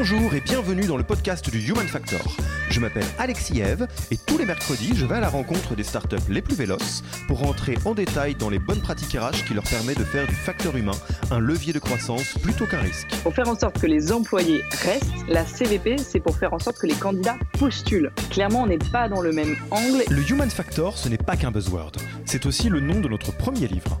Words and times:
Bonjour 0.00 0.34
et 0.34 0.40
bienvenue 0.40 0.86
dans 0.86 0.96
le 0.96 1.02
podcast 1.02 1.50
du 1.50 1.58
Human 1.58 1.86
Factor. 1.86 2.22
Je 2.70 2.80
m'appelle 2.80 3.04
Alexis 3.18 3.60
Eve 3.60 3.86
et 4.10 4.16
tous 4.16 4.38
les 4.38 4.46
mercredis, 4.46 4.92
je 4.94 5.04
vais 5.04 5.16
à 5.16 5.20
la 5.20 5.28
rencontre 5.28 5.76
des 5.76 5.82
startups 5.82 6.16
les 6.30 6.40
plus 6.40 6.54
véloces 6.54 7.02
pour 7.28 7.40
rentrer 7.40 7.76
en 7.84 7.92
détail 7.92 8.34
dans 8.34 8.48
les 8.48 8.58
bonnes 8.58 8.80
pratiques 8.80 9.12
RH 9.12 9.44
qui 9.46 9.52
leur 9.52 9.64
permettent 9.64 9.98
de 9.98 10.04
faire 10.04 10.26
du 10.26 10.34
facteur 10.34 10.74
humain 10.74 10.96
un 11.30 11.38
levier 11.38 11.74
de 11.74 11.78
croissance 11.78 12.32
plutôt 12.42 12.64
qu'un 12.64 12.78
risque. 12.78 13.08
Pour 13.22 13.34
faire 13.34 13.46
en 13.46 13.58
sorte 13.58 13.78
que 13.78 13.86
les 13.86 14.10
employés 14.10 14.62
restent, 14.84 15.28
la 15.28 15.44
CVP, 15.44 15.98
c'est 15.98 16.20
pour 16.20 16.34
faire 16.34 16.54
en 16.54 16.58
sorte 16.58 16.78
que 16.78 16.86
les 16.86 16.94
candidats 16.94 17.36
postulent. 17.58 18.10
Clairement, 18.30 18.62
on 18.62 18.68
n'est 18.68 18.78
pas 18.78 19.06
dans 19.06 19.20
le 19.20 19.32
même 19.32 19.54
angle. 19.70 20.02
Le 20.08 20.30
Human 20.30 20.48
Factor, 20.48 20.96
ce 20.96 21.10
n'est 21.10 21.18
pas 21.18 21.36
qu'un 21.36 21.50
buzzword, 21.50 21.92
c'est 22.24 22.46
aussi 22.46 22.70
le 22.70 22.80
nom 22.80 23.00
de 23.00 23.08
notre 23.08 23.36
premier 23.36 23.68
livre 23.68 24.00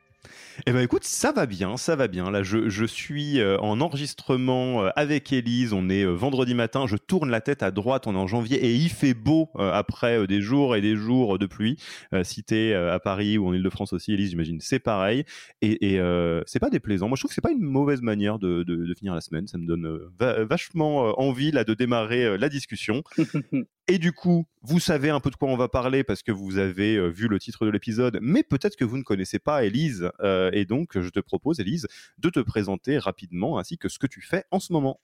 Eh 0.65 0.71
ben 0.71 0.81
écoute, 0.81 1.03
ça 1.03 1.31
va 1.31 1.45
bien, 1.45 1.77
ça 1.77 1.95
va 1.95 2.07
bien. 2.07 2.31
Là, 2.31 2.43
je, 2.43 2.69
je 2.69 2.85
suis 2.85 3.39
euh, 3.39 3.57
en 3.59 3.81
enregistrement 3.81 4.83
euh, 4.83 4.89
avec 4.95 5.31
Elise. 5.31 5.73
On 5.73 5.89
est 5.89 6.03
euh, 6.03 6.11
vendredi 6.11 6.53
matin. 6.53 6.85
Je 6.87 6.97
tourne 6.97 7.29
la 7.29 7.41
tête 7.41 7.63
à 7.63 7.71
droite. 7.71 8.07
On 8.07 8.13
est 8.13 8.17
en 8.17 8.27
janvier 8.27 8.57
et 8.57 8.73
il 8.73 8.89
fait 8.89 9.13
beau 9.13 9.49
après 9.55 10.27
des 10.27 10.41
jours 10.41 10.75
et 10.75 10.81
des 10.81 10.95
jours 10.95 11.37
de 11.39 11.45
pluie. 11.45 11.77
si 12.23 12.43
t'es 12.43 12.73
à 12.73 12.99
Paris 12.99 13.37
ou 13.37 13.47
en 13.47 13.53
Ile-de-France 13.53 13.93
aussi, 13.93 14.13
Elise, 14.13 14.31
j'imagine, 14.31 14.59
c'est 14.61 14.79
pareil. 14.79 15.23
Et, 15.61 15.93
et 15.93 16.01
c'est 16.45 16.59
pas 16.59 16.69
déplaisant. 16.69 17.07
Moi, 17.07 17.15
je 17.15 17.21
trouve 17.21 17.29
que 17.29 17.35
c'est 17.35 17.41
pas 17.41 17.51
une 17.51 17.61
mauvaise 17.61 18.01
manière 18.01 18.39
de, 18.39 18.63
de, 18.63 18.75
de, 18.75 18.93
finir 18.93 19.13
la 19.13 19.21
semaine. 19.21 19.47
Ça 19.47 19.57
me 19.57 19.65
donne 19.65 19.99
vachement 20.19 21.19
envie 21.19 21.51
là 21.51 21.63
de 21.63 21.73
démarrer 21.73 22.37
la 22.37 22.49
discussion. 22.49 23.03
Et 23.87 23.97
du 23.97 24.11
coup, 24.13 24.45
vous 24.61 24.79
savez 24.79 25.09
un 25.09 25.19
peu 25.19 25.29
de 25.29 25.35
quoi 25.35 25.49
on 25.49 25.57
va 25.57 25.67
parler 25.67 26.03
parce 26.03 26.23
que 26.23 26.31
vous 26.31 26.57
avez 26.57 26.95
euh, 26.95 27.07
vu 27.07 27.27
le 27.27 27.39
titre 27.39 27.65
de 27.65 27.71
l'épisode, 27.71 28.19
mais 28.21 28.43
peut-être 28.43 28.75
que 28.75 28.85
vous 28.85 28.97
ne 28.97 29.03
connaissez 29.03 29.39
pas 29.39 29.65
Elise. 29.65 30.09
Euh, 30.21 30.51
et 30.53 30.65
donc, 30.65 30.99
je 30.99 31.09
te 31.09 31.19
propose, 31.19 31.59
Elise, 31.59 31.87
de 32.17 32.29
te 32.29 32.39
présenter 32.39 32.97
rapidement 32.97 33.57
ainsi 33.57 33.77
que 33.77 33.89
ce 33.89 33.99
que 33.99 34.07
tu 34.07 34.21
fais 34.21 34.45
en 34.51 34.59
ce 34.59 34.71
moment. 34.71 34.99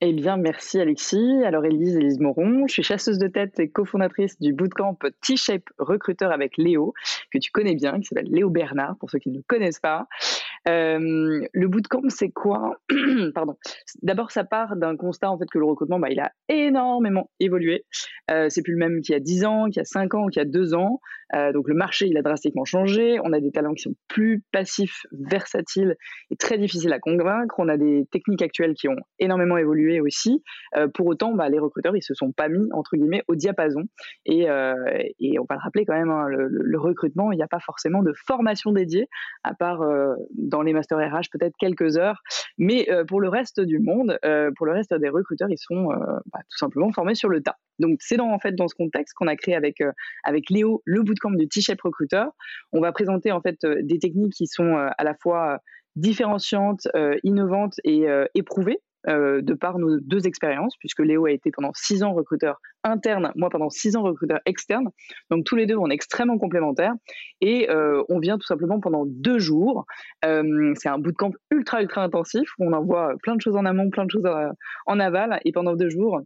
Eh 0.00 0.12
bien, 0.12 0.36
merci 0.36 0.80
Alexis. 0.80 1.42
Alors, 1.44 1.64
Elise, 1.64 1.96
Elise 1.96 2.18
Moron, 2.18 2.66
je 2.66 2.72
suis 2.72 2.82
chasseuse 2.82 3.18
de 3.18 3.28
tête 3.28 3.58
et 3.60 3.68
cofondatrice 3.68 4.38
du 4.40 4.52
bootcamp 4.52 4.98
T-Shape 5.22 5.70
Recruteur 5.78 6.32
avec 6.32 6.56
Léo, 6.58 6.94
que 7.32 7.38
tu 7.38 7.50
connais 7.50 7.74
bien, 7.74 8.00
qui 8.00 8.06
s'appelle 8.06 8.28
Léo 8.28 8.50
Bernard, 8.50 8.96
pour 8.98 9.10
ceux 9.10 9.18
qui 9.18 9.30
ne 9.30 9.36
le 9.36 9.44
connaissent 9.46 9.80
pas. 9.80 10.06
Euh, 10.68 11.46
le 11.52 11.68
bootcamp, 11.68 12.08
c'est 12.08 12.30
quoi. 12.30 12.76
D'abord, 14.02 14.30
ça 14.30 14.44
part 14.44 14.76
d'un 14.76 14.96
constat 14.96 15.30
en 15.30 15.38
fait 15.38 15.46
que 15.50 15.58
le 15.58 15.66
recrutement, 15.66 15.98
bah, 15.98 16.08
il 16.10 16.20
a 16.20 16.32
énormément 16.48 17.30
évolué. 17.40 17.84
Euh, 18.30 18.46
c'est 18.48 18.62
plus 18.62 18.72
le 18.72 18.78
même 18.78 19.00
qu'il 19.00 19.12
y 19.12 19.16
a 19.16 19.20
10 19.20 19.44
ans, 19.44 19.66
qu'il 19.66 19.76
y 19.76 19.80
a 19.80 19.84
5 19.84 20.14
ans, 20.14 20.26
qu'il 20.28 20.40
y 20.40 20.44
a 20.44 20.48
2 20.48 20.74
ans. 20.74 21.00
Euh, 21.34 21.52
donc 21.52 21.68
le 21.68 21.74
marché, 21.74 22.06
il 22.06 22.16
a 22.16 22.22
drastiquement 22.22 22.64
changé. 22.64 23.18
On 23.22 23.32
a 23.32 23.40
des 23.40 23.50
talents 23.50 23.74
qui 23.74 23.82
sont 23.82 23.94
plus 24.08 24.42
passifs, 24.52 25.06
versatiles 25.12 25.96
et 26.30 26.36
très 26.36 26.58
difficiles 26.58 26.92
à 26.92 26.98
convaincre. 26.98 27.54
On 27.58 27.68
a 27.68 27.76
des 27.76 28.06
techniques 28.10 28.42
actuelles 28.42 28.74
qui 28.74 28.88
ont 28.88 28.96
énormément 29.18 29.56
évolué 29.56 30.00
aussi. 30.00 30.42
Euh, 30.76 30.88
pour 30.88 31.06
autant, 31.06 31.34
bah, 31.34 31.48
les 31.48 31.58
recruteurs, 31.58 31.96
ils 31.96 32.02
se 32.02 32.14
sont 32.14 32.32
pas 32.32 32.48
mis 32.48 32.68
entre 32.72 32.96
guillemets 32.96 33.22
au 33.28 33.34
diapason. 33.34 33.82
Et, 34.26 34.48
euh, 34.48 34.74
on 34.74 35.46
va 35.48 35.56
le 35.56 35.62
rappeler 35.62 35.84
quand 35.84 35.94
même, 35.94 36.10
hein, 36.10 36.26
le, 36.28 36.48
le, 36.48 36.78
recrutement, 36.78 37.32
il 37.32 37.36
n'y 37.36 37.42
a 37.42 37.48
pas 37.48 37.60
forcément 37.60 38.02
de 38.02 38.12
formation 38.26 38.72
dédiée, 38.72 39.08
à 39.42 39.54
part 39.54 39.82
dans 40.54 40.62
les 40.62 40.72
masters 40.72 40.98
RH 40.98 41.30
peut-être 41.32 41.54
quelques 41.58 41.98
heures. 41.98 42.22
Mais 42.58 42.88
pour 43.08 43.20
le 43.20 43.28
reste 43.28 43.60
du 43.60 43.80
monde, 43.80 44.18
pour 44.56 44.66
le 44.66 44.72
reste 44.72 44.94
des 44.94 45.08
recruteurs, 45.08 45.50
ils 45.50 45.58
sont 45.58 45.86
bah, 45.86 46.40
tout 46.48 46.58
simplement 46.58 46.92
formés 46.92 47.14
sur 47.14 47.28
le 47.28 47.42
tas. 47.42 47.56
Donc 47.80 47.98
c'est 48.00 48.16
dans 48.16 48.30
en 48.30 48.38
fait 48.38 48.52
dans 48.52 48.68
ce 48.68 48.74
contexte 48.74 49.14
qu'on 49.14 49.26
a 49.26 49.34
créé 49.34 49.56
avec 49.56 49.82
avec 50.22 50.50
Léo 50.50 50.82
le 50.84 51.02
bootcamp 51.02 51.32
du 51.32 51.48
T-Shape 51.48 51.80
Recruiter. 51.82 52.24
On 52.72 52.80
va 52.80 52.92
présenter 52.92 53.32
en 53.32 53.40
fait 53.40 53.64
euh, 53.64 53.76
des 53.82 53.98
techniques 53.98 54.32
qui 54.32 54.46
sont 54.46 54.76
euh, 54.76 54.88
à 54.96 55.04
la 55.04 55.14
fois 55.14 55.58
différenciantes, 55.96 56.88
euh, 56.96 57.16
innovantes 57.22 57.74
et 57.84 58.06
éprouvées 58.34 58.80
de 59.06 59.54
par 59.54 59.78
nos 59.78 59.98
deux 60.00 60.26
expériences, 60.26 60.76
puisque 60.78 61.00
Léo 61.00 61.26
a 61.26 61.30
été 61.30 61.50
pendant 61.50 61.72
six 61.74 62.02
ans 62.02 62.14
recruteur 62.14 62.60
interne, 62.82 63.32
moi 63.36 63.50
pendant 63.50 63.70
six 63.70 63.96
ans 63.96 64.02
recruteur 64.02 64.40
externe. 64.46 64.88
Donc 65.30 65.44
tous 65.44 65.56
les 65.56 65.66
deux, 65.66 65.76
on 65.76 65.90
est 65.90 65.94
extrêmement 65.94 66.38
complémentaires. 66.38 66.94
Et 67.40 67.68
on 68.08 68.18
vient 68.18 68.38
tout 68.38 68.46
simplement 68.46 68.80
pendant 68.80 69.04
deux 69.06 69.38
jours. 69.38 69.86
c'est 70.22 70.88
un 70.88 70.98
bootcamp 70.98 71.32
ultra, 71.50 71.82
ultra 71.82 72.02
intensif 72.02 72.48
où 72.58 72.66
on 72.66 72.72
envoie 72.72 73.14
plein 73.22 73.36
de 73.36 73.40
choses 73.40 73.56
en 73.56 73.64
amont, 73.64 73.90
plein 73.90 74.06
de 74.06 74.10
choses 74.10 74.28
en 74.86 75.00
aval. 75.00 75.40
Et 75.44 75.52
pendant 75.52 75.74
deux 75.74 75.90
jours, 75.90 76.22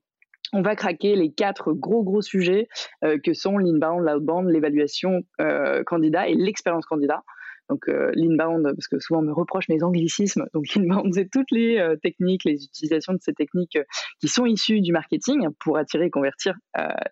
on 0.52 0.62
va 0.62 0.76
craquer 0.76 1.14
les 1.14 1.30
quatre 1.30 1.72
gros 1.72 2.02
gros 2.02 2.22
sujets 2.22 2.68
euh, 3.04 3.18
que 3.22 3.34
sont 3.34 3.58
l'inbound, 3.58 4.04
l'outbound, 4.04 4.48
l'évaluation 4.48 5.22
euh, 5.40 5.82
candidat 5.84 6.28
et 6.28 6.34
l'expérience 6.34 6.86
candidat. 6.86 7.22
Donc 7.68 7.88
euh, 7.88 8.10
l'inbound, 8.14 8.64
parce 8.64 8.88
que 8.88 8.98
souvent 8.98 9.20
on 9.20 9.24
me 9.24 9.32
reproche 9.32 9.68
mes 9.68 9.82
anglicismes, 9.82 10.46
donc 10.54 10.64
l'inbound 10.74 11.12
c'est 11.14 11.28
toutes 11.30 11.50
les 11.50 11.94
techniques, 12.02 12.44
les 12.44 12.64
utilisations 12.64 13.12
de 13.12 13.18
ces 13.20 13.34
techniques 13.34 13.78
qui 14.20 14.28
sont 14.28 14.46
issues 14.46 14.80
du 14.80 14.92
marketing 14.92 15.48
pour 15.60 15.76
attirer 15.78 16.06
et 16.06 16.10
convertir 16.10 16.54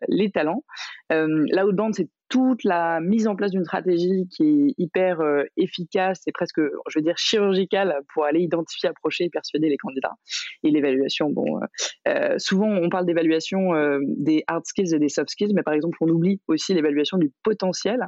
les 0.09 0.31
talents. 0.31 0.65
l'outbound 1.11 1.95
c'est 1.95 2.09
toute 2.29 2.65
la 2.65 3.01
mise 3.01 3.29
en 3.29 3.37
place 3.37 3.53
d'une 3.53 3.65
stratégie 3.65 4.29
qui 4.31 4.43
est 4.43 4.75
hyper 4.79 5.21
euh, 5.21 5.45
efficace 5.57 6.23
et 6.27 6.33
presque, 6.33 6.61
je 6.89 6.99
veux 6.99 7.03
dire, 7.03 7.17
chirurgicale 7.17 8.01
pour 8.13 8.25
aller 8.25 8.41
identifier, 8.41 8.89
approcher 8.89 9.25
et 9.25 9.31
persuader 9.31 9.69
les 9.69 9.77
candidats. 9.77 10.15
Et 10.65 10.71
l'évaluation, 10.71 11.31
bon, 11.31 11.59
euh, 11.59 11.67
euh 12.09 12.39
souvent 12.39 12.69
on 12.69 12.89
parle 12.89 13.07
d'évaluation 13.07 13.71
des 14.19 14.45
hard 14.47 14.65
skills 14.67 14.95
et 14.95 14.99
des 14.99 15.09
soft 15.09 15.31
skills, 15.31 15.53
mais 15.55 15.63
par 15.63 15.75
exemple 15.75 15.97
on 16.01 16.09
oublie 16.09 16.41
aussi 16.49 16.75
l'évaluation 16.75 17.19
du 17.19 17.33
potentiel 17.43 18.07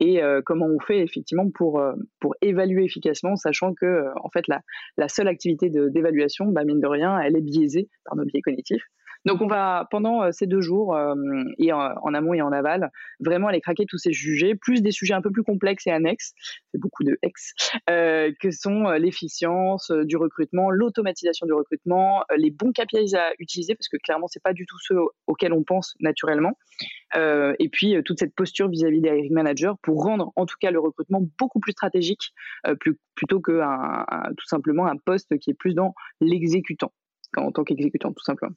et 0.00 0.20
comment 0.44 0.66
on 0.66 0.80
fait 0.80 1.00
effectivement 1.00 1.50
pour, 1.50 1.82
pour 2.20 2.34
évaluer 2.42 2.84
efficacement, 2.84 3.36
sachant 3.36 3.74
que 3.74 4.06
en 4.22 4.28
fait 4.30 4.46
la, 4.48 4.60
la 4.96 5.08
seule 5.08 5.28
activité 5.28 5.70
d'évaluation, 5.70 6.46
bah, 6.46 6.64
mine 6.64 6.80
de 6.80 6.86
rien, 6.86 7.18
elle 7.20 7.36
est 7.36 7.42
biaisée 7.42 7.88
par 8.04 8.16
nos 8.16 8.24
biais 8.24 8.42
cognitifs. 8.42 8.84
Donc 9.26 9.42
on 9.42 9.46
va 9.46 9.86
pendant 9.90 10.22
euh, 10.22 10.32
ces 10.32 10.46
deux 10.46 10.60
jours 10.60 10.96
euh, 10.96 11.14
et 11.58 11.72
en, 11.72 12.14
amont 12.14 12.34
et 12.34 12.40
en 12.40 12.52
aval 12.52 12.90
vraiment 13.20 13.48
aller 13.48 13.60
craquer 13.60 13.84
tous 13.86 13.98
ces 13.98 14.12
sujets, 14.12 14.54
plus 14.54 14.82
des 14.82 14.92
sujets 14.92 15.14
un 15.14 15.20
peu 15.20 15.30
plus 15.30 15.42
complexes 15.42 15.86
et 15.86 15.90
annexes, 15.90 16.32
c'est 16.72 16.80
beaucoup 16.80 17.04
de 17.04 17.18
ex, 17.22 17.52
euh, 17.90 18.32
que 18.40 18.50
sont 18.50 18.90
l'efficience 18.90 19.90
du 19.90 20.16
recrutement, 20.16 20.70
l'automatisation 20.70 21.46
du 21.46 21.52
recrutement, 21.52 22.24
les 22.36 22.50
bons 22.50 22.72
KPIs 22.72 23.14
à 23.14 23.32
utiliser 23.38 23.74
parce 23.74 23.88
que 23.88 23.98
clairement 23.98 24.26
c'est 24.26 24.42
pas 24.42 24.52
du 24.52 24.64
tout 24.66 24.78
ceux 24.80 24.98
auxquels 25.26 25.52
on 25.52 25.64
pense 25.64 25.94
naturellement. 26.00 26.52
et 27.14 27.68
puis 27.70 27.96
toute 28.04 28.18
cette 28.18 28.34
posture 28.34 28.68
vis-à-vis 28.68 29.00
des 29.00 29.08
hiring 29.08 29.32
managers 29.32 29.72
pour 29.82 30.02
rendre 30.02 30.32
en 30.36 30.46
tout 30.46 30.56
cas 30.60 30.70
le 30.70 30.80
recrutement 30.80 31.22
beaucoup 31.38 31.60
plus 31.60 31.72
stratégique 31.72 32.32
plutôt 33.14 33.40
que 33.40 33.60
tout 34.36 34.46
simplement 34.46 34.86
un 34.86 34.96
poste 34.96 35.38
qui 35.38 35.50
est 35.50 35.54
plus 35.54 35.74
dans 35.74 35.94
l'exécutant 36.20 36.92
en 37.36 37.52
tant 37.52 37.64
qu'exécutant 37.64 38.12
tout 38.12 38.24
simplement. 38.24 38.54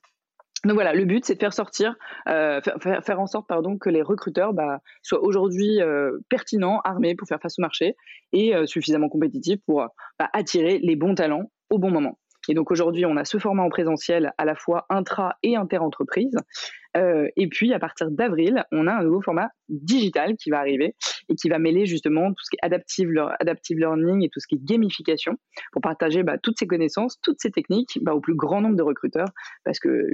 Donc 0.66 0.76
voilà, 0.76 0.94
le 0.94 1.04
but, 1.04 1.26
c'est 1.26 1.36
de 1.36 1.40
faire 1.40 1.54
sortir, 1.54 1.96
euh, 2.30 2.62
faire, 2.62 3.04
faire, 3.04 3.20
en 3.20 3.28
sorte 3.28 3.48
pardon, 3.48 3.78
que 3.78 3.90
les 3.90 4.02
recruteurs 4.02 4.54
bah, 4.54 4.80
soient 5.02 5.22
aujourd'hui 5.22 5.82
euh, 5.82 6.20
pertinents, 6.30 6.80
armés 6.86 7.16
pour 7.16 7.28
faire 7.28 7.42
face 7.42 7.60
au 7.60 7.62
marché 7.62 7.98
et 8.32 8.56
euh, 8.56 8.66
suffisamment 8.66 9.10
compétitifs 9.10 9.60
pour 9.66 9.86
bah, 10.18 10.30
attirer 10.32 10.80
les 10.80 10.96
bons 10.96 11.16
talents 11.16 11.52
au 11.70 11.80
bon 11.80 11.92
moment. 11.92 12.18
Et 12.48 12.54
donc 12.54 12.72
aujourd'hui, 12.72 13.06
on 13.06 13.18
a 13.18 13.26
ce 13.26 13.38
format 13.40 13.64
en 13.64 13.70
présentiel 13.70 14.32
à 14.38 14.46
la 14.46 14.56
fois 14.56 14.86
intra 14.90 15.36
et 15.44 15.56
inter-entreprise. 15.56 16.36
Et 16.96 17.48
puis 17.48 17.74
à 17.74 17.80
partir 17.80 18.12
d'avril, 18.12 18.66
on 18.72 18.86
a 18.86 18.94
un 18.94 19.04
nouveau 19.04 19.22
format 19.22 19.50
digital 19.70 20.36
qui 20.36 20.52
va 20.52 20.60
arriver 20.60 20.94
et 21.30 21.36
qui 21.36 21.50
va 21.50 21.58
mêler 21.58 21.86
justement 21.86 22.30
tout 22.30 22.44
ce 22.44 22.50
qui 22.52 22.58
est 22.62 22.66
adaptive, 22.66 23.10
learning 23.80 24.26
et 24.26 24.30
tout 24.30 24.42
ce 24.42 24.48
qui 24.48 24.56
est 24.56 24.64
gamification 24.64 25.38
pour 25.72 25.82
partager 25.82 26.22
bah, 26.22 26.38
toutes 26.38 26.60
ces 26.60 26.68
connaissances, 26.68 27.18
toutes 27.24 27.40
ces 27.40 27.50
techniques 27.50 27.98
au 28.06 28.20
plus 28.20 28.36
grand 28.36 28.62
nombre 28.62 28.76
de 28.76 28.84
recruteurs 28.84 29.30
parce 29.64 29.80
que 29.80 30.06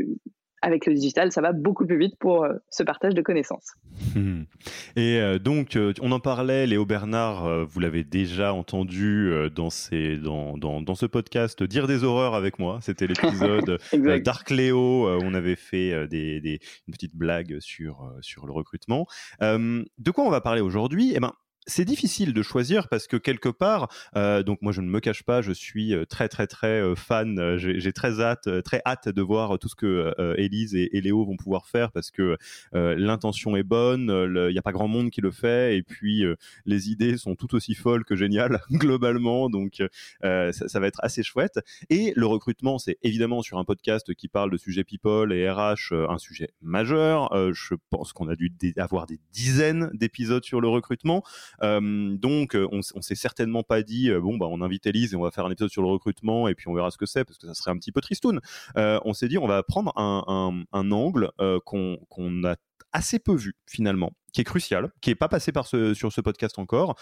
avec 0.61 0.85
le 0.85 0.94
digital, 0.94 1.31
ça 1.31 1.41
va 1.41 1.53
beaucoup 1.53 1.85
plus 1.85 1.97
vite 1.97 2.15
pour 2.19 2.44
euh, 2.44 2.53
ce 2.69 2.83
partage 2.83 3.13
de 3.13 3.21
connaissances. 3.21 3.73
Et 4.95 5.19
euh, 5.19 5.39
donc, 5.39 5.75
euh, 5.75 5.94
on 6.01 6.11
en 6.11 6.19
parlait, 6.19 6.67
Léo 6.67 6.85
Bernard, 6.85 7.65
vous 7.65 7.79
l'avez 7.79 8.03
déjà 8.03 8.53
entendu 8.53 9.31
dans, 9.56 9.69
ces, 9.69 10.17
dans, 10.17 10.57
dans, 10.57 10.81
dans, 10.81 10.95
ce 10.95 11.06
podcast 11.06 11.63
Dire 11.63 11.88
des 11.88 12.03
horreurs 12.03 12.35
avec 12.35 12.59
moi. 12.59 12.79
C'était 12.81 13.07
l'épisode 13.07 13.79
Dark 14.23 14.50
Léo. 14.50 15.07
on 15.07 15.33
avait 15.33 15.56
fait 15.56 16.07
des, 16.07 16.41
des, 16.41 16.59
une 16.88 16.94
petite 16.94 17.15
blague 17.15 17.59
sur, 17.59 18.11
sur 18.21 18.45
le 18.45 18.51
recrutement. 18.53 19.07
de 19.41 20.11
quoi 20.11 20.23
on 20.23 20.29
va 20.29 20.41
parler 20.41 20.61
aujourd'hui? 20.61 21.13
Eh 21.15 21.19
ben, 21.19 21.33
c'est 21.69 21.86
difficile 21.86 22.33
de 22.33 22.42
choisir 22.42 22.89
parce 22.89 23.07
que 23.07 23.16
quelque 23.16 23.50
part, 23.50 23.89
euh, 24.16 24.44
donc 24.44 24.62
moi 24.62 24.71
je 24.74 24.81
ne 24.81 24.88
me 24.88 25.00
cache 25.00 25.24
pas, 25.24 25.42
je 25.42 25.51
suis 25.51 25.94
euh, 25.94 26.06
très 26.06 26.27
très 26.27 26.48
très 26.48 26.81
euh, 26.81 26.95
fan. 26.95 27.57
J'ai 27.57 27.94
très 27.94 28.19
hâte, 28.19 28.50
très 28.63 28.81
hâte 28.86 29.07
de 29.07 29.21
voir 29.21 29.60
tout 29.60 29.69
ce 29.69 29.75
que 29.75 30.13
Élise 30.38 30.75
et, 30.75 30.89
Léo 31.00 31.24
vont 31.25 31.38
pouvoir 31.38 31.68
faire 31.68 31.92
parce 31.92 32.12
que 32.12 32.38
l'intention 32.74 33.56
est 33.56 33.63
bonne, 33.63 34.10
il 34.10 34.51
n'y 34.51 34.57
a 34.57 34.62
pas 34.62 34.71
grand 34.71 34.88
monde 34.88 35.12
qui 35.12 35.21
le 35.21 35.31
fait 35.31 35.77
et 35.77 35.83
puis 35.83 36.24
les 36.66 36.89
idées 36.89 37.18
sont 37.18 37.36
tout 37.36 37.54
aussi 37.56 37.75
folles 37.75 38.04
que 38.04 38.16
géniales 38.16 38.60
globalement. 38.71 39.50
Donc 39.50 39.83
ça, 40.21 40.51
ça, 40.51 40.80
va 40.80 40.88
être 40.88 41.00
assez 41.04 41.24
chouette. 41.24 41.60
Et 41.89 42.13
le 42.16 42.25
recrutement, 42.25 42.80
c'est 42.80 42.98
évidemment 43.04 43.42
sur 43.42 43.60
un 43.60 43.63
podcast 43.63 44.13
qui 44.16 44.27
parle 44.27 44.51
de 44.51 44.57
sujets 44.57 44.83
people 44.83 45.31
et 45.31 45.50
RH, 45.50 45.94
un 45.94 46.18
sujet 46.18 46.50
majeur. 46.62 47.30
je 47.54 47.75
pense 47.89 48.12
qu'on 48.12 48.27
a 48.27 48.36
dû 48.36 48.51
avoir 48.77 49.06
des 49.06 49.19
dizaines 49.31 49.89
d'épisodes 49.94 50.44
sur 50.44 50.62
le 50.62 50.68
recrutement. 50.68 51.24
Euh, 51.63 52.15
donc, 52.15 52.56
euh, 52.56 52.67
on, 52.71 52.79
on 52.95 53.01
s'est 53.01 53.15
certainement 53.15 53.63
pas 53.63 53.81
dit 53.81 54.09
euh, 54.09 54.19
bon 54.19 54.38
bah 54.38 54.47
on 54.50 54.61
invite 54.61 54.85
Elise 54.85 55.13
et 55.13 55.15
on 55.15 55.21
va 55.21 55.31
faire 55.31 55.45
un 55.45 55.51
épisode 55.51 55.69
sur 55.69 55.81
le 55.81 55.88
recrutement 55.88 56.47
et 56.47 56.56
puis 56.56 56.67
on 56.67 56.73
verra 56.73 56.91
ce 56.91 56.97
que 56.97 57.06
c'est 57.06 57.25
parce 57.25 57.38
que 57.38 57.47
ça 57.47 57.53
serait 57.53 57.71
un 57.71 57.77
petit 57.77 57.91
peu 57.91 58.01
tristoun. 58.01 58.39
on 58.75 59.13
s'est 59.13 59.27
dit 59.27 59.38
on 59.38 59.47
va 59.47 59.63
prendre 59.63 59.94
un, 59.97 60.91
angle 60.91 61.31
qu'on 61.65 62.44
a 62.44 62.56
assez 62.91 63.19
peu 63.19 63.35
vu 63.35 63.56
finalement, 63.67 64.13
qui 64.33 64.41
est 64.41 64.45
crucial, 64.45 64.91
qui 65.01 65.11
est 65.11 65.15
pas 65.15 65.27
passé 65.27 65.51
par 65.51 65.67
sur 65.67 66.11
ce 66.11 66.21
podcast 66.21 66.57
encore, 66.57 66.95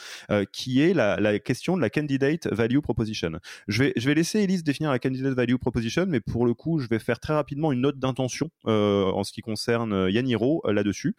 qui 0.52 0.82
est 0.82 0.94
la, 0.94 1.40
question 1.40 1.78
de 1.78 1.82
la 1.82 1.90
candidate 1.90 2.48
value 2.48 2.80
proposition. 2.80 3.32
Je 3.68 3.84
vais, 3.84 4.14
laisser 4.14 4.40
Elise 4.40 4.64
définir 4.64 4.92
la 4.92 5.00
candidate 5.00 5.34
value 5.34 5.56
proposition, 5.56 6.06
mais 6.08 6.20
pour 6.20 6.46
le 6.46 6.54
coup, 6.54 6.80
je 6.80 6.88
vais 6.88 7.00
faire 7.00 7.20
très 7.20 7.34
rapidement 7.34 7.72
une 7.72 7.82
note 7.82 8.00
d'intention 8.00 8.50
en 8.66 9.24
ce 9.24 9.32
qui 9.32 9.42
concerne 9.42 10.10
Yaniro 10.10 10.62
là-dessus 10.66 11.16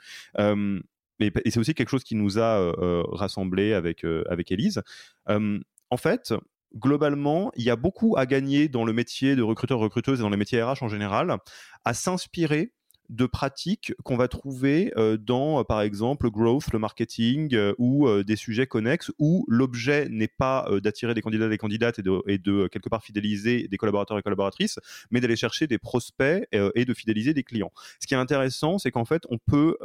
et, 1.21 1.51
c'est 1.51 1.59
aussi 1.59 1.75
quelque 1.75 1.89
chose 1.89 2.05
qui 2.05 2.15
nous 2.15 2.39
a 2.39 2.73
rassemblés 3.13 3.73
avec 3.73 4.05
avec 4.05 4.53
Elise. 4.53 4.83
en 5.27 5.97
fait, 5.97 6.35
globalement, 6.77 7.51
il 7.57 7.65
y 7.65 7.71
a 7.71 7.77
beaucoup 7.77 8.17
à 8.17 8.27
gagner 8.27 8.69
dans 8.69 8.85
le 8.85 8.93
métier 8.93 9.37
de 9.37 9.43
recruteur-recruteuse 9.43 10.21
et 10.21 10.23
dans 10.23 10.29
les 10.29 10.37
métiers 10.37 10.63
RH 10.63 10.83
en 10.83 10.89
général, 10.89 11.37
à 11.85 11.95
s'inspirer 11.95 12.73
de 13.09 13.27
pratiques 13.27 13.95
qu'on 14.05 14.17
va 14.17 14.29
trouver 14.29 14.93
euh, 14.97 15.17
dans, 15.17 15.61
euh, 15.61 15.65
par 15.65 15.81
exemple, 15.81 16.31
growth, 16.31 16.73
le 16.73 16.79
marketing 16.79 17.55
euh, 17.55 17.75
ou 17.79 18.09
des 18.23 18.37
sujets 18.37 18.67
connexes 18.67 19.11
où 19.19 19.45
l'objet 19.49 20.09
n'est 20.09 20.29
pas 20.29 20.69
d'attirer 20.83 21.15
des 21.15 21.23
candidats 21.23 21.47
et 21.47 21.51
des 21.51 21.59
candidates 21.59 21.99
et 22.27 22.39
de, 22.39 22.69
quelque 22.69 22.89
part 22.89 23.03
fidéliser 23.03 23.69
des 23.69 23.77
collaborateurs 23.77 24.19
et 24.19 24.23
collaboratrices, 24.23 24.79
mais 25.11 25.21
d'aller 25.21 25.37
chercher 25.37 25.67
des 25.67 25.79
prospects 25.79 26.47
et 26.53 26.85
de 26.85 26.95
fidéliser 26.95 27.35
des 27.35 27.43
clients. 27.43 27.73
Ce 28.01 28.07
qui 28.07 28.15
est 28.15 28.19
intéressant, 28.19 28.79
c'est 28.79 28.91
qu'en 28.91 29.05
fait, 29.05 29.23
on 29.31 29.39
peut 29.39 29.77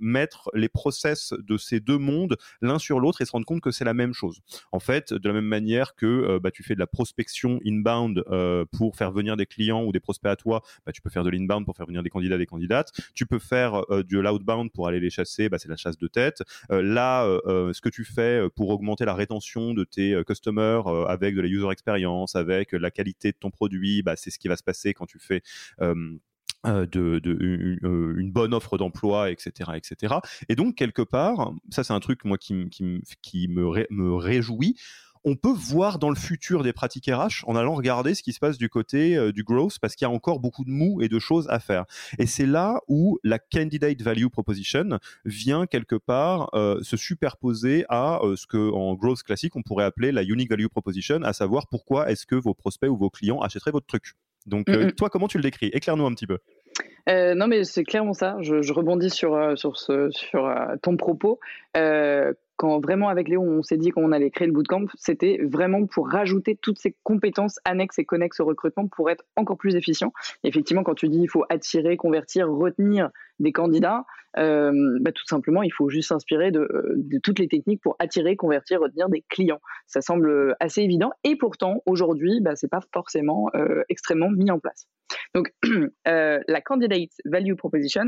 mettre 0.00 0.50
les 0.54 0.68
process 0.68 1.32
de 1.38 1.56
ces 1.56 1.80
deux 1.80 1.98
mondes 1.98 2.36
l'un 2.60 2.78
sur 2.78 3.00
l'autre 3.00 3.22
et 3.22 3.24
se 3.24 3.32
rendre 3.32 3.46
compte 3.46 3.60
que 3.60 3.70
c'est 3.70 3.84
la 3.84 3.94
même 3.94 4.12
chose. 4.12 4.40
En 4.72 4.80
fait, 4.80 5.12
de 5.12 5.28
la 5.28 5.34
même 5.34 5.44
manière 5.44 5.94
que 5.94 6.38
bah, 6.38 6.50
tu 6.50 6.62
fais 6.62 6.74
de 6.74 6.80
la 6.80 6.86
prospection 6.86 7.60
inbound 7.64 8.24
pour 8.72 8.96
faire 8.96 9.12
venir 9.12 9.36
des 9.36 9.46
clients 9.46 9.82
ou 9.84 9.92
des 9.92 10.00
prospects 10.00 10.30
à 10.30 10.36
toi, 10.36 10.62
bah, 10.84 10.92
tu 10.92 11.00
peux 11.00 11.10
faire 11.10 11.24
de 11.24 11.30
l'inbound 11.30 11.64
pour 11.64 11.76
faire 11.76 11.86
venir 11.86 12.02
des 12.02 12.10
candidats 12.10 12.38
candidates. 12.46 12.92
Tu 13.14 13.26
peux 13.26 13.38
faire 13.38 13.82
euh, 13.90 14.02
du 14.02 14.20
l'outbound 14.20 14.72
pour 14.72 14.88
aller 14.88 15.00
les 15.00 15.10
chasser, 15.10 15.48
bah, 15.48 15.58
c'est 15.58 15.68
la 15.68 15.76
chasse 15.76 15.98
de 15.98 16.06
tête. 16.06 16.42
Euh, 16.70 16.82
là, 16.82 17.24
euh, 17.26 17.72
ce 17.72 17.80
que 17.80 17.88
tu 17.88 18.04
fais 18.04 18.48
pour 18.54 18.70
augmenter 18.70 19.04
la 19.04 19.14
rétention 19.14 19.74
de 19.74 19.84
tes 19.84 20.20
customers 20.26 20.82
avec 21.08 21.34
de 21.34 21.40
la 21.40 21.48
user 21.48 21.70
experience, 21.70 22.36
avec 22.36 22.72
la 22.72 22.90
qualité 22.90 23.32
de 23.32 23.36
ton 23.38 23.50
produit, 23.50 24.02
bah, 24.02 24.16
c'est 24.16 24.30
ce 24.30 24.38
qui 24.38 24.48
va 24.48 24.56
se 24.56 24.62
passer 24.62 24.94
quand 24.94 25.06
tu 25.06 25.18
fais 25.18 25.42
une, 25.80 26.20
bonne 28.32 28.54
offre 28.54 28.78
d'emploi, 28.78 29.30
etc., 29.30 29.70
etc. 29.76 30.14
Et 30.48 30.56
donc 30.56 30.74
quelque 30.74 31.02
part, 31.02 31.52
ça 31.70 31.84
c'est 31.84 31.92
un 31.92 32.00
truc 32.00 32.24
moi 32.24 32.38
qui 32.38 32.54
me, 32.54 33.86
me 33.90 34.14
réjouit 34.14 34.76
on 35.26 35.34
peut 35.34 35.52
voir 35.52 35.98
dans 35.98 36.08
le 36.08 36.14
futur 36.14 36.62
des 36.62 36.72
pratiques 36.72 37.10
RH 37.12 37.44
en 37.48 37.56
allant 37.56 37.74
regarder 37.74 38.14
ce 38.14 38.22
qui 38.22 38.32
se 38.32 38.38
passe 38.38 38.58
du 38.58 38.68
côté 38.68 39.16
euh, 39.16 39.32
du 39.32 39.42
growth 39.42 39.78
parce 39.80 39.96
qu'il 39.96 40.06
y 40.06 40.10
a 40.10 40.14
encore 40.14 40.38
beaucoup 40.38 40.64
de 40.64 40.70
mou 40.70 41.02
et 41.02 41.08
de 41.08 41.18
choses 41.18 41.48
à 41.50 41.58
faire. 41.58 41.84
Et 42.20 42.26
c'est 42.26 42.46
là 42.46 42.80
où 42.86 43.18
la 43.24 43.40
candidate 43.40 44.00
value 44.00 44.28
proposition 44.28 45.00
vient 45.24 45.66
quelque 45.66 45.96
part 45.96 46.48
euh, 46.54 46.80
se 46.82 46.96
superposer 46.96 47.84
à 47.88 48.20
euh, 48.22 48.36
ce 48.36 48.46
que 48.46 48.70
en 48.70 48.94
growth 48.94 49.24
classique 49.24 49.56
on 49.56 49.62
pourrait 49.62 49.84
appeler 49.84 50.12
la 50.12 50.22
unique 50.22 50.48
value 50.48 50.68
proposition, 50.68 51.20
à 51.24 51.32
savoir 51.32 51.66
pourquoi 51.66 52.08
est-ce 52.08 52.24
que 52.24 52.36
vos 52.36 52.54
prospects 52.54 52.88
ou 52.88 52.96
vos 52.96 53.10
clients 53.10 53.40
achèteraient 53.40 53.72
votre 53.72 53.86
truc. 53.86 54.12
Donc 54.46 54.66
toi, 54.96 55.10
comment 55.10 55.26
tu 55.26 55.38
le 55.38 55.42
décris? 55.42 55.70
Éclaire-nous 55.72 56.06
un 56.06 56.14
petit 56.14 56.28
peu. 56.28 56.38
non, 57.08 57.48
mais 57.48 57.64
c'est 57.64 57.82
clairement 57.82 58.12
ça. 58.12 58.36
Je, 58.42 58.72
rebondis 58.72 59.10
sur, 59.10 59.58
sur, 59.58 59.76
ce, 59.76 60.08
sur 60.10 60.48
ton 60.82 60.96
propos 60.96 61.40
quand 62.56 62.80
vraiment 62.80 63.08
avec 63.08 63.28
Léo 63.28 63.42
on 63.42 63.62
s'est 63.62 63.76
dit 63.76 63.90
qu'on 63.90 64.12
allait 64.12 64.30
créer 64.30 64.46
le 64.46 64.52
bootcamp, 64.52 64.86
c'était 64.96 65.40
vraiment 65.42 65.86
pour 65.86 66.08
rajouter 66.08 66.58
toutes 66.60 66.78
ces 66.78 66.96
compétences 67.02 67.58
annexes 67.64 67.98
et 67.98 68.04
connexes 68.04 68.40
au 68.40 68.44
recrutement 68.44 68.88
pour 68.88 69.10
être 69.10 69.24
encore 69.36 69.58
plus 69.58 69.76
efficient. 69.76 70.12
effectivement, 70.44 70.82
quand 70.82 70.94
tu 70.94 71.08
dis 71.08 71.20
il 71.20 71.28
faut 71.28 71.44
attirer, 71.48 71.96
convertir, 71.96 72.48
retenir 72.48 73.10
des 73.38 73.52
candidats, 73.52 74.04
euh, 74.38 74.98
bah, 75.00 75.12
tout 75.12 75.26
simplement 75.26 75.62
il 75.62 75.72
faut 75.72 75.88
juste 75.88 76.08
s'inspirer 76.08 76.50
de, 76.50 76.68
toutes 77.22 77.38
les 77.38 77.48
techniques 77.48 77.80
pour 77.82 77.96
attirer, 77.98 78.36
convertir, 78.36 78.80
retenir 78.80 79.08
des 79.08 79.24
clients. 79.28 79.60
Ça 79.86 80.00
semble 80.00 80.56
assez 80.60 80.82
évident 80.82 81.10
et 81.24 81.36
pourtant 81.36 81.82
aujourd'hui, 81.86 82.40
bah, 82.40 82.56
c'est 82.56 82.70
pas 82.70 82.80
forcément 82.92 83.48
euh, 83.54 83.82
extrêmement 83.88 84.30
mis 84.30 84.50
en 84.50 84.58
place. 84.58 84.86
Donc 85.34 85.52
euh, 86.08 86.40
la 86.46 86.60
candidate 86.60 87.10
value 87.24 87.54
proposition, 87.54 88.04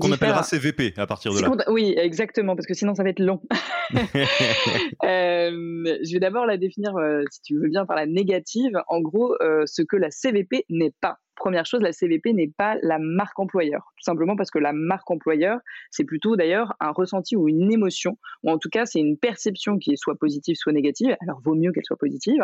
qu'on 0.00 0.12
appellera 0.12 0.42
CVP 0.42 0.94
à 0.96 1.06
partir 1.06 1.32
de 1.34 1.40
là. 1.40 1.50
Oui, 1.68 1.94
exactement, 1.96 2.54
parce 2.54 2.66
que 2.66 2.74
sinon 2.74 2.94
ça 2.94 3.02
va 3.02 3.10
être 3.10 3.20
long. 3.20 3.40
Euh, 5.04 5.50
je 5.50 6.12
vais 6.12 6.20
d'abord 6.20 6.46
la 6.46 6.56
définir, 6.56 6.96
euh, 6.96 7.24
si 7.30 7.42
tu 7.42 7.58
veux 7.58 7.68
bien, 7.68 7.84
par 7.84 7.96
la 7.96 8.06
négative. 8.06 8.72
En 8.88 9.00
gros, 9.00 9.34
euh, 9.42 9.64
ce 9.66 9.82
que 9.82 9.96
la 9.96 10.10
CVP 10.10 10.64
n'est 10.70 10.94
pas. 11.00 11.18
Première 11.34 11.66
chose, 11.66 11.80
la 11.80 11.92
CVP 11.92 12.32
n'est 12.32 12.52
pas 12.56 12.76
la 12.82 12.98
marque 12.98 13.38
employeur. 13.38 13.92
Tout 13.96 14.04
simplement 14.04 14.36
parce 14.36 14.50
que 14.50 14.58
la 14.58 14.72
marque 14.72 15.10
employeur, 15.10 15.58
c'est 15.90 16.04
plutôt 16.04 16.36
d'ailleurs 16.36 16.74
un 16.80 16.90
ressenti 16.90 17.36
ou 17.36 17.48
une 17.48 17.72
émotion, 17.72 18.18
ou 18.42 18.50
en 18.50 18.58
tout 18.58 18.68
cas, 18.68 18.86
c'est 18.86 19.00
une 19.00 19.16
perception 19.16 19.78
qui 19.78 19.92
est 19.92 19.96
soit 19.96 20.16
positive, 20.16 20.56
soit 20.56 20.72
négative. 20.72 21.16
Alors, 21.20 21.40
vaut 21.42 21.54
mieux 21.54 21.72
qu'elle 21.72 21.84
soit 21.84 21.96
positive. 21.96 22.42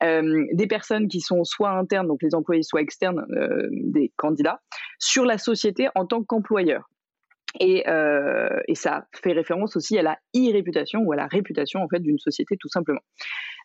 Hein. 0.00 0.22
des 0.52 0.66
personnes 0.66 1.08
qui 1.08 1.20
sont 1.20 1.44
soit 1.44 1.70
internes, 1.70 2.08
donc 2.08 2.22
les 2.22 2.34
employés, 2.34 2.62
soit 2.62 2.80
externes, 2.80 3.24
des 3.70 4.12
candidats, 4.16 4.60
sur 4.98 5.24
la 5.24 5.38
société 5.38 5.88
en 5.94 6.06
tant 6.06 6.22
qu'employeur. 6.22 6.88
Et, 7.60 7.88
euh, 7.88 8.60
ça 8.74 9.06
fait 9.12 9.32
référence 9.32 9.76
aussi 9.76 9.96
à 9.98 10.02
la 10.02 10.18
e-réputation 10.36 11.00
ou 11.00 11.12
à 11.12 11.16
la 11.16 11.26
réputation 11.26 11.82
en 11.82 11.88
fait 11.88 12.00
d'une 12.00 12.18
société 12.18 12.56
tout 12.56 12.68
simplement. 12.68 13.00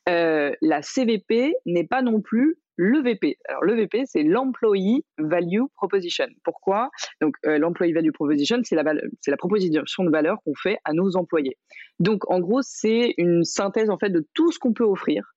Euh, 0.08 0.54
la 0.62 0.82
CVP 0.82 1.56
n'est 1.66 1.88
pas 1.88 2.02
non 2.02 2.22
plus 2.22 2.58
le 2.82 3.02
VP. 3.02 3.38
Alors 3.50 3.66
le 3.66 3.76
VP, 3.76 4.04
c'est 4.06 4.24
l'Employee 4.24 5.04
Value 5.18 5.64
Proposition. 5.76 6.28
Pourquoi? 6.46 6.90
Donc 7.22 7.36
euh, 7.46 7.58
l'Employee 7.58 7.92
Value 7.92 8.12
Proposition, 8.12 8.62
c'est 8.64 8.76
la, 8.76 9.38
proposition 9.38 10.06
de 10.06 10.10
valeur 10.10 10.38
qu'on 10.46 10.56
fait 10.56 10.78
à 10.86 10.94
nos 10.94 11.18
employés. 11.18 11.58
Donc 12.00 12.30
en 12.32 12.40
gros, 12.40 12.62
c'est 12.62 13.16
une 13.18 13.44
synthèse 13.44 13.90
en 13.90 13.98
fait 13.98 14.12
de 14.12 14.26
tout 14.34 14.54
ce 14.54 14.60
qu'on 14.60 14.72
peut 14.72 14.86
offrir 14.86 15.36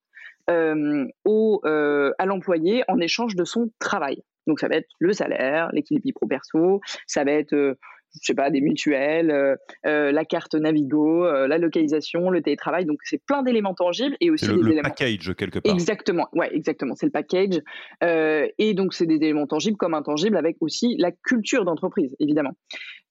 euh, 0.50 1.04
au, 1.24 1.60
euh, 1.64 2.12
à 2.18 2.26
l'employé 2.26 2.84
en 2.86 3.00
échange 3.00 3.34
de 3.34 3.44
son 3.44 3.70
travail. 3.80 4.22
Donc 4.46 4.60
ça 4.60 4.68
va 4.68 4.76
être 4.76 4.88
le 5.00 5.12
salaire, 5.12 5.68
l'équilibre 5.72 6.14
pro-perso, 6.14 6.80
ça 7.08 7.24
va 7.24 7.32
être 7.32 7.76
je 8.20 8.26
sais 8.26 8.34
pas, 8.34 8.50
des 8.50 8.60
mutuelles, 8.60 9.30
euh, 9.30 9.56
euh, 9.86 10.12
la 10.12 10.24
carte 10.24 10.54
Navigo, 10.54 11.24
la 11.24 11.58
localisation, 11.58 12.30
le 12.30 12.42
télétravail. 12.42 12.84
Donc, 12.84 12.98
c'est 13.04 13.22
plein 13.24 13.42
d'éléments 13.42 13.74
tangibles 13.74 14.16
et 14.20 14.30
aussi 14.30 14.46
le, 14.46 14.62
des 14.62 14.74
le 14.76 14.82
package, 14.82 15.34
quelque 15.34 15.58
part. 15.58 15.72
Exactement, 15.72 16.28
ouais, 16.32 16.54
exactement. 16.54 16.94
C'est 16.94 17.06
le 17.06 17.12
package. 17.12 17.60
et 18.02 18.74
donc, 18.74 18.94
c'est 18.94 19.06
des 19.06 19.16
éléments 19.16 19.46
tangibles 19.46 19.76
comme 19.76 19.94
intangibles 19.94 20.36
avec 20.36 20.56
aussi 20.60 20.96
la 20.98 21.10
culture 21.10 21.64
d'entreprise, 21.64 22.14
évidemment. 22.20 22.52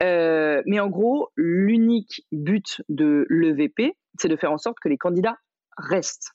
mais 0.01 0.79
en 0.79 0.89
gros, 0.89 1.29
l'unique 1.35 2.25
but 2.31 2.81
de 2.89 3.25
l'EVP, 3.29 3.93
c'est 4.19 4.27
de 4.27 4.35
faire 4.35 4.51
en 4.51 4.57
sorte 4.57 4.77
que 4.81 4.89
les 4.89 4.97
candidats 4.97 5.37
restent. 5.77 6.33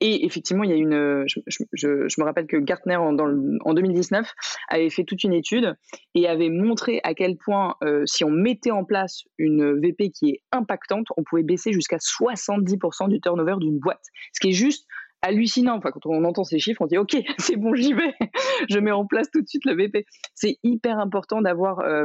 Et 0.00 0.26
effectivement, 0.26 0.62
il 0.62 0.70
y 0.70 0.72
a 0.74 0.76
une. 0.76 1.24
Je, 1.72 1.88
me 1.88 2.24
rappelle 2.24 2.46
que 2.46 2.58
Gartner, 2.58 2.96
en, 2.96 3.12
dans 3.12 3.28
en, 3.64 3.74
2019, 3.74 4.30
avait 4.68 4.90
fait 4.90 5.04
toute 5.04 5.24
une 5.24 5.32
étude 5.32 5.74
et 6.14 6.28
avait 6.28 6.50
montré 6.50 7.00
à 7.02 7.14
quel 7.14 7.36
point, 7.38 7.76
euh, 7.82 8.02
si 8.04 8.22
on 8.22 8.30
mettait 8.30 8.70
en 8.70 8.84
place 8.84 9.22
une 9.38 9.80
VP 9.80 10.10
qui 10.10 10.30
est 10.30 10.42
impactante, 10.52 11.06
on 11.16 11.22
pouvait 11.22 11.42
baisser 11.42 11.72
jusqu'à 11.72 11.96
70% 11.96 13.08
du 13.08 13.20
turnover 13.20 13.56
d'une 13.58 13.78
boîte. 13.78 14.04
Ce 14.34 14.40
qui 14.40 14.50
est 14.50 14.52
juste 14.52 14.86
hallucinant. 15.22 15.76
Enfin, 15.78 15.90
quand 15.90 16.04
on 16.04 16.24
entend 16.24 16.44
ces 16.44 16.58
chiffres, 16.58 16.82
on 16.82 16.86
dit 16.86 16.98
OK, 16.98 17.16
c'est 17.38 17.56
bon, 17.56 17.74
j'y 17.74 17.94
vais. 17.94 18.12
je 18.68 18.78
mets 18.78 18.92
en 18.92 19.06
place 19.06 19.30
tout 19.30 19.40
de 19.40 19.48
suite 19.48 19.64
le 19.64 19.74
VP. 19.74 20.04
C'est 20.34 20.58
hyper 20.62 20.98
important 20.98 21.40
d'avoir 21.40 21.80
euh, 21.80 22.04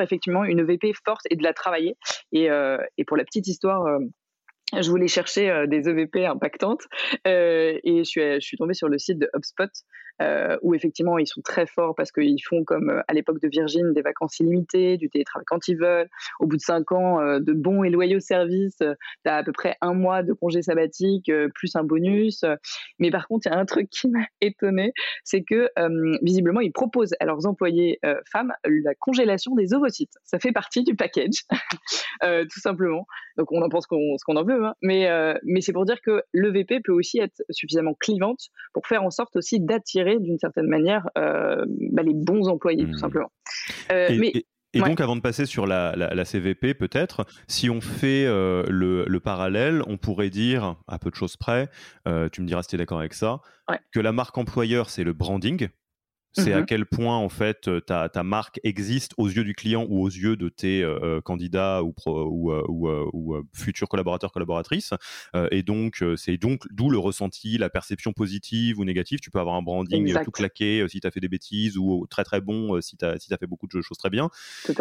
effectivement 0.00 0.44
une 0.44 0.64
VP 0.64 0.92
forte 1.04 1.22
et 1.30 1.36
de 1.36 1.44
la 1.44 1.52
travailler. 1.52 1.96
Et, 2.32 2.50
euh, 2.50 2.78
et 2.96 3.04
pour 3.04 3.16
la 3.16 3.24
petite 3.24 3.46
histoire 3.46 3.86
je 4.72 4.90
voulais 4.90 5.08
chercher 5.08 5.50
euh, 5.50 5.66
des 5.66 5.88
EVP 5.88 6.26
impactantes 6.26 6.82
euh, 7.26 7.78
et 7.84 7.98
je 7.98 8.04
suis, 8.04 8.22
je 8.34 8.40
suis 8.40 8.56
tombée 8.56 8.74
sur 8.74 8.88
le 8.88 8.98
site 8.98 9.18
de 9.18 9.30
HubSpot 9.34 9.70
euh, 10.20 10.58
où 10.62 10.74
effectivement 10.74 11.16
ils 11.18 11.28
sont 11.28 11.40
très 11.42 11.66
forts 11.66 11.94
parce 11.94 12.10
qu'ils 12.10 12.42
font 12.42 12.64
comme 12.64 12.90
euh, 12.90 13.02
à 13.06 13.14
l'époque 13.14 13.40
de 13.40 13.46
Virgin 13.46 13.92
des 13.92 14.02
vacances 14.02 14.40
illimitées, 14.40 14.96
du 14.96 15.08
télétravail 15.08 15.44
quand 15.46 15.68
ils 15.68 15.76
veulent. 15.76 16.08
Au 16.40 16.46
bout 16.46 16.56
de 16.56 16.62
cinq 16.62 16.90
ans 16.90 17.20
euh, 17.20 17.38
de 17.38 17.52
bons 17.52 17.84
et 17.84 17.90
loyaux 17.90 18.18
services, 18.18 18.78
tu 18.78 18.84
as 19.30 19.36
à 19.36 19.44
peu 19.44 19.52
près 19.52 19.76
un 19.80 19.94
mois 19.94 20.24
de 20.24 20.32
congé 20.32 20.62
sabbatique 20.62 21.30
plus 21.54 21.76
un 21.76 21.84
bonus. 21.84 22.44
Mais 22.98 23.10
par 23.10 23.28
contre, 23.28 23.46
il 23.46 23.50
y 23.50 23.54
a 23.54 23.58
un 23.58 23.64
truc 23.64 23.90
qui 23.90 24.08
m'a 24.08 24.26
étonné, 24.40 24.92
c'est 25.22 25.42
que 25.42 25.68
visiblement 26.22 26.60
ils 26.60 26.72
proposent 26.72 27.14
à 27.20 27.24
leurs 27.24 27.46
employés 27.46 28.00
femmes 28.30 28.52
la 28.64 28.94
congélation 28.94 29.54
des 29.54 29.72
ovocytes. 29.72 30.14
Ça 30.24 30.38
fait 30.38 30.52
partie 30.52 30.82
du 30.82 30.94
package, 30.96 31.44
tout 32.22 32.60
simplement. 32.60 33.06
Donc 33.36 33.52
on 33.52 33.62
en 33.62 33.68
pense 33.68 33.86
qu'on, 33.86 34.16
ce 34.18 34.24
qu'on 34.24 34.36
en 34.36 34.44
veut, 34.44 34.64
hein. 34.64 34.74
mais, 34.82 35.08
mais 35.44 35.60
c'est 35.60 35.72
pour 35.72 35.84
dire 35.84 36.00
que 36.00 36.22
le 36.32 36.50
VP 36.50 36.80
peut 36.80 36.92
aussi 36.92 37.20
être 37.20 37.42
suffisamment 37.50 37.94
clivante 37.94 38.48
pour 38.72 38.86
faire 38.86 39.02
en 39.04 39.10
sorte 39.10 39.36
aussi 39.36 39.60
d'attirer 39.60 40.07
d'une 40.16 40.38
certaine 40.38 40.66
manière 40.66 41.08
euh, 41.16 41.64
bah, 41.92 42.02
les 42.02 42.14
bons 42.14 42.48
employés, 42.48 42.84
tout 42.84 42.90
mmh. 42.90 42.98
simplement. 42.98 43.30
Euh, 43.92 44.08
et, 44.08 44.18
mais, 44.18 44.32
et, 44.72 44.80
donc, 44.80 45.00
avant 45.00 45.16
de 45.16 45.20
passer 45.20 45.46
sur 45.46 45.66
la, 45.66 46.24
CVP, 46.24 46.74
peut-être, 46.74 47.26
si 47.46 47.70
on 47.70 47.80
fait 47.80 48.24
euh, 48.26 48.62
le, 48.68 49.20
parallèle, 49.20 49.82
on 49.86 49.96
pourrait 49.96 50.30
dire, 50.30 50.76
à 50.86 50.98
peu 50.98 51.10
de 51.10 51.14
choses 51.14 51.36
près, 51.36 51.68
tu 52.32 52.42
me 52.42 52.46
diras 52.46 52.62
si 52.62 52.68
tu 52.68 52.74
es 52.76 52.78
d'accord 52.78 53.00
avec 53.00 53.14
ça, 53.14 53.40
que 53.92 54.00
la 54.00 54.12
marque 54.12 54.36
employeur, 54.38 54.90
c'est 54.90 55.04
le 55.04 55.12
branding, 55.12 55.68
c'est 56.38 56.52
à 56.52 56.60
mmh 56.60 56.66
quel 56.68 56.84
point 56.86 57.16
en 57.16 57.28
fait 57.30 57.70
ta, 57.86 58.08
ta, 58.08 58.22
marque 58.22 58.60
existe 58.62 59.12
aux 59.16 59.28
yeux 59.28 59.44
du 59.44 59.54
client 59.54 59.86
ou 59.88 60.02
aux 60.02 60.08
yeux 60.08 60.36
de 60.36 60.48
tes 60.48 60.86
candidats 61.24 61.82
ou, 61.82 61.94
ou, 62.06 62.52
ou, 63.12 63.36
futurs 63.54 63.88
collaborateurs 63.88 64.32
collaboratrices. 64.32 64.92
Et 65.50 65.62
donc 65.62 66.04
c'est 66.16 66.36
donc 66.36 66.66
d'où 66.70 66.90
le 66.90 66.98
ressenti 66.98 67.56
la 67.56 67.70
perception 67.70 68.12
positive 68.12 68.78
ou 68.78 68.84
négative. 68.84 69.20
Tu 69.20 69.30
peux 69.30 69.40
avoir 69.40 69.56
un 69.56 69.62
branding 69.62 70.14
tout 70.24 70.30
claqué 70.30 70.84
si 70.88 71.00
tu 71.00 71.06
as 71.06 71.10
fait 71.10 71.20
des 71.20 71.28
bêtises 71.28 71.78
ou 71.78 72.06
très 72.10 72.24
très 72.24 72.40
bon 72.40 72.80
si 72.82 72.96
tu 72.96 73.04
as, 73.04 73.18
si 73.18 73.32
as 73.32 73.38
fait 73.38 73.46
beaucoup 73.46 73.66
de 73.66 73.80
choses 73.80 73.98
très 73.98 74.10
bien. 74.10 74.28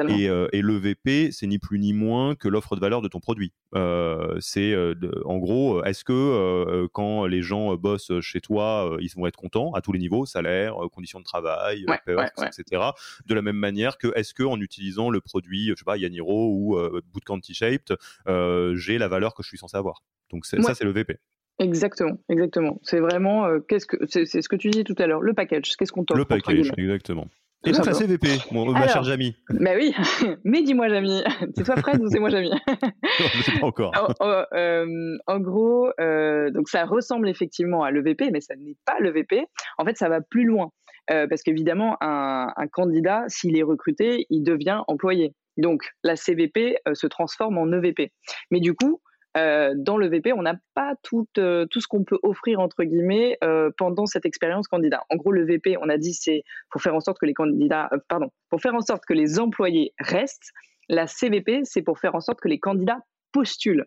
Et, 0.09 0.25
et, 0.25 0.61
le 0.61 0.77
VP 0.77 1.31
c'est 1.31 1.47
ni 1.47 1.59
plus 1.59 1.79
ni 1.79 1.93
moins 1.93 2.35
que 2.35 2.49
l'offre 2.49 2.75
de 2.75 2.81
valeur 2.81 3.01
de 3.01 3.07
ton 3.07 3.19
produit. 3.19 3.53
C'est 4.39 4.75
en 5.25 5.37
gros 5.37 5.83
est-ce 5.83 6.03
que 6.03 6.87
quand 6.91 7.25
les 7.25 7.41
gens 7.41 7.75
bossent 7.75 8.19
chez 8.19 8.41
toi 8.41 8.97
ils 8.99 9.09
vont 9.15 9.25
être 9.25 9.37
contents 9.37 9.71
à 9.71 9.81
tous 9.81 9.93
les 9.93 9.99
niveaux 9.99 10.25
salaire 10.25 10.75
conditions 10.91 11.19
de 11.19 11.23
travail 11.23 11.46
travail, 11.47 11.85
etc. 12.45 12.81
De 13.25 13.33
la 13.33 13.41
même 13.41 13.55
manière 13.55 13.97
que 13.97 14.07
est-ce 14.15 14.33
que 14.33 14.43
en 14.43 14.59
utilisant 14.59 15.09
le 15.09 15.21
produit, 15.21 15.69
je 15.69 15.75
sais 15.75 15.85
pas, 15.85 15.97
Yaniro 15.97 16.51
ou 16.53 16.77
euh, 16.77 17.01
Bootcamp 17.13 17.39
T-Shaped, 17.39 17.97
euh, 18.27 18.75
j'ai 18.75 18.97
la 18.97 19.07
valeur 19.07 19.33
que 19.33 19.43
je 19.43 19.47
suis 19.47 19.57
censé 19.57 19.77
avoir? 19.77 20.03
Donc 20.31 20.45
ça, 20.45 20.57
c'est 20.73 20.83
le 20.83 20.91
VP. 20.91 21.17
Exactement, 21.59 22.17
exactement. 22.29 22.79
C'est 22.83 22.99
vraiment 22.99 23.47
euh, 23.47 23.59
qu'est-ce 23.59 23.87
que 23.87 23.97
c'est, 24.07 24.25
ce 24.25 24.47
que 24.47 24.55
tu 24.55 24.69
disais 24.69 24.83
tout 24.83 24.95
à 24.99 25.07
l'heure, 25.07 25.21
le 25.21 25.33
package. 25.33 25.75
Qu'est-ce 25.75 25.91
qu'on 25.91 26.03
t'offre 26.03 26.19
Le 26.19 26.25
package, 26.25 26.71
exactement. 26.77 27.27
Et 27.65 27.71
donc 27.71 27.87
la 27.87 27.93
CVP, 27.95 28.27
mon, 28.51 28.71
ma 28.71 28.87
chère 28.87 29.03
Jamie. 29.03 29.35
Bah 29.49 29.71
oui, 29.75 29.91
mais 30.43 30.61
dis-moi 30.61 30.89
Jamie, 30.89 31.23
c'est 31.55 31.63
toi 31.63 31.75
Fred 31.77 31.99
ou 31.99 32.07
c'est 32.07 32.19
moi 32.19 32.29
Jamie? 32.29 32.51
Je 33.33 33.41
sais 33.41 33.59
pas 33.59 33.65
encore. 33.65 34.15
en, 34.19 35.07
en 35.25 35.39
gros, 35.39 35.89
donc 36.51 36.69
ça 36.69 36.85
ressemble 36.85 37.27
effectivement 37.27 37.83
à 37.83 37.89
l'EVP, 37.89 38.29
mais 38.31 38.41
ça 38.41 38.55
n'est 38.55 38.77
pas 38.85 38.99
l'EVP. 38.99 39.43
En 39.79 39.85
fait, 39.85 39.97
ça 39.97 40.09
va 40.09 40.21
plus 40.21 40.45
loin. 40.45 40.71
Euh, 41.09 41.27
parce 41.27 41.41
qu'évidemment, 41.41 41.97
un, 42.01 42.67
candidat, 42.71 43.23
s'il 43.27 43.57
est 43.57 43.63
recruté, 43.63 44.25
il 44.29 44.43
devient 44.43 44.81
employé. 44.87 45.33
Donc, 45.57 45.89
la 46.03 46.15
CVP 46.15 46.77
euh, 46.87 46.93
se 46.93 47.07
transforme 47.07 47.57
en 47.57 47.71
EVP. 47.71 48.11
Mais 48.51 48.59
du 48.59 48.73
coup, 48.73 49.01
euh, 49.37 49.73
dans 49.75 49.97
le 49.97 50.07
VP, 50.07 50.33
on 50.33 50.41
n'a 50.41 50.55
pas 50.73 50.95
tout, 51.03 51.27
tout 51.33 51.81
ce 51.81 51.87
qu'on 51.87 52.03
peut 52.03 52.19
offrir 52.23 52.59
entre 52.59 52.83
guillemets 52.83 53.37
pendant 53.77 54.05
cette 54.05 54.25
expérience 54.25 54.67
candidat. 54.67 55.03
En 55.09 55.15
gros, 55.15 55.31
le 55.31 55.45
VP, 55.45 55.77
on 55.81 55.89
a 55.89 55.97
dit, 55.97 56.13
c'est 56.13 56.43
pour 56.69 56.81
faire 56.81 56.95
en 56.95 56.99
sorte 56.99 57.19
que 57.19 57.25
les 57.25 57.33
candidats, 57.33 57.89
pardon, 58.07 58.29
pour 58.49 58.61
faire 58.61 58.73
en 58.73 58.81
sorte 58.81 59.05
que 59.05 59.13
les 59.13 59.39
employés 59.39 59.93
restent. 59.99 60.51
La 60.89 61.05
CVP, 61.05 61.61
c'est 61.63 61.81
pour 61.81 61.99
faire 61.99 62.15
en 62.15 62.21
sorte 62.21 62.39
que 62.39 62.47
les 62.47 62.59
candidats 62.59 62.99
postulent 63.31 63.85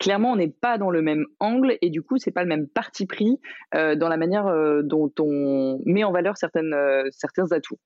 clairement, 0.00 0.32
on 0.32 0.36
n'est 0.36 0.48
pas 0.48 0.78
dans 0.78 0.90
le 0.90 1.02
même 1.02 1.26
angle 1.38 1.78
et 1.80 1.90
du 1.90 2.02
coup, 2.02 2.18
c'est 2.18 2.32
pas 2.32 2.42
le 2.42 2.48
même 2.48 2.66
parti 2.66 3.06
pris 3.06 3.38
euh, 3.74 3.94
dans 3.94 4.08
la 4.08 4.16
manière 4.16 4.48
euh, 4.48 4.82
dont 4.82 5.12
on 5.20 5.80
met 5.84 6.02
en 6.02 6.10
valeur 6.10 6.34
euh, 6.56 7.04
certains 7.12 7.52
atouts. 7.52 7.78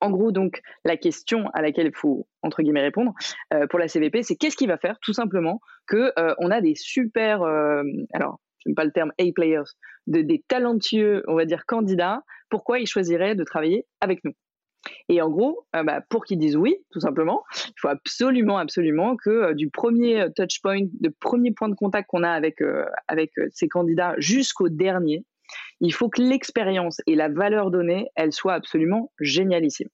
en 0.00 0.10
gros, 0.10 0.30
donc, 0.30 0.62
la 0.84 0.96
question 0.96 1.50
à 1.52 1.60
laquelle 1.60 1.88
il 1.88 1.94
faut 1.94 2.26
entre 2.42 2.62
guillemets 2.62 2.80
répondre 2.80 3.12
pour 3.68 3.78
la 3.78 3.88
CVP, 3.88 4.22
c'est 4.22 4.36
qu'est-ce 4.36 4.56
qui 4.56 4.66
va 4.66 4.78
faire, 4.78 4.98
tout 5.02 5.12
simplement, 5.12 5.60
que 5.86 6.12
on 6.38 6.50
a 6.50 6.62
des 6.62 6.74
super, 6.74 7.42
alors, 8.14 8.40
j'aime 8.64 8.74
pas 8.74 8.84
le 8.84 8.92
terme 8.92 9.12
A-players, 9.18 9.70
de, 10.06 10.22
des 10.22 10.42
talentueux, 10.48 11.22
on 11.26 11.34
va 11.34 11.44
dire 11.44 11.66
candidats. 11.66 12.22
Pourquoi 12.48 12.78
ils 12.78 12.86
choisiraient 12.86 13.34
de 13.34 13.44
travailler 13.44 13.84
avec 14.00 14.24
nous? 14.24 14.32
Et 15.08 15.20
en 15.20 15.28
gros, 15.28 15.66
euh, 15.76 15.82
bah, 15.82 16.00
pour 16.08 16.24
qu'ils 16.24 16.38
disent 16.38 16.56
oui, 16.56 16.76
tout 16.90 17.00
simplement, 17.00 17.44
il 17.66 17.74
faut 17.76 17.88
absolument, 17.88 18.58
absolument 18.58 19.16
que 19.16 19.30
euh, 19.30 19.54
du 19.54 19.68
premier 19.68 20.22
euh, 20.22 20.28
touch 20.34 20.60
point, 20.62 20.80
de 21.00 21.12
premier 21.20 21.52
point 21.52 21.68
de 21.68 21.74
contact 21.74 22.08
qu'on 22.08 22.22
a 22.22 22.30
avec, 22.30 22.58
avec 23.08 23.32
ces 23.52 23.68
candidats 23.68 24.14
jusqu'au 24.18 24.68
dernier, 24.68 25.24
il 25.80 25.92
faut 25.92 26.08
que 26.08 26.22
l'expérience 26.22 27.00
et 27.06 27.14
la 27.14 27.28
valeur 27.28 27.70
donnée, 27.70 28.08
elles 28.14 28.32
soient 28.32 28.54
absolument 28.54 29.12
génialissime. 29.18 29.88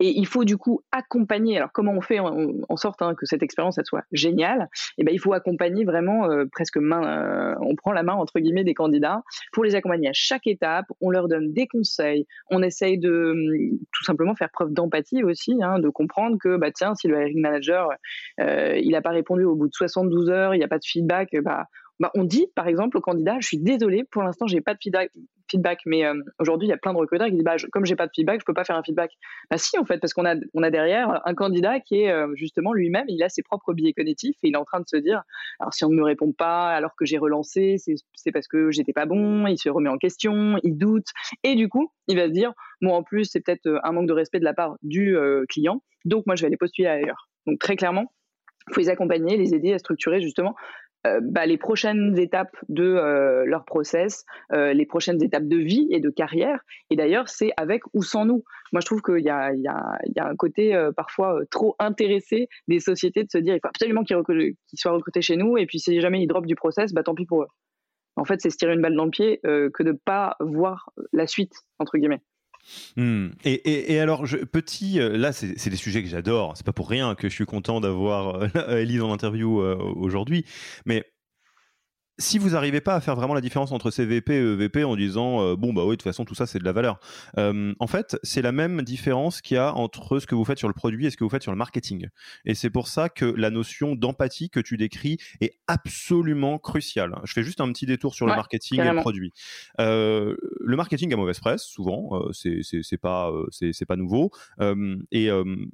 Et 0.00 0.08
il 0.18 0.26
faut 0.26 0.44
du 0.44 0.56
coup 0.56 0.82
accompagner. 0.92 1.56
Alors 1.56 1.72
comment 1.72 1.92
on 1.92 2.00
fait 2.00 2.18
en, 2.20 2.76
sorte 2.76 3.02
hein, 3.02 3.14
que 3.14 3.26
cette 3.26 3.42
expérience 3.42 3.78
soit 3.84 4.04
géniale? 4.12 4.68
Eh 4.98 5.04
ben 5.04 5.12
il 5.12 5.18
faut 5.18 5.32
accompagner 5.32 5.84
vraiment 5.84 6.30
euh, 6.30 6.44
presque 6.50 6.76
main. 6.76 7.02
Euh, 7.02 7.54
on 7.60 7.74
prend 7.76 7.92
la 7.92 8.02
main 8.02 8.14
entre 8.14 8.38
guillemets 8.40 8.64
des 8.64 8.74
candidats 8.74 9.22
pour 9.52 9.64
les 9.64 9.74
accompagner 9.74 10.08
à 10.08 10.12
chaque 10.14 10.46
étape. 10.46 10.86
On 11.00 11.10
leur 11.10 11.28
donne 11.28 11.52
des 11.52 11.66
conseils. 11.66 12.26
On 12.50 12.62
essaye 12.62 12.98
de 12.98 13.32
hum, 13.32 13.78
tout 13.92 14.04
simplement 14.04 14.34
faire 14.34 14.50
preuve 14.50 14.72
d'empathie 14.72 15.22
aussi, 15.22 15.56
hein, 15.62 15.78
de 15.78 15.88
comprendre 15.88 16.36
que 16.40 16.56
bah 16.56 16.70
tiens 16.72 16.94
si 16.94 17.08
le 17.08 17.20
hiring 17.20 17.40
manager 17.40 17.88
euh, 18.40 18.78
il 18.82 18.90
n'a 18.90 19.02
pas 19.02 19.10
répondu 19.10 19.44
au 19.44 19.54
bout 19.54 19.68
de 19.68 19.74
72 19.74 20.30
heures, 20.30 20.54
il 20.54 20.58
n'y 20.58 20.64
a 20.64 20.68
pas 20.68 20.78
de 20.78 20.84
feedback, 20.84 21.36
bah 21.42 21.66
bah, 22.00 22.10
on 22.14 22.24
dit 22.24 22.46
par 22.56 22.66
exemple 22.66 22.96
au 22.96 23.00
candidat, 23.00 23.36
je 23.40 23.46
suis 23.46 23.58
désolé, 23.58 24.02
pour 24.10 24.22
l'instant 24.22 24.46
j'ai 24.46 24.60
pas 24.60 24.74
de 24.74 24.78
feedback, 24.82 25.12
mais 25.86 26.04
euh, 26.04 26.14
aujourd'hui 26.38 26.68
il 26.68 26.70
y 26.70 26.74
a 26.74 26.76
plein 26.76 26.92
de 26.92 26.98
recruteurs 26.98 27.28
qui 27.28 27.34
disent, 27.34 27.44
bah, 27.44 27.56
comme 27.72 27.84
j'ai 27.84 27.96
pas 27.96 28.06
de 28.06 28.12
feedback, 28.14 28.40
je 28.40 28.44
peux 28.44 28.54
pas 28.54 28.64
faire 28.64 28.76
un 28.76 28.82
feedback. 28.82 29.12
Bah 29.50 29.58
si 29.58 29.78
en 29.78 29.84
fait, 29.84 29.98
parce 29.98 30.12
qu'on 30.14 30.24
a, 30.24 30.34
on 30.54 30.62
a 30.62 30.70
derrière 30.70 31.20
un 31.24 31.34
candidat 31.34 31.80
qui 31.80 32.02
est 32.02 32.10
euh, 32.10 32.32
justement 32.34 32.72
lui-même, 32.72 33.06
il 33.08 33.22
a 33.22 33.28
ses 33.28 33.42
propres 33.42 33.72
biais 33.72 33.92
cognitifs 33.92 34.36
et 34.42 34.48
il 34.48 34.54
est 34.54 34.58
en 34.58 34.64
train 34.64 34.80
de 34.80 34.88
se 34.88 34.96
dire, 34.96 35.22
alors 35.60 35.74
si 35.74 35.84
on 35.84 35.90
ne 35.90 35.96
me 35.96 36.02
répond 36.02 36.32
pas 36.32 36.70
alors 36.70 36.94
que 36.96 37.04
j'ai 37.04 37.18
relancé, 37.18 37.76
c'est 37.78 38.32
parce 38.32 38.48
que 38.48 38.70
j'étais 38.70 38.92
pas 38.92 39.06
bon, 39.06 39.46
il 39.46 39.58
se 39.58 39.68
remet 39.68 39.88
en 39.88 39.98
question, 39.98 40.58
il 40.62 40.76
doute, 40.76 41.08
et 41.42 41.54
du 41.54 41.68
coup 41.68 41.92
il 42.08 42.16
va 42.16 42.26
se 42.26 42.32
dire, 42.32 42.52
moi 42.80 42.96
en 42.96 43.02
plus 43.02 43.24
c'est 43.24 43.40
peut-être 43.40 43.66
euh, 43.66 43.78
un 43.84 43.92
manque 43.92 44.08
de 44.08 44.12
respect 44.12 44.40
de 44.40 44.44
la 44.44 44.54
part 44.54 44.76
du 44.82 45.16
client, 45.48 45.82
donc 46.04 46.26
moi 46.26 46.36
je 46.36 46.42
vais 46.42 46.46
aller 46.46 46.56
postuler 46.56 46.88
ailleurs. 46.88 47.28
Donc 47.46 47.58
très 47.58 47.76
clairement, 47.76 48.12
il 48.68 48.74
faut 48.74 48.80
les 48.80 48.88
accompagner, 48.88 49.36
les 49.36 49.54
aider 49.54 49.72
à 49.72 49.78
structurer 49.78 50.20
justement 50.20 50.54
euh, 51.06 51.20
bah, 51.20 51.46
les 51.46 51.58
prochaines 51.58 52.16
étapes 52.18 52.56
de 52.68 52.84
euh, 52.84 53.44
leur 53.44 53.64
process, 53.64 54.24
euh, 54.52 54.72
les 54.72 54.86
prochaines 54.86 55.22
étapes 55.22 55.46
de 55.46 55.56
vie 55.56 55.88
et 55.90 56.00
de 56.00 56.10
carrière. 56.10 56.60
Et 56.90 56.96
d'ailleurs, 56.96 57.28
c'est 57.28 57.50
avec 57.56 57.82
ou 57.92 58.02
sans 58.02 58.24
nous. 58.24 58.44
Moi, 58.72 58.80
je 58.80 58.86
trouve 58.86 59.02
qu'il 59.02 59.18
y, 59.18 59.22
y, 59.22 59.26
y 59.26 59.28
a, 59.28 60.26
un 60.26 60.36
côté 60.36 60.90
parfois 60.96 61.40
trop 61.50 61.74
intéressé 61.78 62.48
des 62.68 62.80
sociétés 62.80 63.24
de 63.24 63.30
se 63.30 63.38
dire 63.38 63.54
il 63.54 63.60
faut 63.60 63.68
absolument 63.68 64.04
qu'ils 64.04 64.16
soient 64.74 64.92
recrutés 64.92 65.20
chez 65.22 65.36
nous, 65.36 65.58
et 65.58 65.66
puis 65.66 65.78
si 65.78 66.00
jamais 66.00 66.22
ils 66.22 66.26
drop 66.26 66.46
du 66.46 66.54
process, 66.54 66.92
bah, 66.92 67.02
tant 67.02 67.14
pis 67.14 67.26
pour 67.26 67.42
eux. 67.42 67.48
En 68.16 68.24
fait, 68.24 68.40
c'est 68.40 68.50
se 68.50 68.56
tirer 68.56 68.74
une 68.74 68.80
balle 68.82 68.96
dans 68.96 69.04
le 69.04 69.10
pied 69.10 69.40
que 69.42 69.82
de 69.82 69.92
ne 69.92 69.98
pas 70.04 70.36
voir 70.40 70.90
la 71.12 71.26
suite, 71.26 71.52
entre 71.78 71.98
guillemets. 71.98 72.20
Hmm. 72.96 73.28
Et, 73.44 73.98
alors, 73.98 74.26
je, 74.26 74.38
petit, 74.38 75.00
euh, 75.00 75.16
là, 75.16 75.32
c'est 75.32 75.70
des 75.70 75.76
sujets 75.76 76.02
que 76.02 76.08
j'adore. 76.08 76.56
C'est 76.56 76.66
pas 76.66 76.72
pour 76.72 76.88
rien 76.88 77.14
que 77.14 77.28
je 77.28 77.34
suis 77.34 77.46
content 77.46 77.80
d'avoir 77.80 78.42
euh, 78.42 78.78
Elise 78.80 79.02
en 79.02 79.12
interview 79.12 79.60
euh, 79.60 79.76
aujourd'hui. 79.76 80.44
Mais 80.86 81.04
si 82.18 82.38
vous 82.38 82.50
n'arrivez 82.50 82.80
pas 82.80 82.94
à 82.94 83.00
faire 83.00 83.16
vraiment 83.16 83.34
la 83.34 83.40
différence 83.40 83.72
entre 83.72 83.90
CVP 83.90 84.34
et 84.34 84.38
EVP 84.38 84.84
en 84.84 84.96
disant 84.96 85.40
euh, 85.40 85.56
bon 85.56 85.72
bah 85.72 85.82
oui 85.84 85.92
de 85.92 85.96
toute 85.96 86.02
façon 86.02 86.24
tout 86.24 86.34
ça 86.34 86.46
c'est 86.46 86.58
de 86.58 86.64
la 86.64 86.72
valeur. 86.72 87.00
Euh, 87.38 87.74
en 87.78 87.86
fait 87.86 88.18
c'est 88.22 88.42
la 88.42 88.52
même 88.52 88.82
différence 88.82 89.40
qu'il 89.40 89.54
y 89.54 89.58
a 89.58 89.74
entre 89.74 90.18
ce 90.18 90.26
que 90.26 90.34
vous 90.34 90.44
faites 90.44 90.58
sur 90.58 90.68
le 90.68 90.74
produit 90.74 91.06
et 91.06 91.10
ce 91.10 91.16
que 91.16 91.24
vous 91.24 91.30
faites 91.30 91.42
sur 91.42 91.52
le 91.52 91.58
marketing. 91.58 92.08
Et 92.44 92.54
c'est 92.54 92.70
pour 92.70 92.88
ça 92.88 93.08
que 93.08 93.24
la 93.24 93.50
notion 93.50 93.94
d'empathie 93.94 94.50
que 94.50 94.60
tu 94.60 94.76
décris 94.76 95.18
est 95.40 95.54
absolument 95.66 96.58
cruciale. 96.58 97.18
Je 97.24 97.32
fais 97.32 97.42
juste 97.42 97.60
un 97.60 97.72
petit 97.72 97.86
détour 97.86 98.14
sur 98.14 98.26
le 98.26 98.34
marketing 98.34 98.80
et 98.80 98.90
le 98.90 99.00
produit. 99.00 99.32
Euh, 99.80 100.36
le 100.60 100.76
marketing 100.76 101.12
a 101.14 101.16
mauvaise 101.16 101.40
presse 101.40 101.62
souvent 101.62 102.22
c'est 102.32 102.60
c'est 102.62 102.98
pas 102.98 103.32
c'est 103.50 103.86
pas 103.86 103.96
nouveau. 103.96 104.30
Et 105.10 105.28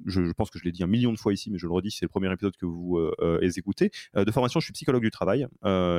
je, 0.05 0.23
je, 0.25 0.31
pense 0.31 0.49
que 0.49 0.59
je 0.59 0.63
l'ai 0.63 0.71
dit 0.71 0.83
un 0.83 0.87
million 0.87 1.11
de 1.11 1.19
fois 1.19 1.33
ici 1.33 1.51
mais 1.51 1.57
je 1.57 1.67
le 1.67 1.73
redis 1.73 1.91
c'est 1.91 2.05
le 2.05 2.09
premier 2.09 2.31
épisode 2.31 2.55
que 2.55 2.65
vous 2.65 2.99
écouté 3.57 3.91
de 4.15 4.31
formation 4.31 4.59
je 4.59 4.65
suis 4.65 4.73
psychologue 4.73 5.01
du 5.01 5.11
travail 5.11 5.47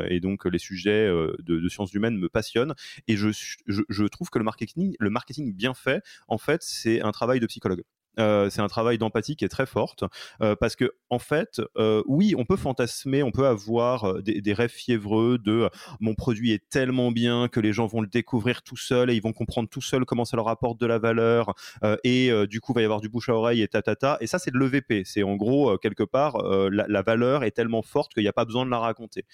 et 0.08 0.20
donc 0.20 0.29
les 0.48 0.58
sujets 0.58 1.06
euh, 1.06 1.34
de, 1.40 1.68
sciences 1.68 1.92
humaines 1.94 2.16
me 2.16 2.28
passionnent 2.28 2.74
et 3.08 3.16
je, 3.16 3.28
je, 3.66 4.04
trouve 4.04 4.30
que 4.30 4.38
le 4.38 4.44
marketing, 4.44 4.96
le 4.98 5.10
marketing 5.10 5.54
bien 5.54 5.74
fait, 5.74 6.02
en 6.28 6.38
fait, 6.38 6.62
c'est 6.62 7.00
un 7.00 7.12
travail 7.12 7.40
de 7.40 7.46
psychologue. 7.46 7.84
Euh, 8.18 8.50
c'est 8.50 8.60
un 8.60 8.68
travail 8.68 8.98
d'empathie 8.98 9.36
qui 9.36 9.44
est 9.44 9.48
très 9.48 9.66
forte 9.66 10.04
euh, 10.42 10.56
parce 10.58 10.74
que 10.74 10.92
en 11.10 11.18
fait, 11.18 11.60
euh, 11.76 12.02
oui, 12.06 12.34
on 12.36 12.44
peut 12.44 12.56
fantasmer, 12.56 13.22
on 13.22 13.30
peut 13.30 13.46
avoir 13.46 14.20
des, 14.22 14.52
rêves 14.52 14.70
fiévreux 14.70 15.38
de 15.38 15.68
mon 16.00 16.14
produit 16.14 16.50
est 16.52 16.68
tellement 16.68 17.12
bien 17.12 17.46
que 17.46 17.60
les 17.60 17.72
gens 17.72 17.86
vont 17.86 18.00
le 18.00 18.08
découvrir 18.08 18.62
tout 18.62 18.76
seuls 18.76 19.10
et 19.10 19.14
ils 19.14 19.22
vont 19.22 19.32
comprendre 19.32 19.68
tout 19.68 19.80
seuls 19.80 20.04
comment 20.04 20.24
ça 20.24 20.36
leur 20.36 20.48
apporte 20.48 20.80
de 20.80 20.86
la 20.86 20.98
valeur 20.98 21.54
et 22.02 22.32
du 22.48 22.60
coup 22.60 22.72
il 22.72 22.74
va 22.74 22.80
y 22.82 22.84
avoir 22.84 23.00
du 23.00 23.08
bouche 23.08 23.28
à 23.28 23.34
oreille 23.34 23.62
et 23.62 23.68
tatata 23.68 24.18
et 24.20 24.26
ça 24.26 24.40
c'est 24.40 24.50
de 24.50 24.58
l'EVP. 24.58 25.04
C'est 25.04 25.22
en 25.22 25.36
gros 25.36 25.78
quelque 25.78 26.02
part 26.02 26.42
la, 26.42 26.86
la, 26.88 27.02
valeur 27.02 27.44
est 27.44 27.52
tellement 27.52 27.82
forte 27.82 28.12
qu'il 28.12 28.24
n'y 28.24 28.28
a 28.28 28.32
pas 28.32 28.44
besoin 28.44 28.66
de 28.66 28.70
la 28.70 28.80
raconter. 28.80 29.24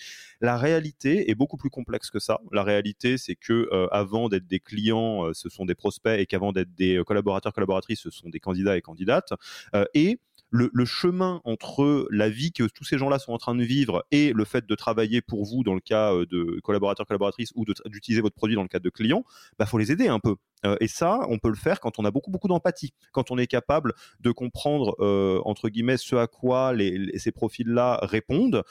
La 0.42 0.58
réalité 0.58 1.30
est 1.30 1.34
beaucoup 1.34 1.56
plus 1.56 1.70
complexe 1.70 2.10
que 2.10 2.18
ça. 2.18 2.40
La 2.52 2.62
réalité 2.62 3.16
c'est 3.16 3.36
que 3.36 3.70
avant 3.90 4.28
d'être 4.28 4.46
des 4.46 4.60
clients, 4.60 5.32
ce 5.32 5.48
sont 5.48 5.64
des 5.64 5.74
prospects 5.74 6.18
et 6.20 6.26
qu'avant 6.26 6.52
d'être 6.52 6.74
des 6.74 7.00
collaborateurs 7.06 7.54
collaboratrices, 7.54 8.00
ce 8.00 8.10
sont 8.10 8.28
des 8.28 8.40
candidats 8.40 8.65
et 8.74 8.82
candidates. 8.82 9.32
Euh, 9.74 9.84
et 9.94 10.18
le, 10.50 10.84
chemin 10.84 11.40
entre 11.44 12.06
la 12.10 12.28
vie 12.28 12.52
que 12.52 12.64
tous 12.64 12.84
ces 12.84 12.98
gens-là 12.98 13.18
sont 13.18 13.32
en 13.32 13.38
train 13.38 13.54
de 13.54 13.62
vivre 13.62 14.06
et 14.10 14.32
le 14.32 14.44
fait 14.44 14.66
de 14.66 14.74
travailler 14.74 15.20
pour 15.20 15.44
vous 15.44 15.62
dans 15.64 15.74
le 15.74 15.80
cas 15.80 16.14
euh, 16.14 16.26
de 16.26 16.60
collaborateurs, 16.62 17.06
collaboratrices 17.06 17.52
ou 17.54 17.64
d'utiliser 17.86 18.22
votre 18.22 18.36
produit 18.36 18.56
dans 18.56 18.62
le 18.62 18.68
cadre 18.68 18.84
de 18.84 18.90
clients, 18.90 19.24
bah 19.58 19.66
faut 19.66 19.78
les 19.78 19.92
aider 19.92 20.08
un 20.08 20.20
peu. 20.20 20.36
Euh, 20.66 20.76
et 20.80 20.88
ça, 20.88 21.20
on 21.28 21.38
peut 21.38 21.48
le 21.48 21.54
faire 21.54 21.80
quand 21.80 21.98
on 21.98 22.04
a 22.04 22.10
beaucoup 22.10 22.30
beaucoup 22.30 22.48
d'empathie, 22.48 22.92
quand 23.12 23.30
on 23.30 23.38
est 23.38 23.46
capable 23.46 23.94
de 24.20 24.30
comprendre 24.30 24.94
euh, 25.00 25.40
entre 25.44 25.68
guillemets 25.68 25.96
ce 25.96 26.16
à 26.16 26.26
quoi 26.26 26.74
ces 27.16 27.32
profils-là 27.32 28.00
répondent 28.02 28.62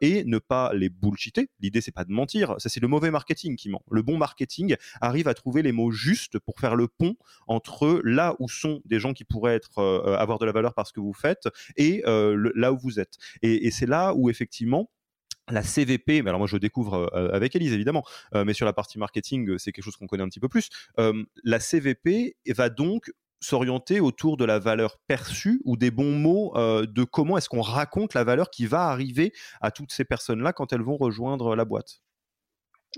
et 0.00 0.24
ne 0.24 0.38
pas 0.38 0.72
les 0.74 0.88
bullshiter. 0.88 1.50
L'idée 1.60 1.80
c'est 1.80 1.92
pas 1.92 2.04
de 2.04 2.12
mentir, 2.12 2.54
ça 2.58 2.68
c'est 2.68 2.80
le 2.80 2.88
mauvais 2.88 3.10
marketing 3.10 3.56
qui 3.56 3.68
ment. 3.68 3.82
Le 3.90 4.02
bon 4.02 4.16
marketing 4.16 4.76
arrive 5.00 5.28
à 5.28 5.34
trouver 5.34 5.62
les 5.62 5.72
mots 5.72 5.90
justes 5.90 6.38
pour 6.38 6.58
faire 6.58 6.76
le 6.76 6.88
pont 6.88 7.16
entre 7.46 8.00
là 8.04 8.36
où 8.38 8.48
sont 8.48 8.80
des 8.84 8.98
gens 8.98 9.12
qui 9.12 9.24
pourraient 9.24 9.54
être 9.54 9.82
avoir 10.18 10.38
de 10.38 10.46
la 10.46 10.52
valeur 10.52 10.74
parce 10.74 10.92
que 10.92 11.00
vous 11.00 11.12
faites 11.12 11.48
et 11.76 12.02
euh, 12.06 12.50
là 12.54 12.72
où 12.72 12.78
vous 12.78 13.00
êtes. 13.00 13.16
Et, 13.42 13.70
c'est 13.70 13.86
là 13.86 14.14
où 14.14 14.30
effectivement 14.30 14.90
la 15.50 15.62
CVP, 15.62 16.22
mais 16.22 16.30
alors 16.30 16.38
moi 16.38 16.48
je 16.48 16.56
découvre 16.56 17.10
euh, 17.14 17.30
avec 17.32 17.54
Elise 17.54 17.72
évidemment, 17.72 18.04
euh, 18.34 18.44
mais 18.44 18.54
sur 18.54 18.66
la 18.66 18.72
partie 18.72 18.98
marketing, 18.98 19.58
c'est 19.58 19.72
quelque 19.72 19.84
chose 19.84 19.96
qu'on 19.96 20.06
connaît 20.06 20.22
un 20.22 20.28
petit 20.28 20.40
peu 20.40 20.48
plus. 20.48 20.70
la 21.44 21.60
CVP 21.60 22.36
va 22.48 22.70
donc 22.70 23.12
s'orienter 23.40 24.00
autour 24.00 24.38
de 24.38 24.44
la 24.44 24.58
valeur 24.58 24.98
perçue 25.06 25.60
ou 25.64 25.76
des 25.76 25.90
bons 25.90 26.16
mots 26.16 26.54
de 26.56 27.04
comment 27.04 27.36
est-ce 27.36 27.48
qu'on 27.48 27.60
raconte 27.60 28.14
la 28.14 28.24
valeur 28.24 28.48
qui 28.48 28.64
va 28.64 28.88
arriver 28.88 29.32
à 29.60 29.70
toutes 29.70 29.92
ces 29.92 30.04
personnes-là 30.04 30.52
quand 30.52 30.72
elles 30.72 30.80
vont 30.80 30.96
rejoindre 30.96 31.54
la 31.54 31.64
boîte. 31.66 32.00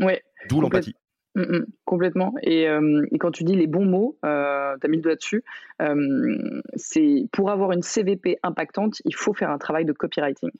Ouais. 0.00 0.22
D'où 0.48 0.60
l'empathie. 0.60 0.94
Mm, 1.36 1.42
mm, 1.42 1.66
complètement. 1.84 2.34
Euh, 2.46 3.06
et, 3.12 3.18
quand 3.18 3.30
tu 3.30 3.44
dis 3.44 3.54
les 3.54 3.66
bons 3.66 3.84
mots, 3.84 4.18
euh, 4.24 4.74
tu 4.80 4.86
as 4.86 4.88
mis 4.88 4.96
le 4.96 5.02
doigt 5.02 5.16
dessus. 5.16 5.44
Euh, 5.82 6.62
c'est 6.76 7.28
pour 7.30 7.50
avoir 7.50 7.72
une 7.72 7.82
CVP 7.82 8.38
impactante, 8.42 9.02
il 9.04 9.14
faut 9.14 9.34
faire 9.34 9.50
un 9.50 9.58
travail 9.58 9.84
de 9.84 9.92
copywriting. 9.92 10.50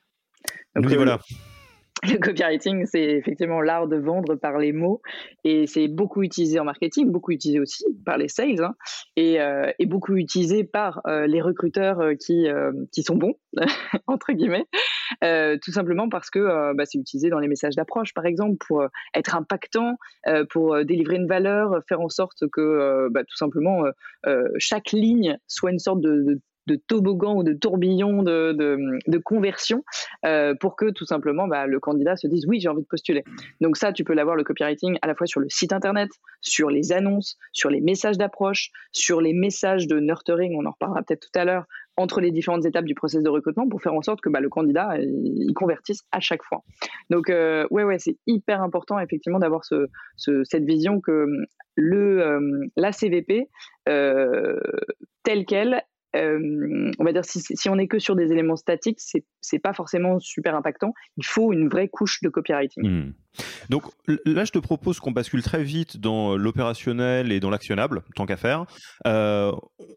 Donc, 0.75 0.85
voilà. 0.85 1.19
Le 2.03 2.17
copywriting, 2.19 2.85
c'est 2.85 3.03
effectivement 3.03 3.61
l'art 3.61 3.87
de 3.87 3.97
vendre 3.97 4.35
par 4.35 4.59
les 4.59 4.71
mots 4.71 5.01
et 5.43 5.65
c'est 5.65 5.87
beaucoup 5.87 6.21
utilisé 6.21 6.59
en 6.59 6.63
marketing, 6.63 7.11
beaucoup 7.11 7.31
utilisé 7.31 7.59
aussi 7.59 7.85
par 8.05 8.17
les 8.17 8.27
sales 8.27 8.63
hein, 8.63 8.75
et, 9.15 9.41
euh, 9.41 9.71
et, 9.79 9.87
beaucoup 9.87 10.15
utilisé 10.15 10.63
par 10.63 11.01
euh, 11.07 11.25
les 11.25 11.41
recruteurs 11.41 11.99
euh, 11.99 12.13
qui, 12.13 13.03
sont 13.03 13.15
bons, 13.15 13.33
entre 14.07 14.33
guillemets, 14.33 14.65
tout 15.21 15.71
simplement 15.71 16.07
parce 16.09 16.29
que 16.29 16.73
bah, 16.73 16.83
c'est 16.85 16.99
utilisé 16.99 17.29
dans 17.29 17.39
les 17.39 17.47
messages 17.47 17.75
d'approche, 17.75 18.13
par 18.13 18.25
exemple, 18.25 18.57
pour 18.67 18.85
être 19.15 19.35
impactant, 19.35 19.95
pour 20.51 20.83
délivrer 20.85 21.15
une 21.15 21.27
valeur, 21.27 21.81
faire 21.87 22.01
en 22.01 22.09
sorte 22.09 22.47
que 22.51 23.07
bah, 23.09 23.23
tout 23.23 23.37
simplement 23.37 23.83
chaque 24.57 24.91
ligne 24.91 25.37
soit 25.47 25.71
une 25.71 25.79
sorte 25.79 26.01
de 26.01 26.39
de 26.67 26.75
toboggan 26.75 27.35
ou 27.35 27.43
de 27.43 27.53
tourbillon 27.53 28.23
de, 28.23 28.51
de, 28.53 29.17
conversion 29.17 29.83
euh, 30.25 30.53
pour 30.59 30.75
que 30.75 30.91
tout 30.91 31.05
simplement 31.05 31.47
bah, 31.47 31.65
le 31.65 31.79
candidat 31.79 32.15
se 32.15 32.27
dise 32.27 32.45
oui 32.47 32.59
j'ai 32.59 32.69
envie 32.69 32.83
de 32.83 32.87
postuler. 32.87 33.23
Donc 33.61 33.77
ça 33.77 33.93
tu 33.93 34.03
peux 34.03 34.13
l'avoir 34.13 34.35
le 34.35 34.43
copywriting 34.43 34.97
à 35.01 35.07
la 35.07 35.15
fois 35.15 35.25
sur 35.25 35.39
le 35.39 35.49
site 35.49 35.73
internet, 35.73 36.09
sur 36.41 36.69
les 36.69 36.91
annonces, 36.91 37.37
sur 37.53 37.69
les 37.69 37.81
messages 37.81 38.17
d'approche, 38.17 38.69
sur 38.91 39.21
les 39.21 39.33
messages 39.33 39.87
de 39.87 39.99
nurturing, 39.99 40.55
on 40.59 40.65
en 40.65 40.71
reparlera 40.71 41.01
peut-être 41.03 41.29
tout 41.31 41.39
à 41.39 41.45
l'heure, 41.45 41.65
entre 41.95 42.21
les 42.21 42.31
différentes 42.31 42.65
étapes 42.65 42.85
du 42.85 42.93
processus 42.93 43.23
de 43.23 43.29
recrutement 43.29 43.67
pour 43.67 43.81
faire 43.81 43.93
en 43.93 44.03
sorte 44.03 44.21
que 44.21 44.29
bah, 44.29 44.39
le 44.39 44.49
candidat 44.49 44.97
il, 44.99 45.53
convertisse 45.55 46.01
à 46.11 46.19
chaque 46.19 46.43
fois. 46.43 46.63
Donc 47.09 47.29
euh, 47.29 47.65
ouais 47.71 47.83
ouais 47.83 47.97
c'est 47.97 48.17
hyper 48.27 48.61
important 48.61 48.99
effectivement 48.99 49.39
d'avoir 49.39 49.63
ce, 49.65 49.87
cette 50.43 50.65
vision 50.65 51.01
que 51.01 51.25
le 51.75 52.21
euh, 52.21 52.67
la 52.75 52.91
CVP 52.91 53.49
telle 55.23 55.45
qu'elle 55.45 55.81
euh, 56.15 56.91
on 56.97 57.03
va 57.03 57.11
dire 57.11 57.25
si, 57.25 57.69
on 57.69 57.75
n'est 57.75 57.87
que 57.87 57.99
sur 57.99 58.15
des 58.15 58.31
éléments 58.31 58.55
statiques, 58.55 58.99
c'est 58.99 59.25
c'est 59.41 59.59
pas 59.59 59.73
forcément 59.73 60.19
super 60.19 60.55
impactant. 60.55 60.93
Il 61.17 61.25
faut 61.25 61.53
une 61.53 61.69
vraie 61.69 61.87
couche 61.87 62.21
de 62.21 62.29
copywriting. 62.29 62.87
Hmm. 62.87 63.13
Donc 63.69 63.83
là, 64.25 64.45
je 64.45 64.51
te 64.51 64.59
propose 64.59 64.99
qu'on 64.99 65.11
bascule 65.11 65.43
très 65.43 65.63
vite 65.63 65.97
dans 65.97 66.35
l'opérationnel 66.35 67.31
et 67.31 67.39
dans 67.39 67.49
l'actionnable, 67.49 68.03
tant 68.15 68.25
qu'à 68.25 68.37
faire. 68.37 68.65
Euh, 69.05 69.51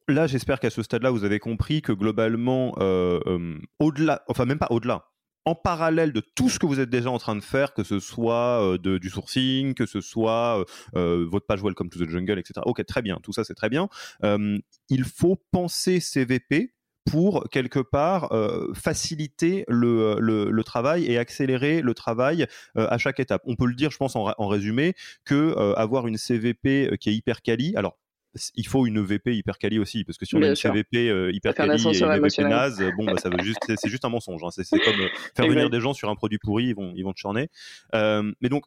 là, 0.08 0.26
j'espère 0.26 0.60
qu'à 0.60 0.70
ce 0.70 0.82
stade-là, 0.82 1.10
vous 1.10 1.24
avez 1.24 1.38
compris 1.38 1.82
que 1.82 1.92
globalement, 1.92 2.74
euh, 2.78 3.58
au-delà, 3.78 4.22
enfin 4.28 4.44
même 4.44 4.58
pas 4.58 4.68
au-delà, 4.70 5.09
en 5.44 5.54
parallèle 5.54 6.12
de 6.12 6.20
tout 6.20 6.48
ce 6.48 6.58
que 6.58 6.66
vous 6.66 6.80
êtes 6.80 6.90
déjà 6.90 7.10
en 7.10 7.18
train 7.18 7.36
de 7.36 7.40
faire, 7.40 7.72
que 7.74 7.82
ce 7.82 7.98
soit 7.98 8.62
euh, 8.62 8.98
du 8.98 9.08
sourcing, 9.08 9.74
que 9.74 9.86
ce 9.86 10.00
soit 10.00 10.60
euh, 10.60 10.64
euh, 10.96 11.26
votre 11.28 11.46
page 11.46 11.62
Welcome 11.62 11.88
to 11.88 11.98
the 11.98 12.08
Jungle, 12.08 12.38
etc. 12.38 12.60
Ok, 12.64 12.84
très 12.84 13.02
bien, 13.02 13.18
tout 13.22 13.32
ça 13.32 13.44
c'est 13.44 13.54
très 13.54 13.68
bien. 13.68 13.88
il 14.22 15.04
faut 15.04 15.40
penser 15.50 16.00
CVP 16.00 16.74
pour 17.10 17.48
quelque 17.50 17.80
part 17.80 18.30
faciliter 18.74 19.64
le, 19.68 20.62
travail 20.62 21.06
et 21.06 21.18
accélérer 21.18 21.80
le 21.80 21.94
travail 21.94 22.46
à 22.76 22.98
chaque 22.98 23.20
étape. 23.20 23.42
On 23.46 23.56
peut 23.56 23.66
le 23.66 23.74
dire, 23.74 23.90
je 23.90 23.96
pense 23.96 24.16
en, 24.16 24.32
en 24.36 24.48
résumé, 24.48 24.94
que 25.24 25.74
avoir 25.76 26.06
une 26.06 26.16
CVP 26.16 26.96
qui 27.00 27.10
est 27.10 27.14
hyper 27.14 27.42
quali. 27.42 27.74
Alors 27.76 27.96
il 28.54 28.66
faut 28.66 28.86
une 28.86 29.00
VP 29.00 29.36
hyper 29.36 29.58
quali 29.58 29.78
aussi 29.78 30.04
parce 30.04 30.16
que 30.16 30.24
si 30.24 30.36
on 30.36 30.42
a 30.42 30.48
une 30.48 30.54
CVP 30.54 31.08
euh, 31.08 31.32
hyper 31.32 31.54
quali 31.54 31.70
et 31.70 31.98
une 31.98 32.20
VP 32.20 32.44
naze 32.44 32.82
bon 32.96 33.04
bah, 33.04 33.16
ça 33.18 33.28
veut 33.28 33.42
juste 33.42 33.60
c'est 33.76 33.88
juste 33.88 34.04
un 34.04 34.08
mensonge 34.08 34.42
hein. 34.44 34.50
c'est 34.50 34.78
comme 34.78 35.00
euh, 35.00 35.08
faire 35.36 35.48
venir 35.48 35.68
des 35.68 35.80
gens 35.80 35.92
sur 35.92 36.08
un 36.10 36.14
produit 36.14 36.38
pourri 36.38 36.66
ils 36.66 36.74
vont 36.74 36.92
ils 36.94 37.02
vont 37.02 37.12
te 37.12 37.18
churner. 37.18 37.48
Euh, 37.94 38.30
mais 38.40 38.48
donc 38.48 38.64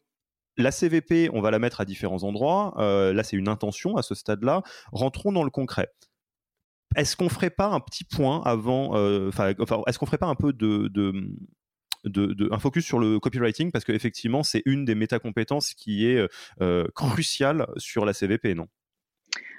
la 0.56 0.70
CVP 0.70 1.30
on 1.32 1.40
va 1.40 1.50
la 1.50 1.58
mettre 1.58 1.80
à 1.80 1.84
différents 1.84 2.22
endroits. 2.24 2.74
Là 2.78 3.22
c'est 3.24 3.36
une 3.36 3.48
intention 3.48 3.96
à 3.96 4.02
ce 4.02 4.14
stade 4.14 4.44
là 4.44 4.62
rentrons 4.92 5.32
dans 5.32 5.44
le 5.44 5.50
concret. 5.50 5.88
Est-ce 6.96 7.16
qu'on 7.16 7.28
ferait 7.28 7.50
pas 7.50 7.68
un 7.68 7.80
petit 7.80 8.04
point 8.04 8.42
avant 8.44 8.90
enfin 9.28 9.54
est-ce 9.86 9.98
qu'on 9.98 10.06
ferait 10.06 10.18
pas 10.18 10.26
un 10.26 10.36
peu 10.36 10.52
de, 10.52 10.88
de 10.88 11.12
de, 12.04 12.52
un 12.52 12.58
focus 12.58 12.84
sur 12.84 12.98
le 12.98 13.18
copywriting? 13.18 13.72
Parce 13.72 13.84
qu'effectivement 13.84 14.42
c'est 14.42 14.62
une 14.66 14.84
des 14.84 14.94
métacompétences 14.94 15.72
qui 15.72 16.06
est 16.06 16.22
cruciale 16.94 17.66
sur 17.78 18.04
la 18.04 18.12
CVP 18.12 18.54
non? 18.54 18.68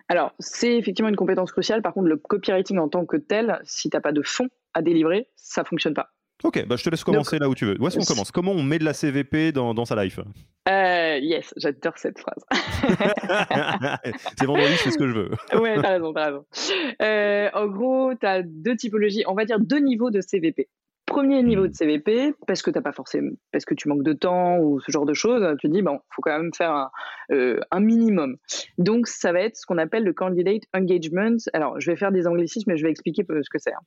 Alors, 0.07 0.33
c'est 0.39 0.77
effectivement 0.77 1.09
une 1.09 1.15
compétence 1.15 1.51
cruciale. 1.51 1.81
Par 1.81 1.93
contre, 1.93 2.07
le 2.07 2.17
copywriting 2.17 2.77
en 2.77 2.89
tant 2.89 3.05
que 3.05 3.17
tel, 3.17 3.59
si 3.63 3.89
tu 3.89 3.97
n'as 3.97 4.01
pas 4.01 4.11
de 4.11 4.21
fond 4.21 4.47
à 4.73 4.81
délivrer, 4.81 5.27
ça 5.35 5.63
fonctionne 5.63 5.93
pas. 5.93 6.11
Ok, 6.43 6.65
bah 6.67 6.75
je 6.75 6.83
te 6.83 6.89
laisse 6.89 7.03
commencer 7.03 7.39
là 7.39 7.47
où 7.49 7.55
tu 7.55 7.65
veux. 7.65 7.81
Où 7.81 7.87
est-ce 7.87 7.97
qu'on 7.97 8.05
commence? 8.05 8.29
Comment 8.29 8.51
on 8.51 8.61
met 8.61 8.77
de 8.77 8.83
la 8.83 8.93
CVP 8.93 9.51
dans, 9.51 9.73
dans 9.73 9.85
sa 9.85 10.03
life? 10.03 10.19
Euh, 10.67 11.17
Yes, 11.21 11.53
j'adore 11.55 11.97
cette 11.97 12.19
phrase. 12.19 12.43
c'est 14.37 14.45
vendredi, 14.45 14.73
fais 14.73 14.91
ce 14.91 14.97
que 14.97 15.07
je 15.07 15.13
veux. 15.13 15.31
ouais, 15.59 15.81
t'as 15.81 15.93
raison, 15.93 16.13
t'as 16.13 16.25
raison. 16.25 16.45
Euh, 17.01 17.49
en 17.53 17.67
gros, 17.67 18.13
tu 18.19 18.27
as 18.27 18.43
deux 18.43 18.75
typologies, 18.75 19.23
on 19.27 19.33
va 19.33 19.45
dire 19.45 19.59
deux 19.59 19.79
niveaux 19.79 20.11
de 20.11 20.19
CVP 20.19 20.67
premier 21.15 21.41
niveau 21.43 21.65
de 21.65 21.73
CVP, 21.73 22.33
parce 22.45 22.61
que 22.61 22.71
t'as 22.71 22.81
pas 22.81 22.91
forcément, 22.91 23.31
parce 23.53 23.63
que 23.63 23.73
tu 23.73 23.87
manques 23.87 24.03
de 24.03 24.11
temps 24.11 24.57
ou 24.59 24.81
ce 24.81 24.91
genre 24.91 25.05
de 25.05 25.13
choses, 25.13 25.47
tu 25.61 25.69
dis 25.69 25.81
bon, 25.81 25.99
faut 26.13 26.21
quand 26.21 26.37
même 26.37 26.53
faire 26.53 26.71
un, 26.71 26.91
euh, 27.31 27.57
minimum. 27.79 28.35
Donc 28.77 29.07
ça 29.07 29.31
va 29.31 29.39
être 29.39 29.55
ce 29.55 29.65
qu'on 29.65 29.77
appelle 29.77 30.03
le 30.03 30.11
candidate 30.11 30.63
engagement. 30.73 31.37
Alors 31.53 31.79
je 31.79 31.89
vais 31.89 31.95
faire 31.95 32.11
des 32.11 32.27
anglicismes, 32.27 32.69
mais 32.69 32.75
je 32.75 32.83
vais 32.83 32.91
expliquer 32.91 33.23
ce 33.29 33.49
que 33.49 33.59
c'est. 33.59 33.71
Hein. 33.71 33.79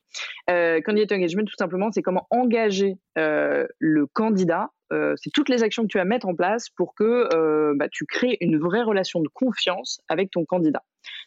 Euh, 0.50 0.80
candidate 0.80 1.12
engagement, 1.12 1.44
tout 1.44 1.56
simplement, 1.58 1.90
c'est 1.92 2.00
comment 2.00 2.26
engager 2.30 2.96
euh, 3.18 3.66
le 3.78 4.06
candidat 4.06 4.70
c'est 4.90 5.31
toutes 5.33 5.48
les 5.48 5.62
actions 5.62 5.83
que 5.83 5.88
tu 5.88 5.98
vas 5.98 6.05
mettre 6.05 6.27
en 6.27 6.35
place 6.35 6.68
pour 6.70 6.94
que 6.94 7.74
bah, 7.74 7.88
tu 7.90 8.05
crées 8.07 8.37
une 8.40 8.59
vraie 8.59 8.83
relation 8.83 9.20
de 9.20 9.29
confiance 9.29 10.01
avec 10.09 10.31
ton 10.31 10.44
candidat. 10.44 10.83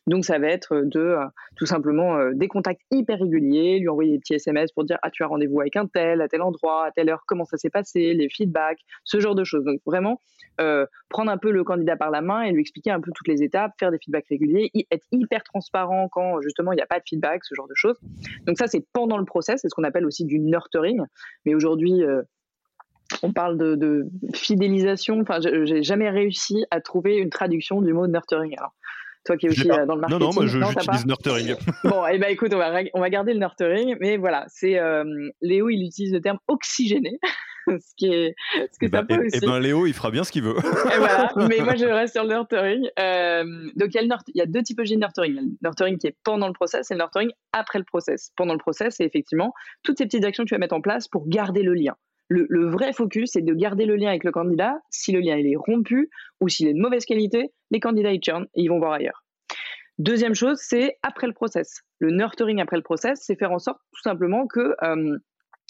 Donc 0.07 0.25
ça 0.25 0.39
va 0.39 0.47
être 0.47 0.81
de 0.83 0.99
euh, 0.99 1.25
tout 1.55 1.65
simplement 1.65 2.17
euh, 2.17 2.31
des 2.33 2.47
contacts 2.47 2.81
hyper 2.91 3.19
réguliers, 3.19 3.79
lui 3.79 3.89
envoyer 3.89 4.11
des 4.11 4.19
petits 4.19 4.33
SMS 4.33 4.71
pour 4.71 4.83
dire 4.83 4.97
ah 5.03 5.11
tu 5.11 5.23
as 5.23 5.27
rendez-vous 5.27 5.61
avec 5.61 5.75
un 5.75 5.85
tel 5.85 6.21
à 6.21 6.27
tel 6.27 6.41
endroit 6.41 6.85
à 6.87 6.91
telle 6.91 7.09
heure 7.09 7.23
comment 7.27 7.45
ça 7.45 7.57
s'est 7.57 7.69
passé, 7.69 8.13
les 8.13 8.29
feedbacks, 8.29 8.79
ce 9.03 9.19
genre 9.19 9.35
de 9.35 9.43
choses. 9.43 9.63
Donc 9.63 9.79
vraiment 9.85 10.19
euh, 10.59 10.85
prendre 11.09 11.31
un 11.31 11.37
peu 11.37 11.51
le 11.51 11.63
candidat 11.63 11.97
par 11.97 12.09
la 12.09 12.21
main 12.21 12.41
et 12.41 12.51
lui 12.51 12.61
expliquer 12.61 12.91
un 12.91 12.99
peu 12.99 13.11
toutes 13.13 13.27
les 13.27 13.43
étapes, 13.43 13.73
faire 13.79 13.91
des 13.91 13.99
feedbacks 14.03 14.27
réguliers, 14.27 14.71
être 14.91 15.05
hyper 15.11 15.43
transparent 15.43 16.09
quand 16.09 16.41
justement 16.41 16.71
il 16.73 16.77
n'y 16.77 16.81
a 16.81 16.87
pas 16.87 16.99
de 16.99 17.05
feedback, 17.07 17.43
ce 17.45 17.53
genre 17.55 17.67
de 17.67 17.75
choses. 17.75 17.99
Donc 18.47 18.57
ça 18.57 18.67
c'est 18.67 18.85
pendant 18.93 19.17
le 19.17 19.25
process, 19.25 19.61
c'est 19.61 19.69
ce 19.69 19.75
qu'on 19.75 19.83
appelle 19.83 20.05
aussi 20.05 20.25
du 20.25 20.39
nurturing. 20.39 21.01
Mais 21.45 21.53
aujourd'hui 21.53 22.03
on 23.23 23.31
parle 23.33 23.57
de, 23.57 24.07
fidélisation. 24.33 25.19
Enfin, 25.21 25.39
j'ai 25.41 25.83
jamais 25.83 26.09
réussi 26.09 26.65
à 26.71 26.81
trouver 26.81 27.17
une 27.17 27.29
traduction 27.29 27.81
du 27.81 27.93
mot 27.93 28.07
nurturing. 28.07 28.53
Alors, 28.57 28.73
toi 29.25 29.37
qui 29.37 29.45
es 29.45 29.49
aussi 29.49 29.69
euh, 29.69 29.85
dans 29.85 29.95
le 29.95 30.01
marketing. 30.01 30.19
Non, 30.19 30.27
non, 30.27 30.33
moi 30.33 30.45
j'utilise 30.47 31.05
nurturing. 31.05 31.55
bon, 31.83 32.07
et 32.07 32.13
eh 32.13 32.17
ben 32.17 32.29
écoute, 32.29 32.53
on 32.53 32.57
va, 32.57 32.81
on 32.93 32.99
va 32.99 33.09
garder 33.09 33.33
le 33.33 33.39
nurturing, 33.39 33.95
mais 33.99 34.17
voilà, 34.17 34.45
c'est 34.47 34.79
euh, 34.79 35.03
Léo, 35.41 35.69
il 35.69 35.85
utilise 35.85 36.13
le 36.13 36.21
terme 36.21 36.39
oxygéné. 36.47 37.19
ce 37.67 37.93
qui 37.95 38.07
est 38.07 38.35
ce 38.71 38.79
que 38.79 38.85
et 38.85 38.89
ça 38.89 39.03
ben, 39.03 39.17
peut 39.17 39.25
aussi. 39.25 39.37
Et 39.37 39.47
ben 39.47 39.59
Léo, 39.59 39.85
il 39.85 39.93
fera 39.93 40.11
bien 40.11 40.23
ce 40.23 40.31
qu'il 40.31 40.43
veut. 40.43 40.57
et 40.57 40.97
voilà, 40.97 41.31
mais 41.49 41.59
moi 41.59 41.75
je 41.75 41.85
reste 41.85 42.13
sur 42.13 42.23
le 42.23 42.29
nurturing. 42.29 42.89
Euh, 42.99 43.43
donc 43.75 43.89
il 43.93 43.95
y, 43.95 43.99
a 43.99 44.17
il 44.27 44.37
y 44.37 44.41
a 44.41 44.45
deux 44.45 44.63
typologies 44.63 44.95
de 44.95 44.99
nurturing. 44.99 45.35
le 45.35 45.41
nurturing 45.61 45.97
qui 45.97 46.07
est 46.07 46.17
pendant 46.23 46.47
le 46.47 46.53
process 46.53 46.89
et 46.91 46.93
le 46.95 46.99
nurturing 46.99 47.31
après 47.53 47.79
le 47.79 47.85
process. 47.85 48.31
Pendant 48.35 48.53
le 48.53 48.59
process, 48.59 48.95
c'est 48.97 49.05
effectivement 49.05 49.53
toutes 49.83 49.97
ces 49.97 50.05
petites 50.05 50.25
actions 50.25 50.43
que 50.43 50.49
tu 50.49 50.55
vas 50.55 50.59
mettre 50.59 50.75
en 50.75 50.81
place 50.81 51.07
pour 51.07 51.27
garder 51.27 51.63
le 51.63 51.73
lien. 51.73 51.95
Le, 52.33 52.65
vrai 52.65 52.93
focus, 52.93 53.31
c'est 53.33 53.41
de 53.41 53.53
garder 53.53 53.85
le 53.85 53.97
lien 53.97 54.07
avec 54.07 54.23
le 54.23 54.31
candidat. 54.31 54.79
Si 54.89 55.11
le 55.11 55.19
lien 55.19 55.37
est 55.37 55.55
rompu 55.57 56.09
ou 56.39 56.47
s'il 56.47 56.67
est 56.67 56.73
de 56.73 56.79
mauvaise 56.79 57.03
qualité, 57.05 57.51
les 57.71 57.81
candidats 57.81 58.13
ils 58.13 58.23
churnent 58.23 58.47
et 58.55 58.61
ils 58.61 58.69
vont 58.69 58.79
voir 58.79 58.93
ailleurs. 58.93 59.25
Deuxième 59.97 60.33
chose, 60.33 60.57
c'est 60.61 60.97
après 61.03 61.27
le 61.27 61.33
process. 61.33 61.81
Le 61.99 62.09
nurturing 62.09 62.61
après 62.61 62.77
le 62.77 62.83
process, 62.83 63.19
c'est 63.21 63.35
faire 63.35 63.51
en 63.51 63.59
sorte 63.59 63.79
tout 63.91 64.01
simplement 64.01 64.47
que, 64.47 64.75
euh, 64.81 65.17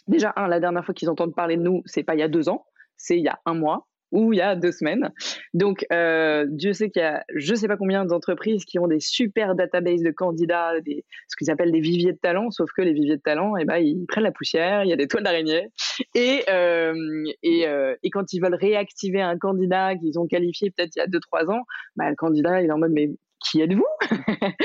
déjà, 0.08 0.34
un, 0.36 0.48
la 0.48 0.60
dernière 0.60 0.86
fois 0.86 0.94
qu'ils 0.94 1.10
entendent 1.10 1.36
parler 1.36 1.58
de 1.58 1.64
nous, 1.64 1.82
c'est 1.86 2.04
pas 2.04 2.14
il 2.14 2.20
y 2.20 2.24
a 2.24 2.30
deux 2.30 2.48
ans, 2.48 2.66
c'est 2.96 3.18
il 3.18 3.24
y 3.24 3.28
a 3.28 3.40
un 3.46 3.56
mois 3.56 3.88
ou 4.12 4.34
il 4.34 4.38
y 4.38 4.42
a 4.42 4.56
deux 4.56 4.72
semaines. 4.72 5.12
Donc, 5.54 5.86
euh, 5.92 6.46
Dieu 6.50 6.74
sait 6.74 6.90
qu'il 6.90 7.02
y 7.02 7.06
a 7.06 7.24
je 7.36 7.52
ne 7.52 7.56
sais 7.56 7.68
pas 7.68 7.78
combien 7.78 8.06
d'entreprises 8.06 8.66
qui 8.66 8.80
ont 8.80 8.88
des 8.88 9.00
super 9.00 9.56
databases 9.56 10.02
de 10.02 10.12
candidats, 10.12 10.80
des, 10.82 11.06
ce 11.28 11.36
qu'ils 11.36 11.52
appellent 11.52 11.72
des 11.72 11.80
viviers 11.80 12.14
de 12.14 12.18
talent, 12.18 12.52
sauf 12.52 12.70
que 12.76 12.82
les 12.82 12.94
viviers 12.94 13.18
de 13.18 13.22
talent, 13.22 13.56
eh 13.58 13.66
ben, 13.66 13.78
ils 13.78 14.06
prennent 14.08 14.24
la 14.24 14.32
poussière, 14.32 14.84
il 14.84 14.90
y 14.90 14.94
a 14.94 14.98
des 14.98 15.08
toiles 15.08 15.24
d'araignée. 15.24 15.70
Et, 16.16 16.44
euh, 16.50 16.94
et, 17.44 17.68
euh, 17.68 17.96
et, 18.04 18.10
quand 18.10 18.34
ils 18.34 18.40
veulent 18.42 18.56
réactiver 18.56 19.22
un 19.22 19.38
candidat 19.38 19.96
qu'ils 19.96 20.20
ont 20.20 20.28
qualifié 20.28 20.72
peut-être 20.72 20.96
il 20.96 21.00
y 21.00 21.02
a 21.02 21.08
deux, 21.08 21.20
trois 21.20 21.50
ans, 21.50 21.64
bah, 21.96 22.10
le 22.10 22.16
candidat, 22.16 22.62
il 22.62 22.68
est 22.68 22.72
en 22.72 22.78
mode, 22.78 22.92
mais 22.92 23.10
qui 23.40 23.62
êtes-vous? 23.62 23.86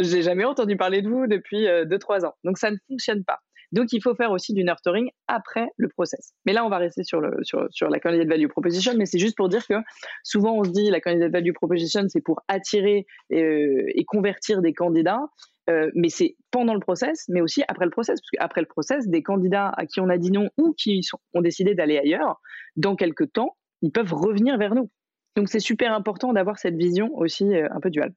J'ai 0.00 0.22
jamais 0.22 0.44
entendu 0.44 0.76
parler 0.76 1.02
de 1.02 1.08
vous 1.08 1.26
depuis 1.26 1.66
euh, 1.68 1.84
deux, 1.84 1.98
trois 1.98 2.24
ans. 2.24 2.34
Donc, 2.44 2.58
ça 2.58 2.70
ne 2.70 2.76
fonctionne 2.88 3.24
pas. 3.24 3.40
Donc, 3.72 3.92
il 3.92 4.02
faut 4.02 4.14
faire 4.14 4.30
aussi 4.30 4.52
du 4.52 4.64
nurturing 4.64 5.10
après 5.28 5.66
le 5.76 5.88
process. 5.88 6.32
Mais 6.44 6.52
là, 6.52 6.64
on 6.64 6.68
va 6.68 6.78
rester 6.78 7.02
sur, 7.04 7.20
la 7.20 8.00
candidate 8.00 8.28
value 8.28 8.48
proposition, 8.48 8.92
mais 8.96 9.06
c'est 9.06 9.18
juste 9.18 9.36
pour 9.36 9.48
dire 9.48 9.66
que 9.66 9.74
souvent, 10.22 10.58
on 10.58 10.64
se 10.64 10.70
dit 10.70 10.90
la 10.90 11.00
candidate 11.00 11.32
value 11.32 11.52
proposition, 11.52 12.02
c'est 12.08 12.20
pour 12.20 12.42
attirer 12.48 13.06
et, 13.30 13.42
euh, 13.42 13.84
et, 13.94 14.04
convertir 14.04 14.60
des 14.60 14.74
candidats. 14.74 15.22
Euh, 15.70 15.90
mais 15.94 16.08
c'est 16.08 16.36
pendant 16.50 16.74
le 16.74 16.80
process, 16.80 17.24
mais 17.28 17.40
aussi 17.40 17.62
après 17.68 17.84
le 17.84 17.90
process, 17.90 18.20
parce 18.20 18.30
qu'après 18.30 18.60
le 18.60 18.66
process, 18.66 19.08
des 19.08 19.22
candidats 19.22 19.68
à 19.76 19.86
qui 19.86 20.00
on 20.00 20.08
a 20.08 20.18
dit 20.18 20.32
non 20.32 20.48
ou 20.58 20.74
qui 20.74 21.00
ont 21.34 21.40
décidé 21.40 21.74
d'aller 21.74 21.98
ailleurs, 21.98 22.40
dans 22.76 22.96
quelques 22.96 23.32
temps, 23.32 23.56
ils 23.80 23.92
peuvent 23.92 24.12
revenir 24.12 24.58
vers 24.58 24.74
nous. 24.74 24.90
Donc 25.36 25.48
c'est 25.48 25.60
super 25.60 25.94
important 25.94 26.32
d'avoir 26.32 26.58
cette 26.58 26.74
vision 26.74 27.10
aussi 27.14 27.54
euh, 27.54 27.68
un 27.70 27.80
peu 27.80 27.90
duale. 27.90 28.12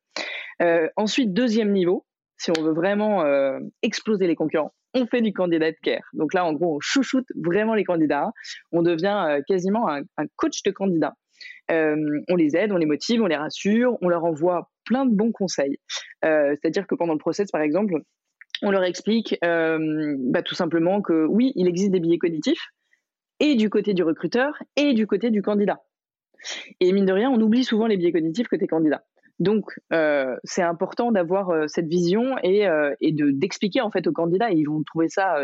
Ensuite, 0.96 1.34
deuxième 1.34 1.72
niveau, 1.72 2.06
si 2.38 2.52
on 2.52 2.62
veut 2.62 2.74
vraiment 2.74 3.24
euh, 3.24 3.60
exploser 3.82 4.28
les 4.28 4.36
concurrents, 4.36 4.74
on 4.94 5.06
fait 5.08 5.22
du 5.22 5.34
candidat 5.34 5.72
care. 5.74 6.04
Donc 6.14 6.34
là, 6.34 6.46
en 6.46 6.54
gros, 6.54 6.78
on 6.78 6.80
chouchoute 6.80 7.26
vraiment 7.36 7.74
les 7.74 7.84
candidats. 7.84 8.32
On 8.72 8.82
devient 8.82 9.42
quasiment 9.48 9.90
un, 9.90 10.04
coach 10.38 10.64
de 10.64 10.72
candidats. 10.72 11.14
on 11.70 12.36
les 12.38 12.56
aide, 12.56 12.72
on 12.72 12.78
les 12.78 12.86
motive, 12.86 13.22
on 13.22 13.28
les 13.28 13.36
rassure, 13.36 13.98
on 14.02 14.08
leur 14.08 14.24
envoie 14.24 14.70
plein 14.86 15.06
de 15.06 15.14
bons 15.14 15.34
conseils. 15.34 15.80
C'est-à-dire 16.24 16.88
que 16.88 16.96
pendant 16.96 17.12
le 17.12 17.20
process, 17.20 17.52
par 17.52 17.62
exemple, 17.62 17.96
on 18.62 18.72
leur 18.72 18.86
explique 18.86 19.38
bah, 19.42 20.42
tout 20.44 20.56
simplement 20.56 21.02
que 21.02 21.26
oui, 21.26 21.52
il 21.56 21.68
existe 21.68 21.92
des 21.92 22.00
billets 22.00 22.18
cognitifs, 22.18 22.70
et 23.42 23.56
du 23.56 23.70
côté 23.70 23.94
du 23.94 24.04
recruteur, 24.04 24.54
et 24.78 24.94
du 24.94 25.08
côté 25.08 25.30
du 25.30 25.42
candidat. 25.42 25.82
Et 26.80 26.92
mine 26.92 27.06
de 27.06 27.14
rien, 27.14 27.30
on 27.30 27.40
oublie 27.42 27.64
souvent 27.64 27.88
les 27.88 27.98
biais 27.98 28.12
cognitifs 28.12 28.48
es 28.52 28.68
candidat. 28.68 29.04
Donc, 29.40 29.66
euh, 29.92 30.36
c'est 30.44 30.62
important 30.62 31.12
d'avoir 31.12 31.50
euh, 31.50 31.68
cette 31.68 31.88
vision 31.88 32.38
et, 32.44 32.68
euh, 32.68 32.94
et 33.02 33.12
d'expliquer 33.12 33.82
en 33.82 33.92
fait 33.92 34.08
aux 34.08 34.14
candidats. 34.14 34.50
ils 34.50 34.66
vont 34.66 34.82
trouver 34.84 35.10
ça, 35.10 35.44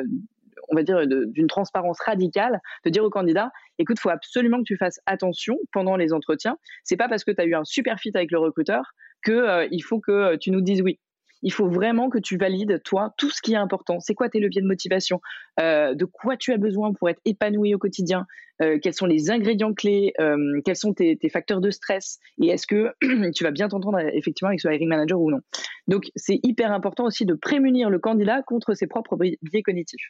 on 0.70 0.76
va 0.76 0.84
dire, 0.84 1.06
d'une 1.08 1.48
transparence 1.48 2.00
radicale, 2.00 2.60
de 2.86 2.90
dire 2.90 3.04
aux 3.04 3.10
candidats 3.10 3.52
écoute, 3.80 4.00
faut 4.00 4.10
absolument 4.10 4.60
que 4.60 4.68
tu 4.68 4.78
fasses 4.78 5.00
attention 5.08 5.58
pendant 5.72 5.96
les 5.96 6.14
entretiens. 6.14 6.58
C'est 6.84 6.98
pas 6.98 7.10
parce 7.10 7.24
que 7.24 7.32
tu 7.32 7.42
as 7.42 7.46
eu 7.46 7.56
un 7.56 7.64
super 7.64 8.00
fit 8.00 8.12
avec 8.14 8.32
le 8.32 8.38
recruteur 8.38 8.94
que 9.24 9.68
il 9.72 9.82
faut 9.82 10.00
que 10.00 10.36
tu 10.36 10.52
nous 10.52 10.62
dises 10.62 10.82
oui 10.82 11.00
il 11.42 11.52
faut 11.52 11.68
vraiment 11.68 12.10
que 12.10 12.20
tu 12.20 12.38
valides, 12.38 12.82
toi, 12.84 13.14
tout 13.18 13.30
ce 13.30 13.42
qui 13.42 13.54
est 13.54 13.58
important. 13.58 14.00
C'est 14.00 14.14
quoi 14.14 14.30
tes 14.30 14.40
leviers 14.40 14.62
de 14.62 14.68
motivation? 14.68 15.22
Euh, 15.60 15.96
De 15.96 16.06
quoi 16.06 16.38
tu 16.38 16.54
as 16.54 16.58
besoin 16.58 16.94
pour 16.94 17.10
être 17.10 17.22
épanoui 17.26 17.74
au 17.74 17.78
quotidien? 17.78 18.26
Euh, 18.62 18.78
Quels 18.82 18.94
sont 18.94 19.06
les 19.06 19.32
ingrédients 19.32 19.74
clés? 19.74 20.14
Euh, 20.20 20.62
Quels 20.66 20.76
sont 20.76 20.94
tes, 20.94 21.18
facteurs 21.32 21.62
de 21.62 21.72
stress? 21.72 22.20
Et 22.42 22.48
est-ce 22.48 22.68
que 22.68 22.94
tu 23.36 23.44
vas 23.44 23.52
bien 23.52 23.70
t'entendre 23.70 24.00
effectivement 24.14 24.50
avec 24.50 24.62
ce 24.62 24.68
hiring 24.68 24.90
manager 24.90 25.20
ou 25.20 25.32
non? 25.32 25.40
Donc, 25.88 26.12
c'est 26.16 26.40
hyper 26.44 26.72
important 26.72 27.06
aussi 27.06 27.26
de 27.26 27.34
prémunir 27.34 27.90
le 27.90 28.00
candidat 28.00 28.42
contre 28.44 28.74
ses 28.74 28.88
propres 28.88 29.18
biais 29.18 29.64
cognitifs. 29.64 30.10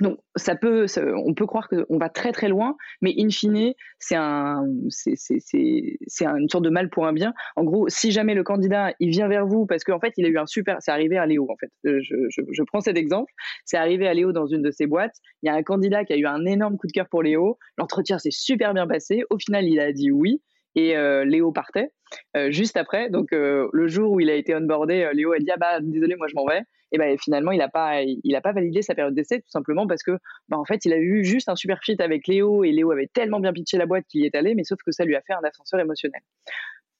Donc, 0.00 0.18
ça 0.36 0.56
peut, 0.56 0.86
on 1.24 1.34
peut 1.34 1.46
croire 1.46 1.68
qu'on 1.68 1.98
va 1.98 2.08
très 2.08 2.32
très 2.32 2.48
loin, 2.48 2.76
mais 3.00 3.14
in 3.16 3.28
fine, 3.30 3.72
c'est 3.98 4.16
un, 4.16 4.64
une 4.64 6.48
sorte 6.48 6.64
de 6.64 6.70
mal 6.70 6.90
pour 6.90 7.06
un 7.06 7.12
bien. 7.12 7.32
En 7.56 7.64
gros, 7.64 7.88
si 7.88 8.10
jamais 8.10 8.34
le 8.34 8.42
candidat 8.42 8.92
il 8.98 9.10
vient 9.10 9.28
vers 9.28 9.46
vous 9.46 9.66
parce 9.66 9.84
qu'en 9.84 10.00
fait 10.00 10.12
il 10.16 10.26
a 10.26 10.28
eu 10.28 10.38
un 10.38 10.46
super, 10.46 10.78
c'est 10.80 10.90
arrivé 10.90 11.16
à 11.16 11.26
Léo 11.26 11.46
en 11.50 11.56
fait. 11.56 11.70
Je, 11.84 12.14
je, 12.30 12.62
prends 12.64 12.80
cet 12.80 12.96
exemple, 12.96 13.32
c'est 13.64 13.76
arrivé 13.76 14.08
à 14.08 14.14
Léo 14.14 14.32
dans 14.32 14.46
une 14.46 14.62
de 14.62 14.70
ses 14.70 14.86
boîtes. 14.86 15.14
Il 15.42 15.46
y 15.46 15.50
a 15.50 15.54
un 15.54 15.62
candidat 15.62 16.04
qui 16.04 16.12
a 16.12 16.16
eu 16.16 16.26
un 16.26 16.44
énorme 16.44 16.76
coup 16.76 16.86
de 16.86 16.92
cœur 16.92 17.08
pour 17.08 17.22
Léo. 17.22 17.58
L'entretien 17.78 18.18
s'est 18.18 18.30
super 18.32 18.74
bien 18.74 18.86
passé. 18.86 19.22
Au 19.30 19.38
final, 19.38 19.66
il 19.66 19.78
a 19.78 19.92
dit 19.92 20.10
oui 20.10 20.42
et 20.74 20.96
euh, 20.96 21.24
Léo 21.24 21.52
partait 21.52 21.90
euh, 22.36 22.50
juste 22.50 22.76
après. 22.76 23.10
Donc 23.10 23.32
euh, 23.32 23.68
le 23.72 23.88
jour 23.88 24.12
où 24.12 24.20
il 24.20 24.30
a 24.30 24.34
été 24.34 24.54
onboardé, 24.54 25.10
Léo 25.14 25.32
a 25.32 25.38
dit 25.38 25.50
ah 25.50 25.56
bah 25.58 25.80
désolé, 25.80 26.16
moi 26.16 26.26
je 26.28 26.34
m'en 26.34 26.46
vais 26.46 26.62
et 26.92 26.98
ben 26.98 27.18
finalement 27.18 27.50
il 27.50 27.58
n'a 27.58 27.68
pas 27.68 28.02
il 28.02 28.36
a 28.36 28.40
pas 28.40 28.52
validé 28.52 28.82
sa 28.82 28.94
période 28.94 29.14
d'essai 29.14 29.40
tout 29.40 29.50
simplement 29.50 29.86
parce 29.86 30.02
que 30.02 30.12
bah, 30.48 30.58
en 30.58 30.64
fait 30.64 30.84
il 30.84 30.92
a 30.92 30.98
eu 30.98 31.24
juste 31.24 31.48
un 31.48 31.56
super 31.56 31.80
fit 31.82 31.96
avec 32.00 32.28
Léo 32.28 32.62
et 32.62 32.70
Léo 32.70 32.92
avait 32.92 33.08
tellement 33.12 33.40
bien 33.40 33.52
pitché 33.52 33.78
la 33.78 33.86
boîte 33.86 34.04
qu'il 34.06 34.20
y 34.20 34.26
est 34.26 34.34
allé 34.34 34.54
mais 34.54 34.64
sauf 34.64 34.78
que 34.84 34.92
ça 34.92 35.04
lui 35.04 35.16
a 35.16 35.22
fait 35.22 35.32
un 35.32 35.42
ascenseur 35.42 35.80
émotionnel. 35.80 36.20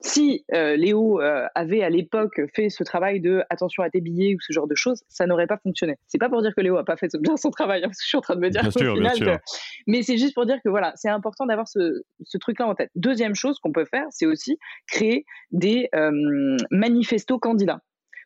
Si 0.04 0.44
euh, 0.52 0.76
Léo 0.76 1.18
euh, 1.22 1.46
avait 1.54 1.82
à 1.82 1.88
l'époque 1.88 2.38
fait 2.54 2.68
ce 2.68 2.84
travail 2.84 3.20
de 3.20 3.42
attention 3.48 3.82
à 3.82 3.88
tes 3.88 4.02
billets 4.02 4.34
ou 4.34 4.38
ce 4.40 4.52
genre 4.52 4.66
de 4.66 4.74
choses, 4.74 5.02
ça 5.08 5.24
n'aurait 5.24 5.46
pas 5.46 5.56
fonctionné. 5.56 5.96
C'est 6.08 6.18
pas 6.18 6.28
pour 6.28 6.42
dire 6.42 6.54
que 6.54 6.60
Léo 6.60 6.76
a 6.76 6.84
pas 6.84 6.98
fait 6.98 7.08
bien 7.18 7.38
son 7.38 7.50
travail, 7.50 7.82
hein, 7.82 7.86
parce 7.86 7.96
que 7.96 8.04
je 8.04 8.08
suis 8.08 8.18
en 8.18 8.20
train 8.20 8.36
de 8.36 8.40
me 8.40 8.50
dire 8.50 8.60
bien 8.60 8.70
sûr, 8.70 8.94
final 8.94 9.40
mais 9.86 10.02
c'est 10.02 10.18
juste 10.18 10.34
pour 10.34 10.44
dire 10.44 10.58
que 10.62 10.68
voilà, 10.68 10.92
c'est 10.94 11.08
important 11.08 11.46
d'avoir 11.46 11.68
ce, 11.68 12.02
ce 12.22 12.36
truc-là 12.36 12.66
en 12.66 12.74
tête. 12.74 12.90
Deuxième 12.94 13.34
chose 13.34 13.58
qu'on 13.60 13.72
peut 13.72 13.86
faire, 13.86 14.06
c'est 14.10 14.26
aussi 14.26 14.58
créer 14.86 15.24
des 15.52 15.88
euh, 15.94 16.56
manifestos 16.70 17.38
candidats 17.38 17.80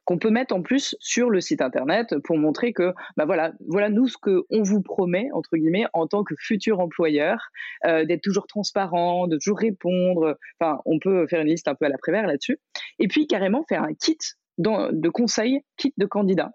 qu'on 0.09 0.16
peut 0.16 0.31
mettre 0.31 0.55
en 0.55 0.62
plus 0.62 0.97
sur 1.01 1.29
le 1.29 1.42
site 1.42 1.61
internet 1.61 2.14
pour 2.25 2.38
montrer 2.38 2.73
que 2.73 2.94
bah 3.18 3.27
voilà 3.27 3.53
voilà 3.68 3.90
nous 3.90 4.09
ce 4.09 4.16
que 4.16 4.47
on 4.49 4.62
vous 4.62 4.81
promet 4.81 5.29
entre 5.35 5.55
guillemets 5.55 5.85
en 5.92 6.07
tant 6.07 6.25
que 6.25 6.35
futur 6.38 6.81
employeur 6.81 7.51
euh, 7.85 8.07
d'être 8.07 8.23
toujours 8.23 8.47
transparent 8.47 9.27
de 9.27 9.37
toujours 9.37 9.59
répondre. 9.59 10.38
Enfin 10.59 10.81
on 10.87 10.99
peut 10.99 11.27
faire 11.27 11.42
une 11.42 11.49
liste 11.49 11.68
un 11.68 11.75
peu 11.75 11.85
à 11.85 11.90
la 11.90 11.99
prévère 11.99 12.27
là-dessus. 12.27 12.59
Et 12.99 13.07
puis 13.07 13.27
carrément 13.27 13.66
faire 13.68 13.83
un 13.83 13.92
kit 13.92 14.16
de 14.57 15.09
conseils 15.11 15.61
kit 15.77 15.92
de 15.99 16.07
candidats 16.07 16.53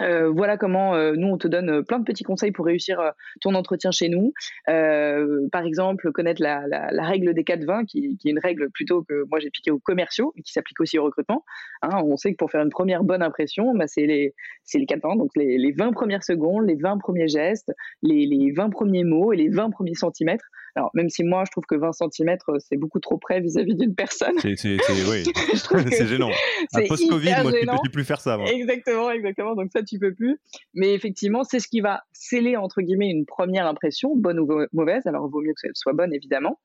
euh, 0.00 0.30
voilà 0.30 0.56
comment 0.56 0.94
euh, 0.94 1.14
nous 1.16 1.28
on 1.28 1.38
te 1.38 1.48
donne 1.48 1.70
euh, 1.70 1.82
plein 1.82 1.98
de 1.98 2.04
petits 2.04 2.24
conseils 2.24 2.52
pour 2.52 2.66
réussir 2.66 3.12
ton 3.40 3.54
entretien 3.54 3.90
chez 3.90 4.08
nous. 4.08 4.32
par 4.66 5.64
exemple, 5.64 6.12
connaître 6.12 6.42
la, 6.42 6.64
règle 7.02 7.34
des 7.34 7.42
4-20, 7.42 7.86
qui, 7.86 8.16
qui, 8.18 8.28
est 8.28 8.30
une 8.30 8.38
règle 8.38 8.70
plutôt 8.70 9.02
que 9.02 9.24
moi 9.30 9.40
j'ai 9.40 9.50
piqué 9.50 9.70
aux 9.70 9.78
commerciaux 9.78 10.32
et 10.36 10.42
qui 10.42 10.52
s'applique 10.52 10.80
aussi 10.80 10.98
au 10.98 11.04
recrutement. 11.04 11.44
Hein, 11.82 12.02
on 12.04 12.16
sait 12.16 12.32
que 12.32 12.36
pour 12.36 12.50
faire 12.50 12.62
une 12.62 12.70
première 12.70 13.04
bonne 13.04 13.22
impression, 13.22 13.74
bah, 13.74 13.86
c'est 13.86 14.06
les, 14.06 14.34
les 14.74 14.86
4-20, 14.86 15.18
donc 15.18 15.30
les, 15.36 15.72
20 15.72 15.92
premières 15.92 16.24
secondes, 16.24 16.66
les 16.66 16.76
20 16.76 16.98
premiers 16.98 17.28
gestes, 17.28 17.72
les, 18.02 18.26
les 18.26 18.52
20 18.52 18.70
premiers 18.70 19.04
mots 19.04 19.32
et 19.32 19.36
les 19.36 19.48
20 19.48 19.70
premiers 19.70 19.94
centimètres 19.94 20.46
Alors, 20.76 20.90
même 20.94 21.08
si 21.08 21.24
moi, 21.24 21.44
je 21.46 21.50
trouve 21.50 21.64
que 21.64 21.74
20 21.74 21.92
cm, 21.92 22.36
c'est 22.58 22.76
beaucoup 22.76 23.00
trop 23.00 23.18
près 23.18 23.40
vis-à-vis 23.40 23.74
d'une 23.74 23.94
personne. 23.94 24.34
C'est 24.38 24.56
gênant. 26.06 26.30
À 26.74 26.82
post-Covid, 26.82 27.30
moi, 27.42 27.52
je 27.52 27.66
ne 27.66 27.82
peux 27.82 27.90
plus 27.90 28.04
faire 28.04 28.20
ça. 28.20 28.38
Exactement, 28.46 29.10
exactement. 29.10 29.54
Donc, 29.54 29.70
ça, 29.72 29.82
tu 29.82 29.98
peux 29.98 30.14
plus. 30.14 30.38
Mais 30.74 30.94
effectivement, 30.94 31.44
c'est 31.44 31.60
ce 31.60 31.68
qui 31.68 31.80
va 31.80 32.02
sceller, 32.12 32.56
entre 32.56 32.82
guillemets, 32.82 33.10
une 33.10 33.26
première 33.26 33.66
impression, 33.66 34.16
bonne 34.16 34.38
ou 34.38 34.48
mauvaise. 34.72 35.06
Alors, 35.06 35.26
il 35.28 35.32
vaut 35.32 35.40
mieux 35.40 35.52
que 35.54 35.66
elle 35.66 35.72
soit 35.74 35.92
bonne, 35.92 36.14
évidemment. 36.14 36.58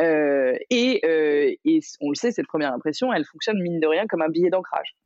Euh, 0.00 0.54
et, 0.70 1.00
euh, 1.04 1.54
et 1.64 1.80
on 2.00 2.10
le 2.10 2.14
sait, 2.14 2.30
cette 2.30 2.46
première 2.46 2.72
impression, 2.72 3.12
elle 3.12 3.24
fonctionne, 3.24 3.60
mine 3.60 3.80
de 3.80 3.86
rien, 3.86 4.06
comme 4.06 4.22
un 4.22 4.28
billet 4.28 4.50
d'ancrage. 4.50 4.96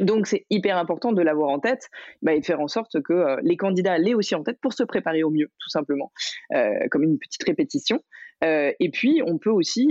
Donc 0.00 0.26
c'est 0.26 0.46
hyper 0.50 0.76
important 0.78 1.12
de 1.12 1.22
l'avoir 1.22 1.50
en 1.50 1.58
tête 1.58 1.88
bah, 2.22 2.34
et 2.34 2.40
de 2.40 2.44
faire 2.44 2.60
en 2.60 2.68
sorte 2.68 3.00
que 3.02 3.12
euh, 3.12 3.36
les 3.42 3.56
candidats 3.56 3.98
l'aient 3.98 4.14
aussi 4.14 4.34
en 4.34 4.42
tête 4.42 4.58
pour 4.60 4.72
se 4.72 4.82
préparer 4.82 5.22
au 5.22 5.30
mieux, 5.30 5.50
tout 5.58 5.70
simplement, 5.70 6.12
euh, 6.54 6.72
comme 6.90 7.02
une 7.02 7.18
petite 7.18 7.42
répétition. 7.44 8.00
Euh, 8.44 8.72
et 8.78 8.90
puis 8.90 9.20
on 9.26 9.38
peut 9.38 9.50
aussi 9.50 9.90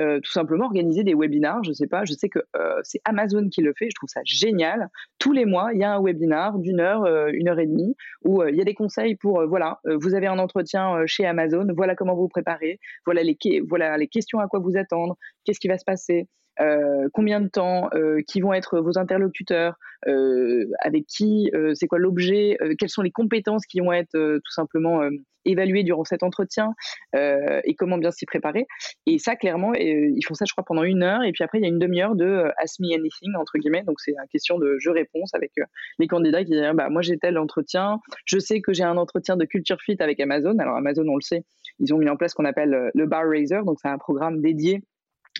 Euh, 0.00 0.20
tout 0.20 0.30
simplement 0.30 0.66
organiser 0.66 1.04
des 1.04 1.14
webinars. 1.14 1.64
Je 1.64 1.72
sais 1.72 1.86
pas, 1.86 2.04
je 2.04 2.12
sais 2.12 2.28
que 2.28 2.40
euh, 2.56 2.80
c'est 2.84 3.00
Amazon 3.04 3.48
qui 3.48 3.62
le 3.62 3.72
fait. 3.76 3.88
Je 3.90 3.94
trouve 3.94 4.08
ça 4.08 4.20
génial. 4.24 4.88
Tous 5.18 5.32
les 5.32 5.44
mois, 5.44 5.70
il 5.72 5.80
y 5.80 5.84
a 5.84 5.94
un 5.94 6.02
webinar 6.02 6.58
d'une 6.58 6.80
heure, 6.80 7.04
euh, 7.04 7.30
une 7.32 7.48
heure 7.48 7.58
et 7.58 7.66
demie, 7.66 7.96
où 8.24 8.42
il 8.44 8.54
y 8.54 8.60
a 8.60 8.64
des 8.64 8.74
conseils 8.74 9.16
pour 9.16 9.46
voilà, 9.46 9.80
vous 9.84 10.14
avez 10.14 10.26
un 10.26 10.38
entretien 10.38 11.06
chez 11.06 11.26
Amazon, 11.26 11.66
voilà 11.74 11.94
comment 11.94 12.14
vous 12.14 12.28
préparez, 12.28 12.78
voilà 13.04 13.22
les 13.22 13.36
voilà 13.68 13.96
les 13.96 14.08
questions 14.08 14.38
à 14.38 14.46
quoi 14.46 14.60
vous 14.60 14.76
attendre, 14.76 15.16
qu'est-ce 15.44 15.60
qui 15.60 15.68
va 15.68 15.78
se 15.78 15.84
passer. 15.84 16.28
Euh, 16.60 17.08
combien 17.12 17.40
de 17.40 17.48
temps, 17.48 17.88
euh, 17.94 18.20
qui 18.26 18.40
vont 18.40 18.52
être 18.52 18.80
vos 18.80 18.98
interlocuteurs, 18.98 19.76
euh, 20.06 20.66
avec 20.80 21.06
qui, 21.06 21.50
c'est 21.74 21.86
quoi 21.86 21.98
l'objet, 21.98 22.56
quelles 22.78 22.88
sont 22.88 23.02
les 23.02 23.10
compétences 23.10 23.66
qui 23.66 23.80
vont 23.80 23.92
être 23.92 24.12
tout 24.12 24.52
simplement 24.52 25.02
évaluées 25.46 25.82
durant 25.84 26.04
cet 26.04 26.22
entretien 26.22 26.74
et 27.14 27.74
comment 27.76 27.98
bien 27.98 28.10
s'y 28.10 28.26
préparer. 28.26 28.66
Et 29.06 29.18
ça, 29.18 29.36
clairement, 29.36 29.74
ils 29.74 30.24
font 30.26 30.34
ça, 30.34 30.44
je 30.46 30.52
crois, 30.52 30.64
pendant 30.64 30.82
une 30.82 31.02
heure. 31.02 31.22
Et 31.22 31.32
puis 31.32 31.44
après, 31.44 31.58
il 31.58 31.62
y 31.62 31.64
a 31.64 31.68
une 31.68 31.78
demi-heure 31.78 32.14
de 32.14 32.50
Ask 32.58 32.80
Me 32.80 32.94
Anything, 32.94 33.34
entre 33.36 33.58
guillemets. 33.58 33.82
Donc, 33.82 34.00
c'est 34.00 34.12
une 34.12 34.28
question 34.30 34.58
de 34.58 34.78
jeu-réponse 34.78 35.34
avec 35.34 35.52
les 35.98 36.06
candidats 36.06 36.44
qui 36.44 36.52
disent 36.52 36.70
bah, 36.74 36.88
Moi, 36.88 37.02
j'ai 37.02 37.18
tel 37.18 37.38
entretien. 37.38 38.00
Je 38.24 38.38
sais 38.38 38.60
que 38.60 38.72
j'ai 38.72 38.84
un 38.84 38.96
entretien 38.96 39.36
de 39.36 39.44
culture 39.44 39.80
fit 39.80 39.96
avec 40.00 40.20
Amazon. 40.20 40.56
Alors, 40.58 40.76
Amazon, 40.76 41.04
on 41.08 41.16
le 41.16 41.22
sait, 41.22 41.44
ils 41.78 41.92
ont 41.94 41.98
mis 41.98 42.08
en 42.08 42.16
place 42.16 42.32
ce 42.32 42.36
qu'on 42.36 42.44
appelle 42.44 42.90
le 42.94 43.06
Bar 43.06 43.28
Raiser. 43.28 43.60
Donc, 43.64 43.78
c'est 43.80 43.88
un 43.88 43.98
programme 43.98 44.40
dédié 44.40 44.82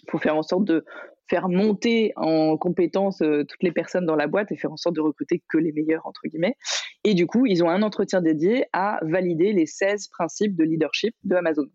pour 0.06 0.20
faire 0.20 0.36
en 0.36 0.42
sorte 0.42 0.64
de 0.64 0.84
faire 1.30 1.48
monter 1.48 2.12
en 2.16 2.56
compétences 2.56 3.22
euh, 3.22 3.44
toutes 3.44 3.62
les 3.62 3.70
personnes 3.70 4.04
dans 4.04 4.16
la 4.16 4.26
boîte 4.26 4.50
et 4.50 4.56
faire 4.56 4.72
en 4.72 4.76
sorte 4.76 4.96
de 4.96 5.00
recruter 5.00 5.42
que 5.48 5.58
les 5.58 5.72
meilleurs, 5.72 6.06
entre 6.06 6.22
guillemets. 6.26 6.56
Et 7.04 7.14
du 7.14 7.26
coup, 7.26 7.46
ils 7.46 7.62
ont 7.62 7.70
un 7.70 7.82
entretien 7.82 8.20
dédié 8.20 8.66
à 8.72 8.98
valider 9.02 9.52
les 9.52 9.64
16 9.64 10.08
principes 10.08 10.56
de 10.56 10.64
leadership 10.64 11.14
de 11.22 11.36
Amazon. 11.36 11.66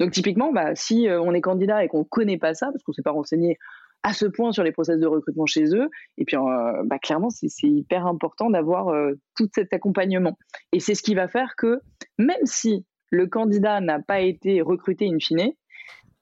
Donc 0.00 0.10
typiquement, 0.10 0.52
bah, 0.52 0.74
si 0.74 1.08
euh, 1.08 1.22
on 1.22 1.32
est 1.32 1.40
candidat 1.40 1.84
et 1.84 1.88
qu'on 1.88 2.00
ne 2.00 2.04
connaît 2.04 2.38
pas 2.38 2.54
ça, 2.54 2.66
parce 2.72 2.82
qu'on 2.82 2.90
ne 2.90 2.96
s'est 2.96 3.02
pas 3.02 3.12
renseigné 3.12 3.56
à 4.02 4.12
ce 4.12 4.26
point 4.26 4.50
sur 4.50 4.64
les 4.64 4.72
process 4.72 4.98
de 4.98 5.06
recrutement 5.06 5.46
chez 5.46 5.72
eux, 5.74 5.88
et 6.18 6.24
puis 6.24 6.36
euh, 6.36 6.82
bah, 6.84 6.98
clairement, 6.98 7.30
c'est 7.30 7.48
hyper 7.62 8.06
important 8.06 8.50
d'avoir 8.50 8.92
tout 9.36 9.48
cet 9.54 9.72
accompagnement. 9.72 10.36
Et 10.72 10.80
c'est 10.80 10.94
ce 10.94 11.02
qui 11.02 11.14
va 11.14 11.28
faire 11.28 11.54
que 11.56 11.80
même 12.18 12.44
si 12.44 12.84
le 13.10 13.28
candidat 13.28 13.80
n'a 13.80 14.00
pas 14.00 14.20
été 14.20 14.62
recruté 14.62 15.06
in 15.06 15.18
fine, 15.20 15.52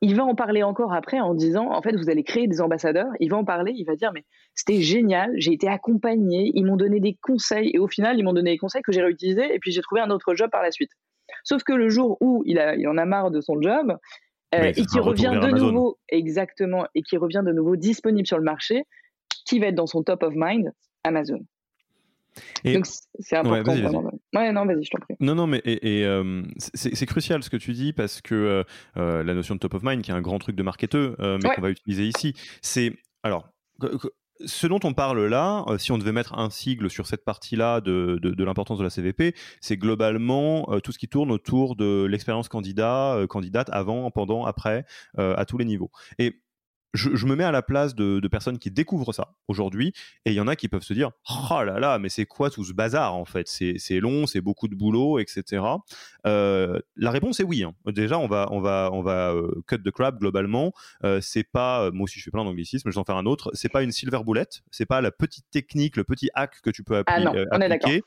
il 0.01 0.15
va 0.15 0.25
en 0.25 0.35
parler 0.35 0.63
encore 0.63 0.93
après 0.93 1.19
en 1.21 1.35
disant, 1.35 1.73
en 1.73 1.83
fait, 1.83 1.97
vous 1.97 2.09
allez 2.09 2.23
créer 2.23 2.47
des 2.47 2.61
ambassadeurs. 2.61 3.11
Il 3.21 3.31
va 3.31 3.37
en 3.37 3.45
parler, 3.45 3.73
il 3.75 3.85
va 3.85 3.97
dire, 3.97 4.13
mais 4.15 4.25
c'était 4.55 4.81
génial, 4.81 5.33
j'ai 5.37 5.53
été 5.53 5.69
accompagné, 5.69 6.53
ils 6.55 6.65
m'ont 6.65 6.77
donné 6.77 7.01
des 7.01 7.19
conseils, 7.21 7.71
et 7.75 7.79
au 7.79 7.89
final, 7.89 8.19
ils 8.19 8.23
m'ont 8.23 8.33
donné 8.33 8.53
des 8.53 8.59
conseils 8.59 8.83
que 8.83 8.93
j'ai 8.93 9.03
réutilisés, 9.03 9.53
et 9.53 9.59
puis 9.59 9.73
j'ai 9.73 9.83
trouvé 9.83 10.01
un 10.01 10.11
autre 10.11 10.35
job 10.35 10.51
par 10.51 10.63
la 10.63 10.71
suite. 10.71 10.91
Sauf 11.45 11.63
que 11.63 11.73
le 11.73 11.89
jour 11.89 12.17
où 12.21 12.43
il, 12.47 12.59
a, 12.59 12.77
il 12.77 12.87
en 12.89 12.97
a 12.97 13.05
marre 13.05 13.31
de 13.31 13.41
son 13.41 13.61
job, 13.61 13.97
euh, 14.55 14.73
et 14.75 14.87
qui 14.87 14.99
revient 15.01 15.39
de 15.43 15.51
nouveau, 15.51 15.99
exactement, 16.09 16.87
et 16.95 17.03
qui 17.03 17.17
revient 17.17 17.43
de 17.45 17.53
nouveau 17.53 17.77
disponible 17.77 18.27
sur 18.27 18.39
le 18.39 18.45
marché, 18.45 18.85
qui 19.47 19.59
va 19.59 19.67
être 19.67 19.75
dans 19.75 19.87
son 19.87 20.03
top 20.03 20.23
of 20.23 20.33
mind? 20.37 20.73
Amazon. 21.05 21.41
Donc 22.65 22.87
c'est 23.21 23.37
important. 23.37 23.75
Ouais, 24.35 24.53
non, 24.53 24.67
vas-y, 24.67 24.85
je 24.85 24.91
t'en 24.91 24.99
prie. 24.99 25.15
Non, 25.21 25.35
non, 25.35 25.47
mais 25.47 25.61
et, 25.65 26.05
euh, 26.05 26.43
c'est 26.75 27.07
crucial 27.07 27.43
ce 27.43 27.51
que 27.51 27.57
tu 27.57 27.73
dis 27.73 27.93
parce 27.93 28.21
que 28.21 28.35
euh, 28.35 28.63
euh, 28.97 29.25
la 29.25 29.35
notion 29.35 29.55
de 29.55 29.61
top 29.61 29.75
of 29.75 29.83
mind, 29.83 30.03
qui 30.03 30.11
est 30.11 30.15
un 30.15 30.21
grand 30.21 30.39
truc 30.39 30.57
de 30.57 30.63
marketeur, 30.63 31.17
mais 31.19 31.55
qu'on 31.55 31.63
va 31.63 31.71
utiliser 31.71 32.05
ici, 32.05 32.35
c'est 32.63 32.93
alors 33.23 33.49
ce 34.47 34.69
dont 34.69 34.79
on 34.85 34.95
parle 34.95 35.27
là, 35.27 35.65
si 35.79 35.91
on 35.91 35.99
devait 35.99 36.13
mettre 36.13 36.39
un 36.39 36.49
sigle 36.49 36.91
sur 36.91 37.09
cette 37.09 37.25
partie-là 37.25 37.81
de, 37.81 38.21
de, 38.23 38.45
l'importance 38.45 38.79
de 38.79 38.85
la 38.85 38.91
CVP, 38.91 39.35
c'est 39.61 39.77
globalement 39.77 40.69
tout 40.85 40.93
ce 40.93 40.99
qui 40.99 41.09
tourne 41.09 41.33
autour 41.33 41.75
de 41.75 42.07
l'expérience 42.09 42.49
candidat, 42.49 43.19
candidate 43.29 43.69
avant, 43.73 44.11
pendant, 44.13 44.45
après, 44.45 44.85
à 45.17 45.45
tous 45.45 45.59
les 45.59 45.65
niveaux. 45.65 45.91
Et 46.19 46.41
je, 46.95 47.27
me 47.27 47.35
mets 47.35 47.45
à 47.45 47.53
la 47.53 47.63
place 47.63 47.95
de, 47.95 48.27
personnes 48.29 48.59
qui 48.59 48.71
découvrent 48.71 49.13
ça 49.13 49.35
aujourd'hui, 49.47 49.93
et 50.25 50.31
il 50.31 50.35
y 50.35 50.41
en 50.41 50.49
a 50.49 50.57
qui 50.57 50.69
peuvent 50.69 50.83
se 50.83 50.93
dire 50.93 51.11
Oh 51.51 51.63
là 51.63 51.79
là, 51.79 51.99
mais 51.99 52.09
c'est 52.09 52.27
quoi 52.27 52.51
tout 52.51 52.65
ce 52.65 52.73
bazar 52.73 53.15
en 53.15 53.25
fait? 53.25 53.49
C'est 53.49 54.01
long, 54.01 54.27
c'est 54.27 54.41
beaucoup 54.41 54.69
de 54.69 54.75
boulot, 54.75 55.19
etc. 55.19 55.63
Euh, 56.27 56.79
la 56.97 57.11
réponse 57.11 57.41
est 57.41 57.45
oui. 57.45 57.63
Hein. 57.63 57.75
Déjà, 57.87 58.19
on 58.19 58.27
va, 58.27 58.49
on 58.51 58.61
va, 58.61 58.91
on 58.93 59.03
va 59.03 59.33
euh, 59.33 59.51
cut 59.67 59.79
the 59.79 59.91
crap 59.91 60.19
globalement. 60.19 60.73
Euh, 61.05 61.21
c'est 61.21 61.45
pas, 61.45 61.91
moi 61.91 62.05
aussi 62.05 62.19
je 62.19 62.25
fais 62.25 62.31
plein 62.31 62.45
d'anglicisme, 62.45 62.91
je 62.91 62.95
vais 62.95 63.01
en 63.01 63.05
faire 63.05 63.17
un 63.17 63.27
autre. 63.27 63.51
C'est 63.55 63.71
pas 63.71 63.83
une 63.83 63.93
silver 63.93 64.21
bullet, 64.25 64.47
c'est 64.71 64.87
pas 64.87 65.01
la 65.01 65.11
petite 65.11 65.47
technique, 65.51 65.97
le 65.97 66.05
petit 66.05 66.31
hack 66.35 66.61
que 66.63 66.71
tu 66.71 66.83
peux 66.83 67.03
ah 67.07 67.19
appliquer. 67.53 68.03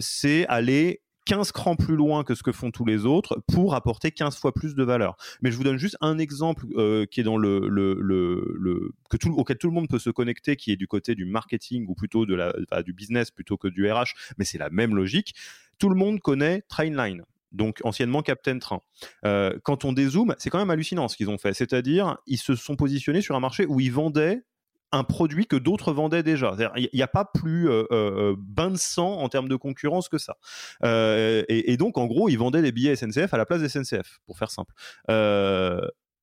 c'est 0.00 0.46
aller 0.46 1.00
15 1.28 1.52
crans 1.52 1.76
plus 1.76 1.94
loin 1.94 2.24
que 2.24 2.34
ce 2.34 2.42
que 2.42 2.52
font 2.52 2.70
tous 2.70 2.86
les 2.86 3.04
autres 3.04 3.42
pour 3.52 3.74
apporter 3.74 4.10
15 4.10 4.38
fois 4.38 4.54
plus 4.54 4.74
de 4.74 4.82
valeur. 4.82 5.18
Mais 5.42 5.50
je 5.50 5.58
vous 5.58 5.62
donne 5.62 5.76
juste 5.76 5.98
un 6.00 6.16
exemple 6.16 6.64
euh, 6.76 7.04
qui 7.04 7.20
est 7.20 7.22
dans 7.22 7.36
le, 7.36 7.68
le, 7.68 8.00
le, 8.00 8.92
que 9.10 9.18
tout, 9.18 9.34
auquel 9.36 9.58
tout 9.58 9.66
le 9.66 9.74
monde 9.74 9.88
peut 9.88 9.98
se 9.98 10.08
connecter, 10.08 10.56
qui 10.56 10.72
est 10.72 10.76
du 10.76 10.88
côté 10.88 11.14
du 11.14 11.26
marketing 11.26 11.84
ou 11.86 11.94
plutôt 11.94 12.24
de 12.24 12.34
la, 12.34 12.54
du 12.82 12.94
business 12.94 13.30
plutôt 13.30 13.58
que 13.58 13.68
du 13.68 13.92
RH, 13.92 14.14
mais 14.38 14.46
c'est 14.46 14.56
la 14.56 14.70
même 14.70 14.96
logique. 14.96 15.34
Tout 15.78 15.90
le 15.90 15.96
monde 15.96 16.18
connaît 16.20 16.62
Trainline 16.66 17.24
donc 17.52 17.80
anciennement 17.82 18.20
Captain 18.20 18.58
Train. 18.58 18.82
Euh, 19.24 19.58
quand 19.62 19.86
on 19.86 19.92
dézoome, 19.92 20.34
c'est 20.38 20.50
quand 20.50 20.58
même 20.58 20.68
hallucinant 20.68 21.08
ce 21.08 21.16
qu'ils 21.16 21.30
ont 21.30 21.38
fait. 21.38 21.54
C'est-à-dire, 21.54 22.18
ils 22.26 22.36
se 22.36 22.54
sont 22.54 22.76
positionnés 22.76 23.22
sur 23.22 23.36
un 23.36 23.40
marché 23.40 23.64
où 23.66 23.80
ils 23.80 23.92
vendaient 23.92 24.42
un 24.92 25.04
produit 25.04 25.46
que 25.46 25.56
d'autres 25.56 25.92
vendaient 25.92 26.22
déjà. 26.22 26.56
Il 26.76 26.88
n'y 26.92 27.02
a 27.02 27.08
pas 27.08 27.24
plus 27.24 27.68
euh, 27.68 27.84
euh, 27.92 28.36
bain 28.38 28.70
de 28.70 28.76
sang 28.76 29.18
en 29.18 29.28
termes 29.28 29.48
de 29.48 29.56
concurrence 29.56 30.08
que 30.08 30.18
ça. 30.18 30.36
Euh, 30.84 31.44
et, 31.48 31.72
et, 31.72 31.76
donc, 31.76 31.98
en 31.98 32.06
gros, 32.06 32.28
ils 32.28 32.38
vendaient 32.38 32.62
des 32.62 32.72
billets 32.72 32.96
SNCF 32.96 33.34
à 33.34 33.36
la 33.36 33.46
place 33.46 33.60
des 33.60 33.68
SNCF, 33.68 34.20
pour 34.26 34.38
faire 34.38 34.50
simple. 34.50 34.72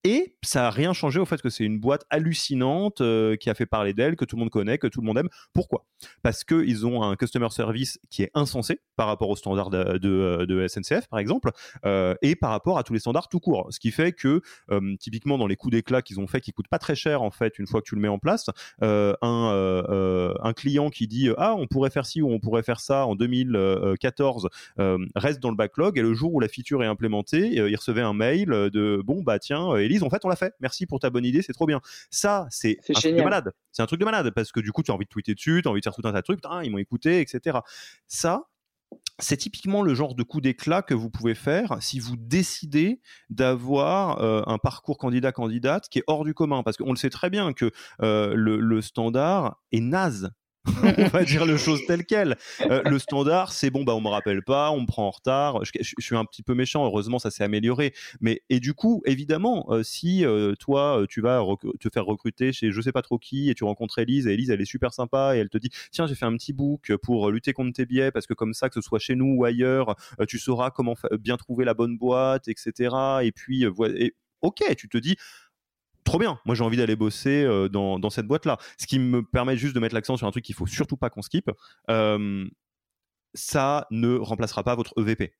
Et 0.06 0.36
ça 0.44 0.62
n'a 0.62 0.70
rien 0.70 0.94
changé 0.94 1.20
au 1.20 1.26
fait 1.26 1.42
que 1.42 1.50
c'est 1.50 1.64
une 1.64 1.80
boîte 1.80 2.06
hallucinante 2.12 3.02
euh, 3.02 3.36
qui 3.38 3.50
a 3.50 3.56
fait 3.56 3.66
parler 3.66 3.92
d'elle, 3.94 4.16
que 4.16 4.24
tout 4.24 4.36
le 4.36 4.42
monde 4.42 4.52
connaît, 4.52 4.78
que 4.78 4.86
tout 4.86 5.02
le 5.02 5.08
monde 5.08 5.18
aime. 5.18 5.30
Pourquoi? 5.52 5.88
Parce 6.22 6.44
qu'ils 6.44 6.86
ont 6.86 7.02
un 7.02 7.16
customer 7.16 7.50
service 7.50 7.98
qui 8.12 8.22
est 8.22 8.30
insensé 8.36 8.82
par 8.98 9.08
rapport 9.08 9.30
aux 9.30 9.36
standards 9.36 9.72
de, 9.72 9.98
de, 10.46 10.68
SNCF, 10.68 11.08
par 11.08 11.18
exemple, 11.18 11.50
euh, 11.86 12.14
et 12.22 12.36
par 12.36 12.52
rapport 12.52 12.78
à 12.78 12.84
tous 12.84 12.94
les 12.94 13.00
standards 13.00 13.30
tout 13.30 13.40
court. 13.40 13.68
Ce 13.72 13.80
qui 13.80 13.90
fait 13.90 14.12
que, 14.12 14.42
euh, 14.70 14.96
typiquement, 15.00 15.40
dans 15.40 15.48
les 15.48 15.56
coups 15.56 15.72
d'éclat 15.72 16.04
qu'ils 16.04 16.20
ont 16.20 16.28
fait, 16.28 16.40
qui 16.40 16.52
coûtent 16.52 16.68
pas 16.68 16.78
très 16.78 16.96
cher, 16.96 17.24
en 17.24 17.32
fait, 17.32 17.58
une 17.58 17.66
fois 17.66 17.82
que 17.82 17.88
tu 17.88 17.96
le 17.96 18.02
mets 18.02 18.08
en 18.08 18.20
place, 18.20 18.46
un, 18.82 20.54
client 20.56 20.92
qui 20.92 21.08
dit 21.08 21.30
Ah, 21.38 21.56
on 21.58 21.66
pourrait 21.66 21.90
faire 21.90 22.06
ci 22.06 22.22
ou 22.22 22.32
on 22.32 22.40
pourrait 22.40 22.64
faire 22.64 22.80
ça 22.80 23.08
en 23.08 23.16
2014 23.16 24.50
reste 25.16 25.40
dans 25.40 25.50
le 25.50 25.56
backlog, 25.56 25.98
et 25.98 26.04
le 26.04 26.14
jour 26.14 26.36
où 26.36 26.40
la 26.40 26.48
feature 26.48 26.84
est 26.84 26.88
implémentée, 26.88 27.56
il 27.56 27.76
recevait 27.76 28.02
un 28.02 28.14
mail 28.14 28.46
de 28.46 29.02
Bon, 29.04 29.24
bah 29.24 29.40
tiens, 29.40 29.76
En 30.04 30.10
fait, 30.10 30.24
on 30.24 30.30
l'a 30.30 30.36
fait. 30.36 30.54
Merci 30.60 30.86
pour 30.86 31.00
ta 31.00 31.10
bonne 31.10 31.26
idée, 31.26 31.42
c'est 31.42 31.54
trop 31.54 31.66
bien. 31.66 31.82
Ça, 32.10 32.48
c'est 32.50 32.78
un 32.90 32.94
truc 32.94 33.16
de 33.16 33.24
malade. 33.24 33.52
C'est 33.72 33.82
un 33.82 33.88
truc 33.88 34.00
de 34.00 34.06
malade 34.06 34.32
parce 34.32 34.52
que 34.52 34.60
du 34.60 34.72
coup, 34.72 34.84
tu 34.84 34.92
as 34.92 34.94
envie 34.94 35.06
de 35.06 35.10
tweeter 35.10 35.34
dessus, 35.34 35.62
tu 35.62 35.68
as 35.68 35.72
envie 35.72 35.82
de 35.82 35.84
faire 35.84 35.94
tout 35.94 36.06
un 36.06 36.12
tas 36.12 36.20
de 36.20 36.24
trucs, 36.24 36.40
ils 36.64 36.72
m'ont 36.72 36.78
écouté, 36.78 37.22
etc. 37.22 37.60
Ça, 38.08 38.46
c'est 39.20 39.38
typiquement 39.38 39.82
le 39.82 39.94
genre 39.94 40.16
de 40.16 40.24
coup 40.24 40.42
d'éclat 40.42 40.82
que 40.82 40.94
vous 40.94 41.10
pouvez 41.10 41.36
faire 41.36 41.78
si 41.82 42.00
vous 42.00 42.18
décidez 42.18 43.00
d'avoir 43.30 44.22
euh, 44.22 44.42
un 44.46 44.58
parcours 44.58 44.98
candidat-candidate 44.98 45.88
qui 45.90 46.00
est 46.00 46.04
hors 46.08 46.26
du 46.26 46.34
commun. 46.34 46.64
Parce 46.64 46.78
qu'on 46.78 46.92
le 46.92 46.98
sait 46.98 47.10
très 47.10 47.30
bien 47.30 47.54
que 47.54 47.72
euh, 48.02 48.34
le, 48.36 48.82
standard 48.82 49.62
est 49.72 49.80
naze 49.80 50.32
on 50.98 51.08
va 51.08 51.24
dire 51.24 51.46
le 51.46 51.58
chose 51.58 51.82
telle 51.88 52.06
quelle. 52.06 52.38
Euh, 52.62 52.82
le 52.86 53.00
standard, 53.00 53.52
c'est 53.52 53.70
bon, 53.70 53.84
bah 53.84 53.96
on 53.96 54.02
me 54.02 54.08
rappelle 54.08 54.44
pas, 54.44 54.72
on 54.72 54.82
me 54.82 54.86
prend 54.86 55.08
en 55.08 55.12
retard. 55.12 55.64
Je, 55.64 55.94
suis 56.00 56.16
un 56.16 56.26
petit 56.26 56.44
peu 56.44 56.54
méchant. 56.54 56.86
Heureusement, 56.86 57.20
ça 57.20 57.32
s'est 57.32 57.44
amélioré. 57.44 57.94
Mais 58.22 58.42
et 58.50 58.60
du 58.60 58.74
coup, 58.74 59.02
évidemment, 59.06 59.66
euh, 59.70 59.84
si 59.84 60.26
euh, 60.26 60.54
toi, 60.56 61.06
tu 61.10 61.22
vas 61.22 61.44
te 61.80 61.90
faire 61.90 62.06
recruter 62.06 62.52
chez 62.52 62.72
je 62.72 62.82
sais 62.82 62.92
pas 62.92 63.02
trop 63.02 63.18
qui 63.18 63.50
et 63.50 63.56
tu 63.56 63.64
rencontres 63.64 64.00
Elise 64.00 64.28
et 64.28 64.34
Elise, 64.34 64.50
elle 64.50 64.62
est 64.62 64.66
super 64.66 64.94
sympa 64.94 65.36
et 65.36 65.40
elle 65.40 65.50
te 65.50 65.58
dit 65.58 65.70
tiens, 65.92 66.08
j'ai 66.08 66.16
fait 66.16 66.26
un 66.26 66.36
petit 66.36 66.54
book 66.54 66.96
pour 66.98 67.32
lutter 67.32 67.54
contre 67.54 67.74
tes 67.74 67.86
biais 67.86 68.12
parce 68.12 68.28
que 68.28 68.34
comme 68.34 68.54
ça, 68.54 68.70
que 68.70 68.76
ce 68.76 68.82
soit 68.82 69.00
chez 69.00 69.16
nous 69.16 69.36
ou 69.38 69.46
ailleurs, 69.46 69.96
tu 70.28 70.40
sauras 70.40 70.72
comment 70.72 70.96
bien 71.20 71.38
trouver 71.38 71.66
la 71.66 71.74
bonne 71.74 71.98
boîte, 71.98 72.48
etc. 72.48 72.96
Et 73.24 73.32
puis, 73.32 73.66
ok, 74.42 74.76
tu 74.78 74.90
te 74.90 74.98
dis 74.98 75.16
trop 76.06 76.20
bien. 76.20 76.40
Moi, 76.46 76.56
j'ai 76.56 76.64
envie 76.64 76.78
d'aller 76.78 76.96
bosser 76.96 77.44
euh, 77.44 77.68
dans, 77.68 78.10
cette 78.10 78.28
boîte-là. 78.28 78.58
Ce 78.78 78.88
qui 78.88 79.00
me 79.00 79.24
permet 79.24 79.58
juste 79.58 79.76
de 79.76 79.80
mettre 79.82 79.96
l'accent 79.96 80.16
sur 80.16 80.28
un 80.28 80.32
truc 80.32 80.46
qu'il 80.46 80.56
faut 80.56 80.68
surtout 80.68 80.96
pas 80.96 81.10
qu'on 81.10 81.22
skip. 81.22 81.52
Euh, 81.90 82.48
ça 83.34 83.88
ne 83.92 84.16
remplacera 84.16 84.64
pas 84.64 84.76
votre 84.76 84.94
EVP. 84.98 85.34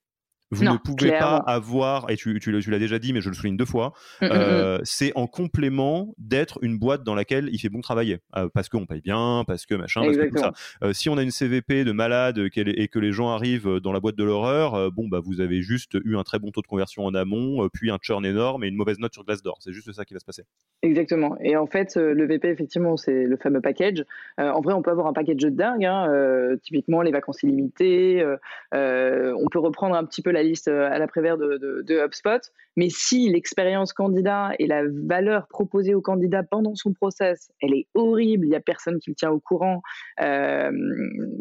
Vous 0.52 0.64
ne 0.64 0.78
pouvez 0.78 1.12
pas 1.12 1.38
avoir, 1.38 2.10
et 2.10 2.16
tu, 2.16 2.40
tu, 2.40 2.52
l'as 2.52 2.80
déjà 2.80 3.00
dit, 3.00 3.14
mais 3.14 3.22
je 3.22 3.30
le 3.30 3.36
souligne 3.36 3.58
deux 3.58 3.66
fois, 3.66 3.94
mmh, 4.22 4.26
mmh, 4.26 4.30
mmh. 4.30 4.32
Euh, 4.34 4.80
c'est 4.84 5.12
en 5.16 5.26
complément 5.26 6.14
d'être 6.20 6.60
une 6.62 6.78
boîte 6.78 7.04
dans 7.04 7.16
laquelle 7.16 7.50
il 7.52 7.60
fait 7.60 7.70
bon 7.70 7.82
travailler. 7.82 8.20
Euh, 8.36 8.48
parce 8.54 8.70
qu'on 8.70 8.86
paye 8.86 9.02
bien, 9.02 9.44
parce 9.48 9.66
que 9.66 9.74
machin, 9.76 10.02
parce 10.04 10.18
que 10.18 10.30
tout 10.30 10.38
ça. 10.38 10.54
Euh, 10.84 10.94
si 10.94 11.10
on 11.10 11.18
a 11.18 11.24
une 11.24 11.32
CVP 11.32 11.84
de 11.84 11.92
malade 11.92 12.38
et 12.38 12.88
que 12.88 13.00
les 13.00 13.12
gens 13.12 13.30
arrivent 13.30 13.80
dans 13.80 13.92
la 13.92 14.00
boîte 14.00 14.16
de 14.16 14.24
l'horreur, 14.24 14.92
bon, 14.92 15.08
bah, 15.08 15.20
vous 15.24 15.42
avez 15.42 15.62
juste 15.62 15.98
eu 16.06 16.16
un 16.16 16.24
très 16.24 16.40
bon 16.40 16.52
taux 16.52 16.62
de 16.62 16.68
conversion 16.68 17.06
en 17.06 17.14
amont, 17.16 17.68
puis 17.74 17.90
un 17.90 17.98
churn 18.02 18.26
énorme 18.26 18.64
et 18.64 18.68
une 18.68 18.76
mauvaise 18.76 19.00
note 19.00 19.14
sur 19.14 19.24
Glassdoor. 19.26 19.58
C'est 19.62 19.74
juste 19.74 19.92
ça 19.94 20.06
qui 20.06 20.14
va 20.14 20.20
se 20.20 20.26
passer. 20.26 20.44
Exactement. 20.84 21.38
Et 21.42 21.58
en 21.58 21.66
fait, 21.66 21.96
le 21.96 22.26
VP, 22.26 22.50
effectivement, 22.50 22.98
c'est 22.98 23.24
le 23.24 23.38
fameux 23.38 23.62
package. 23.62 24.06
en 24.38 24.62
vrai, 24.62 24.74
on 24.74 24.82
peut 24.82 24.92
avoir 24.92 25.08
un 25.08 25.14
package 25.14 25.38
de 25.38 25.50
dingue. 25.50 25.86
Hein, 25.86 26.56
typiquement, 26.62 27.02
les 27.02 27.12
vacances 27.12 27.42
illimitées. 27.44 28.24
on 28.72 29.48
peut 29.52 29.60
reprendre 29.60 29.96
un 29.96 30.06
petit 30.06 30.22
peu 30.22 30.32
la 30.32 30.44
euh, 30.68 30.90
à 30.92 31.00
l'après-vert 31.00 31.38
de, 31.38 32.06
HubSpot. 32.06 32.42
Mais 32.76 32.90
si 32.90 33.30
l'expérience 33.30 33.94
candidat 33.94 34.52
et 34.60 34.68
la 34.68 34.84
valeur 34.86 35.48
proposée 35.48 35.94
au 35.94 36.02
candidat 36.02 36.44
pendant 36.44 36.76
son 36.76 36.94
process, 36.94 37.52
elle 37.62 37.74
est 37.74 37.88
horrible, 37.94 38.46
il 38.46 38.50
n'y 38.50 38.56
a 38.56 38.60
personne 38.60 39.00
qui 39.00 39.12
le 39.12 39.16
tient 39.16 39.32
au 39.32 39.40
courant. 39.40 39.82
Euh, 40.22 40.72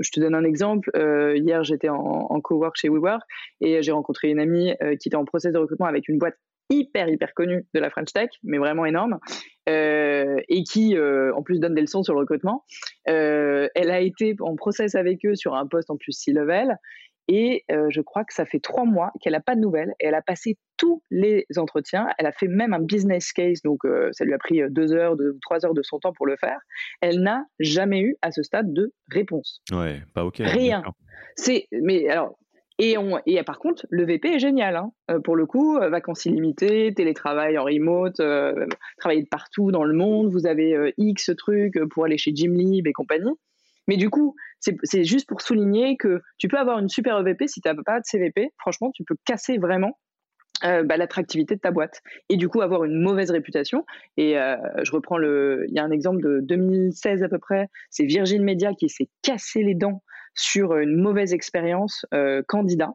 je 0.00 0.10
te 0.10 0.20
donne 0.20 0.34
un 0.34 0.44
exemple. 0.44 0.90
Euh, 0.96 1.36
hier, 1.36 1.64
j'étais 1.64 1.88
en, 1.88 1.96
en 1.96 2.40
cowork 2.40 2.76
chez 2.76 2.88
WeWork 2.88 3.22
et 3.60 3.82
j'ai 3.82 3.92
rencontré 3.92 4.30
une 4.30 4.38
amie 4.38 4.74
qui 5.00 5.08
était 5.08 5.16
en 5.16 5.24
process 5.24 5.52
de 5.52 5.58
recrutement 5.58 5.86
avec 5.86 6.08
une 6.08 6.18
boîte 6.18 6.36
hyper 6.70 7.08
hyper 7.10 7.34
connue 7.34 7.66
de 7.74 7.80
la 7.80 7.90
French 7.90 8.12
Tech, 8.14 8.30
mais 8.42 8.56
vraiment 8.56 8.86
énorme, 8.86 9.18
et 9.66 10.64
qui 10.64 10.96
en 10.98 11.42
plus 11.42 11.60
donne 11.60 11.74
des 11.74 11.82
leçons 11.82 12.02
sur 12.02 12.14
le 12.14 12.20
recrutement. 12.20 12.64
elle 13.04 13.90
a 13.90 14.00
été 14.00 14.34
en 14.40 14.56
process 14.56 14.94
avec 14.94 15.24
eux 15.26 15.34
sur 15.34 15.54
un 15.54 15.66
poste 15.66 15.90
en 15.90 15.96
plus 15.96 16.12
C-level, 16.12 16.78
et 17.28 17.64
euh, 17.70 17.86
je 17.90 18.00
crois 18.00 18.24
que 18.24 18.34
ça 18.34 18.44
fait 18.44 18.60
trois 18.60 18.84
mois 18.84 19.12
qu'elle 19.20 19.32
n'a 19.32 19.40
pas 19.40 19.54
de 19.54 19.60
nouvelles. 19.60 19.94
Et 20.00 20.06
elle 20.06 20.14
a 20.14 20.22
passé 20.22 20.58
tous 20.76 21.02
les 21.10 21.46
entretiens. 21.56 22.08
Elle 22.18 22.26
a 22.26 22.32
fait 22.32 22.48
même 22.48 22.74
un 22.74 22.80
business 22.80 23.32
case, 23.32 23.62
donc 23.62 23.84
euh, 23.84 24.10
ça 24.12 24.24
lui 24.24 24.34
a 24.34 24.38
pris 24.38 24.62
euh, 24.62 24.68
deux 24.70 24.92
heures, 24.92 25.16
deux, 25.16 25.38
trois 25.40 25.64
heures 25.64 25.74
de 25.74 25.82
son 25.82 25.98
temps 25.98 26.12
pour 26.12 26.26
le 26.26 26.36
faire. 26.36 26.58
Elle 27.00 27.20
n'a 27.20 27.46
jamais 27.58 28.00
eu 28.00 28.16
à 28.22 28.30
ce 28.30 28.42
stade 28.42 28.72
de 28.72 28.92
réponse. 29.10 29.62
Ouais, 29.72 30.02
pas 30.12 30.24
ok. 30.24 30.36
Rien. 30.38 30.82
C'est, 31.36 31.66
mais 31.72 32.08
alors, 32.08 32.38
et, 32.78 32.98
on, 32.98 33.18
et 33.24 33.42
par 33.44 33.58
contre, 33.58 33.86
le 33.88 34.04
VP 34.04 34.34
est 34.34 34.38
génial. 34.38 34.76
Hein. 34.76 35.20
pour 35.22 35.36
le 35.36 35.46
coup, 35.46 35.78
vacances 35.78 36.26
illimitées, 36.26 36.92
télétravail 36.92 37.56
en 37.56 37.64
remote, 37.64 38.20
travailler 38.98 39.22
de 39.22 39.28
partout 39.28 39.70
dans 39.70 39.84
le 39.84 39.94
monde. 39.94 40.32
Vous 40.32 40.46
avez 40.46 40.92
X 40.98 41.30
trucs 41.36 41.78
pour 41.90 42.04
aller 42.04 42.18
chez 42.18 42.34
Gymlib 42.34 42.86
et 42.88 42.92
compagnie. 42.92 43.30
Mais 43.88 43.96
du 43.96 44.10
coup, 44.10 44.34
c'est 44.60 45.04
juste 45.04 45.28
pour 45.28 45.40
souligner 45.40 45.96
que 45.96 46.22
tu 46.38 46.48
peux 46.48 46.58
avoir 46.58 46.78
une 46.78 46.88
super 46.88 47.18
EVP 47.18 47.46
si 47.48 47.60
tu 47.60 47.68
n'as 47.68 47.74
pas 47.84 48.00
de 48.00 48.04
CVP. 48.04 48.50
Franchement, 48.58 48.90
tu 48.94 49.04
peux 49.04 49.16
casser 49.24 49.58
vraiment 49.58 49.98
euh, 50.64 50.82
bah, 50.82 50.96
l'attractivité 50.96 51.56
de 51.56 51.60
ta 51.60 51.72
boîte 51.72 52.00
et 52.30 52.36
du 52.36 52.48
coup 52.48 52.62
avoir 52.62 52.84
une 52.84 52.98
mauvaise 53.00 53.30
réputation. 53.30 53.84
Et 54.16 54.38
euh, 54.38 54.56
je 54.82 54.92
reprends 54.92 55.18
le, 55.18 55.66
il 55.68 55.74
y 55.74 55.78
a 55.78 55.84
un 55.84 55.90
exemple 55.90 56.22
de 56.22 56.40
2016 56.40 57.22
à 57.22 57.28
peu 57.28 57.38
près, 57.38 57.68
c'est 57.90 58.04
Virgin 58.04 58.42
Media 58.42 58.72
qui 58.72 58.88
s'est 58.88 59.08
cassé 59.22 59.62
les 59.62 59.74
dents 59.74 60.02
sur 60.34 60.76
une 60.76 60.96
mauvaise 60.96 61.34
expérience 61.34 62.06
euh, 62.14 62.42
candidat. 62.48 62.92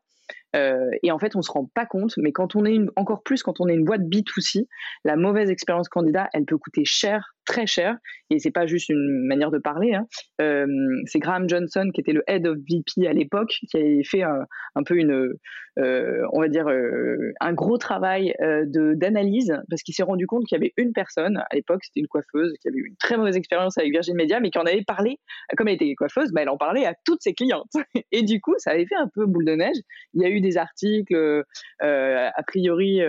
et 0.55 1.11
en 1.11 1.19
fait, 1.19 1.35
on 1.35 1.41
se 1.41 1.51
rend 1.51 1.69
pas 1.75 1.85
compte, 1.85 2.13
mais 2.17 2.31
quand 2.31 2.55
on 2.55 2.65
est 2.65 2.79
encore 2.95 3.21
plus 3.21 3.43
quand 3.43 3.59
on 3.59 3.67
est 3.67 3.75
une 3.75 3.85
boîte 3.85 4.01
B2C, 4.01 4.65
la 5.03 5.15
mauvaise 5.15 5.51
expérience 5.51 5.89
candidat, 5.89 6.27
elle 6.33 6.45
peut 6.45 6.57
coûter 6.57 6.85
cher 6.85 7.35
très 7.49 7.65
cher 7.65 7.97
et 8.29 8.37
c'est 8.37 8.51
pas 8.51 8.67
juste 8.67 8.89
une 8.89 9.25
manière 9.25 9.49
de 9.49 9.57
parler. 9.57 9.95
Hein. 9.95 10.05
Euh, 10.39 10.67
c'est 11.05 11.17
Graham 11.17 11.49
Johnson 11.49 11.89
qui 11.91 11.99
était 11.99 12.13
le 12.13 12.23
head 12.27 12.45
of 12.45 12.57
VP 12.57 13.07
à 13.07 13.13
l'époque 13.13 13.57
qui 13.69 13.75
avait 13.75 14.03
fait 14.03 14.21
un, 14.21 14.83
peu 14.85 14.95
une, 14.97 15.33
euh, 15.79 16.21
on 16.31 16.39
va 16.39 16.47
dire 16.47 16.67
euh, 16.69 17.33
un 17.39 17.53
gros 17.53 17.79
travail 17.79 18.35
de 18.39 18.93
d'analyse 18.93 19.51
parce 19.69 19.81
qu'il 19.81 19.95
s'est 19.95 20.03
rendu 20.03 20.27
compte 20.27 20.45
qu'il 20.45 20.57
y 20.57 20.61
avait 20.61 20.73
une 20.77 20.93
personne 20.93 21.37
à 21.37 21.55
l'époque, 21.55 21.83
c'était 21.83 22.01
une 22.01 22.07
coiffeuse 22.07 22.53
qui 22.61 22.67
avait 22.67 22.77
eu 22.77 22.87
une 22.89 22.97
très 22.97 23.17
mauvaise 23.17 23.35
expérience 23.35 23.79
avec 23.79 23.91
Virgin 23.91 24.15
Media, 24.15 24.39
mais 24.39 24.51
qui 24.51 24.59
en 24.59 24.65
avait 24.65 24.83
parlé, 24.83 25.17
comme 25.57 25.67
elle 25.67 25.75
était 25.75 25.95
coiffeuse, 25.95 26.31
bah, 26.31 26.43
elle 26.43 26.49
en 26.49 26.57
parlait 26.57 26.85
à 26.85 26.93
toutes 27.05 27.23
ses 27.23 27.33
clientes 27.33 27.73
et 28.11 28.21
du 28.21 28.39
coup 28.41 28.53
ça 28.59 28.71
avait 28.71 28.85
fait 28.85 28.95
un 28.95 29.09
peu 29.11 29.25
boule 29.25 29.45
de 29.45 29.55
neige. 29.55 29.77
Il 30.13 30.21
y 30.21 30.25
a 30.25 30.29
eu 30.29 30.39
des 30.39 30.57
articles 30.57 31.43
a 31.79 32.43
priori 32.45 33.01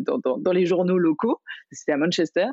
dans, 0.00 0.38
dans 0.38 0.52
les 0.52 0.64
journaux 0.64 0.98
locaux, 0.98 1.38
c'était 1.70 1.92
à 1.92 1.98
Manchester 1.98 2.46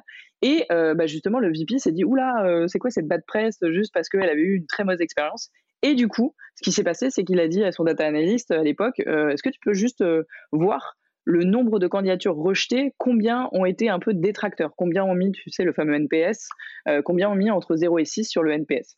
et 0.46 0.64
euh, 0.72 0.94
bah, 0.94 1.08
justement, 1.08 1.40
le 1.40 1.52
VP 1.52 1.80
s'est 1.80 1.92
dit 1.92 2.04
Oula, 2.04 2.46
euh, 2.46 2.68
c'est 2.68 2.78
quoi 2.78 2.92
cette 2.92 3.08
bad 3.08 3.24
presse 3.26 3.58
juste 3.72 3.92
parce 3.92 4.10
qu'elle 4.10 4.30
avait 4.30 4.44
eu 4.44 4.58
une 4.58 4.68
très 4.68 4.84
mauvaise 4.84 5.02
expérience 5.02 5.50
Et 5.82 5.96
du 5.96 6.08
coup, 6.08 6.36
ce 6.54 6.62
qui 6.62 6.72
s'est 6.72 6.84
passé, 6.84 7.10
c'est 7.10 7.24
qu'il 7.24 7.40
a 7.40 7.48
dit 7.48 7.64
à 7.64 7.72
son 7.72 7.84
data 7.84 8.06
analyst 8.06 8.52
à 8.52 8.62
l'époque 8.62 9.02
euh, 9.08 9.30
Est-ce 9.30 9.42
que 9.42 9.50
tu 9.50 9.58
peux 9.60 9.74
juste 9.74 10.04
voir 10.52 10.98
le 11.24 11.46
nombre 11.46 11.80
de 11.80 11.88
candidatures 11.88 12.36
rejetées, 12.36 12.94
combien 13.00 13.50
ont 13.54 13.66
été 13.66 13.90
un 13.90 13.98
peu 13.98 14.14
détracteurs, 14.14 14.76
combien 14.78 15.04
ont 15.04 15.16
mis, 15.16 15.32
tu 15.32 15.50
sais, 15.50 15.64
le 15.64 15.74
fameux 15.74 15.96
NPS, 15.96 16.48
combien 17.04 17.32
ont 17.32 17.36
mis 17.36 17.50
entre 17.50 17.76
0 17.76 17.98
et 17.98 18.06
6 18.06 18.26
sur 18.26 18.44
le 18.44 18.52
NPS. 18.52 18.96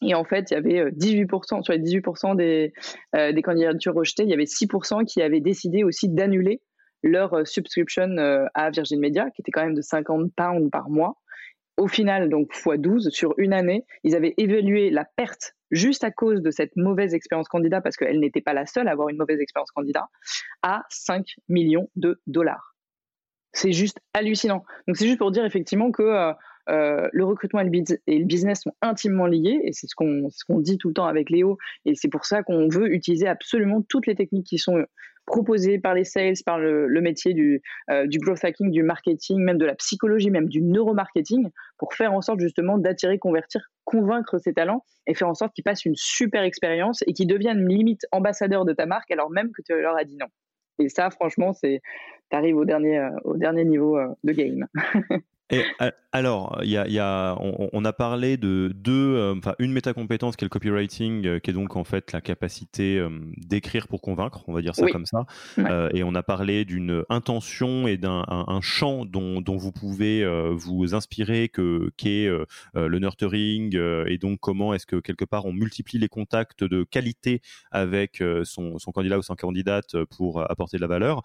Et 0.00 0.14
en 0.14 0.24
fait, 0.24 0.50
il 0.50 0.54
y 0.54 0.56
avait 0.56 0.90
18%, 0.92 1.62
sur 1.62 1.74
les 1.74 1.78
18% 1.80 2.34
des, 2.36 2.72
des 3.12 3.42
candidatures 3.42 3.92
rejetées, 3.92 4.22
il 4.22 4.30
y 4.30 4.32
avait 4.32 4.44
6% 4.44 5.04
qui 5.04 5.20
avaient 5.20 5.42
décidé 5.42 5.84
aussi 5.84 6.08
d'annuler 6.08 6.62
leur 7.02 7.34
euh, 7.34 7.44
subscription 7.44 8.16
euh, 8.18 8.46
à 8.54 8.70
Virgin 8.70 9.00
Media, 9.00 9.30
qui 9.30 9.42
était 9.42 9.50
quand 9.50 9.64
même 9.64 9.74
de 9.74 9.82
50 9.82 10.32
pounds 10.34 10.70
par 10.70 10.90
mois. 10.90 11.16
Au 11.76 11.86
final, 11.86 12.28
donc 12.28 12.52
x12 12.52 13.10
sur 13.10 13.34
une 13.38 13.52
année, 13.52 13.84
ils 14.02 14.16
avaient 14.16 14.34
évalué 14.36 14.90
la 14.90 15.04
perte 15.04 15.54
juste 15.70 16.02
à 16.02 16.10
cause 16.10 16.42
de 16.42 16.50
cette 16.50 16.74
mauvaise 16.76 17.14
expérience 17.14 17.46
candidat, 17.46 17.80
parce 17.80 17.96
qu'elle 17.96 18.18
n'était 18.18 18.40
pas 18.40 18.52
la 18.52 18.66
seule 18.66 18.88
à 18.88 18.92
avoir 18.92 19.10
une 19.10 19.16
mauvaise 19.16 19.40
expérience 19.40 19.70
candidat, 19.70 20.08
à 20.62 20.82
5 20.88 21.24
millions 21.48 21.88
de 21.94 22.20
dollars. 22.26 22.74
C'est 23.52 23.72
juste 23.72 24.00
hallucinant. 24.12 24.64
Donc 24.86 24.96
c'est 24.96 25.06
juste 25.06 25.18
pour 25.18 25.30
dire 25.30 25.44
effectivement 25.44 25.92
que 25.92 26.34
euh, 26.68 27.08
le 27.12 27.24
recrutement 27.24 27.60
et 27.60 27.64
le, 27.64 28.24
business 28.24 28.62
sont 28.62 28.72
intimement 28.82 29.26
liés, 29.26 29.60
et 29.62 29.72
c'est 29.72 29.86
ce 29.86 29.94
qu'on 29.94 30.60
dit 30.60 30.78
tout 30.78 30.88
le 30.88 30.94
temps 30.94 31.06
avec 31.06 31.30
Léo, 31.30 31.58
et 31.84 31.94
c'est 31.94 32.08
pour 32.08 32.24
ça 32.24 32.42
qu'on 32.42 32.68
veut 32.68 32.92
utiliser 32.92 33.26
absolument 33.26 33.82
toutes 33.88 34.06
les 34.06 34.14
techniques 34.14 34.46
qui 34.46 34.58
sont 34.58 34.84
proposé 35.28 35.78
par 35.78 35.94
les 35.94 36.04
sales, 36.04 36.34
par 36.44 36.58
le, 36.58 36.88
métier 37.00 37.34
du, 37.34 37.60
euh, 37.90 38.06
du 38.06 38.18
growth 38.18 38.42
hacking, 38.44 38.70
du 38.70 38.82
marketing, 38.82 39.38
même 39.38 39.58
de 39.58 39.66
la 39.66 39.74
psychologie, 39.74 40.30
même 40.30 40.48
du 40.48 40.62
neuromarketing, 40.62 41.50
pour 41.76 41.92
faire 41.92 42.14
en 42.14 42.22
sorte 42.22 42.40
justement 42.40 42.78
d'attirer, 42.78 43.18
convertir, 43.18 43.70
convaincre 43.84 44.38
ces 44.38 44.54
talents 44.54 44.82
et 45.06 45.14
faire 45.14 45.28
en 45.28 45.34
sorte 45.34 45.52
qu'ils 45.54 45.64
passent 45.64 45.84
une 45.84 45.96
super 45.96 46.42
expérience 46.42 47.04
et 47.06 47.12
qu'ils 47.12 47.26
deviennent 47.26 47.68
limite 47.68 48.06
ambassadeurs 48.10 48.64
de 48.64 48.72
ta 48.72 48.86
marque 48.86 49.10
alors 49.10 49.30
même 49.30 49.52
que 49.52 49.60
tu 49.62 49.78
leur 49.78 49.96
as 49.96 50.04
dit 50.04 50.16
non. 50.16 50.26
Et 50.78 50.88
ça, 50.88 51.10
franchement, 51.10 51.52
c'est, 51.52 51.82
arrives 52.32 52.56
au 52.56 52.64
dernier, 52.64 52.98
euh, 52.98 53.10
au 53.24 53.36
dernier 53.36 53.64
niveau 53.64 53.98
euh, 53.98 54.08
de 54.24 54.32
game. 54.32 54.66
Et 55.50 55.64
alors, 56.12 56.58
il 56.62 56.70
y 56.70 56.98
a, 56.98 57.36
on, 57.40 57.84
a 57.84 57.92
parlé 57.92 58.36
de 58.36 58.72
deux, 58.74 59.14
euh, 59.14 59.34
enfin 59.36 59.54
une 59.58 59.72
métacompétence 59.72 60.36
qui 60.36 60.44
est 60.44 60.46
le 60.46 60.50
copywriting, 60.50 61.26
euh, 61.26 61.38
qui 61.38 61.50
est 61.50 61.52
donc 61.54 61.76
en 61.76 61.84
fait 61.84 62.12
la 62.12 62.20
capacité 62.20 62.98
euh, 62.98 63.10
d'écrire 63.36 63.88
pour 63.88 64.02
convaincre, 64.02 64.42
on 64.46 64.52
va 64.52 64.60
dire 64.60 64.74
ça 64.74 64.86
comme 64.90 65.06
ça. 65.06 65.24
et 65.94 66.02
on 66.02 66.14
a 66.14 66.22
parlé 66.22 66.64
d'une 66.64 67.02
intention 67.08 67.86
et 67.86 67.96
d'un 67.96 68.24
un, 68.28 68.60
champ 68.60 69.04
dont, 69.06 69.40
dont, 69.40 69.56
vous 69.56 69.72
pouvez 69.72 70.26
vous 70.52 70.94
inspirer, 70.94 71.48
que 71.48 71.90
qu'est 71.96 72.28
le 72.74 72.98
nurturing, 72.98 73.76
et 74.06 74.18
donc 74.18 74.40
comment 74.40 74.74
est-ce 74.74 74.86
que 74.86 74.96
quelque 74.96 75.24
part 75.24 75.46
on 75.46 75.52
multiplie 75.52 75.98
les 75.98 76.08
contacts 76.08 76.64
de 76.64 76.84
qualité 76.84 77.40
avec 77.70 78.22
son, 78.44 78.78
son 78.78 78.92
candidat 78.92 79.18
ou 79.18 79.22
son 79.22 79.36
candidate 79.36 79.96
pour 80.16 80.50
apporter 80.50 80.76
de 80.76 80.82
la 80.82 80.88
valeur. 80.88 81.22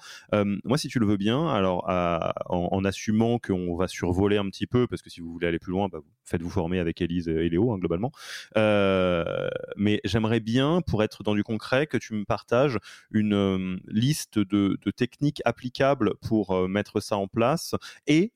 moi, 0.64 0.78
si 0.78 0.88
tu 0.88 1.00
le 1.00 1.06
veux 1.06 1.18
bien, 1.18 1.48
alors 1.50 1.86
en, 1.90 2.70
en 2.72 2.86
assumant 2.86 3.40
qu'on 3.40 3.76
va 3.76 3.88
sur 3.88 4.13
survoler 4.14 4.38
un 4.38 4.46
petit 4.50 4.68
peu, 4.68 4.86
parce 4.88 5.02
que 5.02 5.10
si 5.10 5.22
vous 5.22 5.32
voulez 5.32 5.48
aller 5.48 5.60
plus 5.60 5.72
loin, 5.72 5.88
bah, 5.92 6.00
faites-vous 6.24 6.50
former 6.50 6.80
avec 6.80 7.02
Elise 7.02 7.28
et 7.28 7.50
Léo, 7.50 7.72
hein, 7.72 7.80
globalement. 7.80 8.12
mais 8.56 10.00
j'aimerais 10.04 10.40
bien, 10.40 10.82
pour 10.82 11.04
être 11.04 11.24
dans 11.24 11.34
du 11.34 11.44
concret, 11.44 11.88
que 11.88 11.98
tu 11.98 12.14
me 12.14 12.26
partages 12.26 12.78
une 13.12 13.80
liste 13.88 14.38
de, 14.38 14.78
de, 14.82 14.92
techniques 14.92 15.42
applicables 15.46 16.14
pour 16.22 16.68
mettre 16.68 17.00
ça 17.00 17.18
en 17.18 17.28
place 17.28 17.76
et 18.06 18.32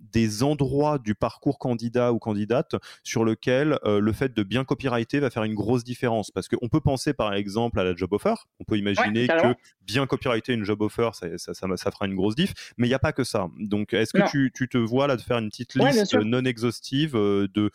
des 0.00 0.42
endroits 0.42 0.98
du 0.98 1.14
parcours 1.14 1.58
candidat 1.58 2.12
ou 2.12 2.18
candidate 2.18 2.76
sur 3.02 3.24
lequel 3.24 3.78
le 3.84 4.12
fait 4.12 4.34
de 4.34 4.42
bien 4.42 4.64
copyrighter 4.64 5.20
va 5.20 5.30
faire 5.30 5.44
une 5.44 5.54
grosse 5.54 5.84
différence. 5.84 6.30
Parce 6.30 6.48
qu'on 6.48 6.68
peut 6.68 6.80
penser 6.80 7.12
par 7.12 7.34
exemple 7.34 7.78
à 7.78 7.84
la 7.84 7.94
job 7.94 8.12
offer, 8.12 8.34
on 8.58 8.64
peut 8.64 8.78
imaginer 8.78 9.26
que 9.28 9.54
bien 9.84 10.06
copyrighter 10.06 10.54
une 10.54 10.64
job 10.64 10.80
offer, 10.80 11.10
ça, 11.12 11.26
ça, 11.36 11.52
ça, 11.54 11.90
fera 11.90 12.06
une 12.06 12.14
grosse 12.14 12.36
diff, 12.36 12.72
mais 12.76 12.86
il 12.86 12.90
n'y 12.90 12.94
a 12.94 12.98
pas 12.98 13.12
que 13.12 13.24
ça. 13.24 13.48
Donc 13.58 13.92
est-ce 13.92 14.12
que 14.12 14.30
tu, 14.30 14.50
tu, 14.54 14.68
te 14.68 14.78
vois 14.78 15.06
là 15.10 15.16
de 15.16 15.22
faire 15.22 15.38
une 15.38 15.48
petite 15.48 15.74
liste 15.74 16.14
non 16.14 16.44
exhaustive 16.44 17.12
de 17.14 17.70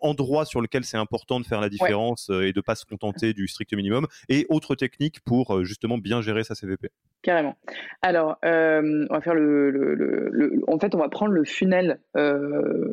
endroits 0.00 0.44
sur 0.44 0.60
lesquels 0.60 0.84
c'est 0.84 0.96
important 0.96 1.40
de 1.40 1.46
faire 1.46 1.60
la 1.60 1.68
différence 1.68 2.30
et 2.30 2.52
de 2.52 2.60
pas 2.60 2.74
se 2.74 2.84
contenter 2.84 3.32
du 3.32 3.48
strict 3.48 3.74
minimum 3.74 4.06
et 4.28 4.46
autres 4.48 4.74
techniques 4.74 5.20
pour 5.20 5.64
justement 5.64 5.98
bien 5.98 6.20
gérer 6.20 6.44
sa 6.44 6.54
CVP 6.54 6.90
Carrément. 7.22 7.56
Alors, 8.02 8.38
on 8.42 9.06
va 9.10 9.20
faire 9.20 9.34
le, 9.34 9.70
le, 9.70 10.62
en 10.66 10.78
fait, 10.78 10.94
on 10.94 10.98
va 10.98 11.08
prendre 11.08 11.32
le 11.32 11.44
funnel 11.44 12.00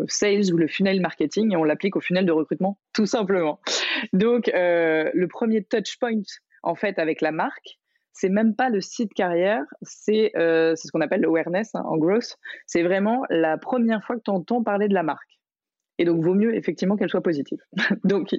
sales 0.07 0.53
ou 0.53 0.57
le 0.57 0.67
funnel 0.67 1.01
marketing 1.01 1.53
et 1.53 1.55
on 1.55 1.63
l'applique 1.63 1.95
au 1.95 2.01
funnel 2.01 2.25
de 2.25 2.31
recrutement, 2.31 2.77
tout 2.93 3.05
simplement. 3.05 3.59
Donc, 4.13 4.49
euh, 4.49 5.09
le 5.13 5.27
premier 5.27 5.63
touch 5.63 5.97
point, 5.99 6.21
en 6.63 6.75
fait, 6.75 6.99
avec 6.99 7.21
la 7.21 7.31
marque, 7.31 7.78
c'est 8.13 8.29
même 8.29 8.55
pas 8.55 8.69
le 8.69 8.81
site 8.81 9.13
carrière, 9.13 9.63
c'est 9.81 10.31
euh, 10.35 10.75
ce 10.75 10.91
qu'on 10.91 11.01
appelle 11.01 11.21
l'awareness 11.21 11.73
hein, 11.75 11.83
en 11.85 11.97
growth. 11.97 12.37
C'est 12.65 12.83
vraiment 12.83 13.23
la 13.29 13.57
première 13.57 14.03
fois 14.03 14.15
que 14.15 14.21
tu 14.23 14.31
entends 14.31 14.63
parler 14.63 14.87
de 14.87 14.93
la 14.93 15.03
marque. 15.03 15.39
Et 15.99 16.05
donc, 16.05 16.23
vaut 16.23 16.33
mieux 16.33 16.55
effectivement 16.55 16.95
qu'elle 16.95 17.09
soit 17.09 17.21
positive. 17.21 17.59
donc, 18.05 18.29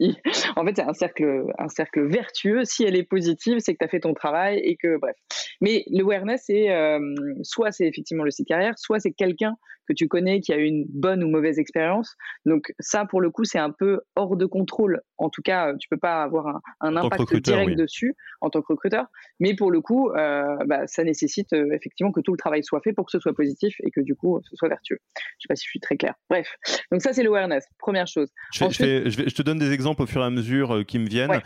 en 0.57 0.65
fait, 0.65 0.77
c'est 0.77 0.83
un 0.83 0.95
cercle, 0.95 1.45
un 1.59 1.69
cercle 1.69 2.07
vertueux. 2.07 2.65
Si 2.65 2.85
elle 2.85 2.97
est 2.97 3.05
positive, 3.05 3.59
c'est 3.59 3.75
que 3.75 3.79
tu 3.79 3.85
as 3.85 3.89
fait 3.89 4.01
ton 4.01 4.15
travail 4.15 4.59
et 4.65 4.77
que, 4.77 4.99
bref. 4.99 5.15
Mais 5.61 5.85
l'awareness, 5.91 6.45
c'est 6.47 6.71
euh, 6.71 6.99
soit 7.43 7.71
c'est 7.71 7.87
effectivement 7.87 8.25
le 8.25 8.31
site 8.31 8.49
carrière, 8.49 8.79
soit 8.79 8.99
c'est 8.99 9.13
quelqu'un 9.13 9.57
que 9.91 9.95
tu 9.95 10.07
connais 10.07 10.41
qui 10.41 10.53
a 10.53 10.57
eu 10.57 10.65
une 10.65 10.85
bonne 10.89 11.25
ou 11.25 11.29
mauvaise 11.29 11.59
expérience. 11.59 12.17
Donc 12.47 12.73
ça, 12.79 13.05
pour 13.05 13.21
le 13.21 13.31
coup, 13.31 13.45
c'est 13.45 13.59
un 13.59 13.71
peu 13.71 14.01
hors 14.15 14.37
de 14.37 14.47
contrôle. 14.47 15.01
En 15.19 15.31
tout 15.31 15.43
cas, 15.43 15.75
tu 15.79 15.89
peux 15.89 15.97
pas 15.97 16.23
avoir 16.23 16.47
un, 16.47 16.61
un 16.81 16.97
impact 16.97 17.35
direct 17.37 17.77
dessus 17.77 18.15
en 18.41 18.51
tant 18.51 18.63
que 18.63 18.69
recruteur. 18.69 19.07
Mais 19.41 19.55
pour 19.55 19.73
le 19.73 19.81
coup, 19.81 20.11
euh, 20.11 20.57
bah, 20.67 20.87
ça 20.87 21.03
nécessite 21.03 21.53
euh, 21.53 21.73
effectivement 21.73 22.13
que 22.13 22.21
tout 22.21 22.31
le 22.31 22.39
travail 22.39 22.63
soit 22.63 22.81
fait 22.83 22.93
pour 22.93 23.05
que 23.05 23.11
ce 23.11 23.19
soit 23.19 23.35
positif 23.35 23.75
et 23.81 23.91
que 23.91 24.01
du 24.01 24.15
coup, 24.15 24.41
ce 24.49 24.55
soit 24.55 24.69
vertueux. 24.69 24.99
Je 25.17 25.23
sais 25.43 25.49
pas 25.49 25.57
si 25.57 25.65
je 25.65 25.71
suis 25.71 25.81
très 25.81 25.97
clair. 25.97 26.15
Bref, 26.29 26.57
donc 26.93 27.03
ça, 27.03 27.13
c'est 27.13 27.25
l'awareness, 27.25 27.67
première 27.79 28.07
chose. 28.07 28.31
Je, 28.53 28.67
je, 28.71 29.35
te 29.35 29.43
donne 29.43 29.59
des 29.59 29.73
exemples 29.73 30.03
au 30.03 30.07
fur 30.07 30.23
et 30.23 30.27
à 30.27 30.31
mesure 30.31 30.77
euh, 30.77 30.85
qui 30.85 31.01
me 31.01 31.09
viennent. 31.09 31.41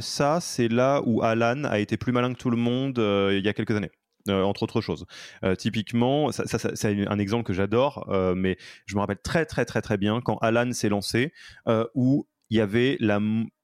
ça, 0.00 0.38
c'est 0.40 0.68
là 0.68 1.00
où 1.06 1.22
Alan 1.22 1.64
a 1.64 1.78
été 1.78 1.96
plus 1.96 2.12
malin 2.12 2.34
que 2.34 2.38
tout 2.38 2.50
le 2.50 2.58
monde 2.58 2.98
il 2.98 3.44
y 3.44 3.48
a 3.48 3.54
quelques 3.54 3.74
années. 3.74 3.90
Euh, 4.28 4.42
entre 4.42 4.62
autres 4.62 4.80
choses. 4.80 5.06
Euh, 5.44 5.54
typiquement, 5.54 6.32
ça, 6.32 6.44
c'est 6.46 7.06
un 7.06 7.18
exemple 7.18 7.44
que 7.44 7.52
j'adore, 7.52 8.06
euh, 8.10 8.34
mais 8.34 8.56
je 8.86 8.94
me 8.94 9.00
rappelle 9.00 9.18
très 9.22 9.44
très 9.44 9.64
très 9.64 9.82
très 9.82 9.96
bien 9.96 10.20
quand 10.20 10.36
Alan 10.38 10.72
s'est 10.72 10.88
lancé, 10.88 11.32
où 11.94 12.26
il 12.50 12.56
y 12.56 12.60
avait 12.60 12.96
la, 13.00 13.20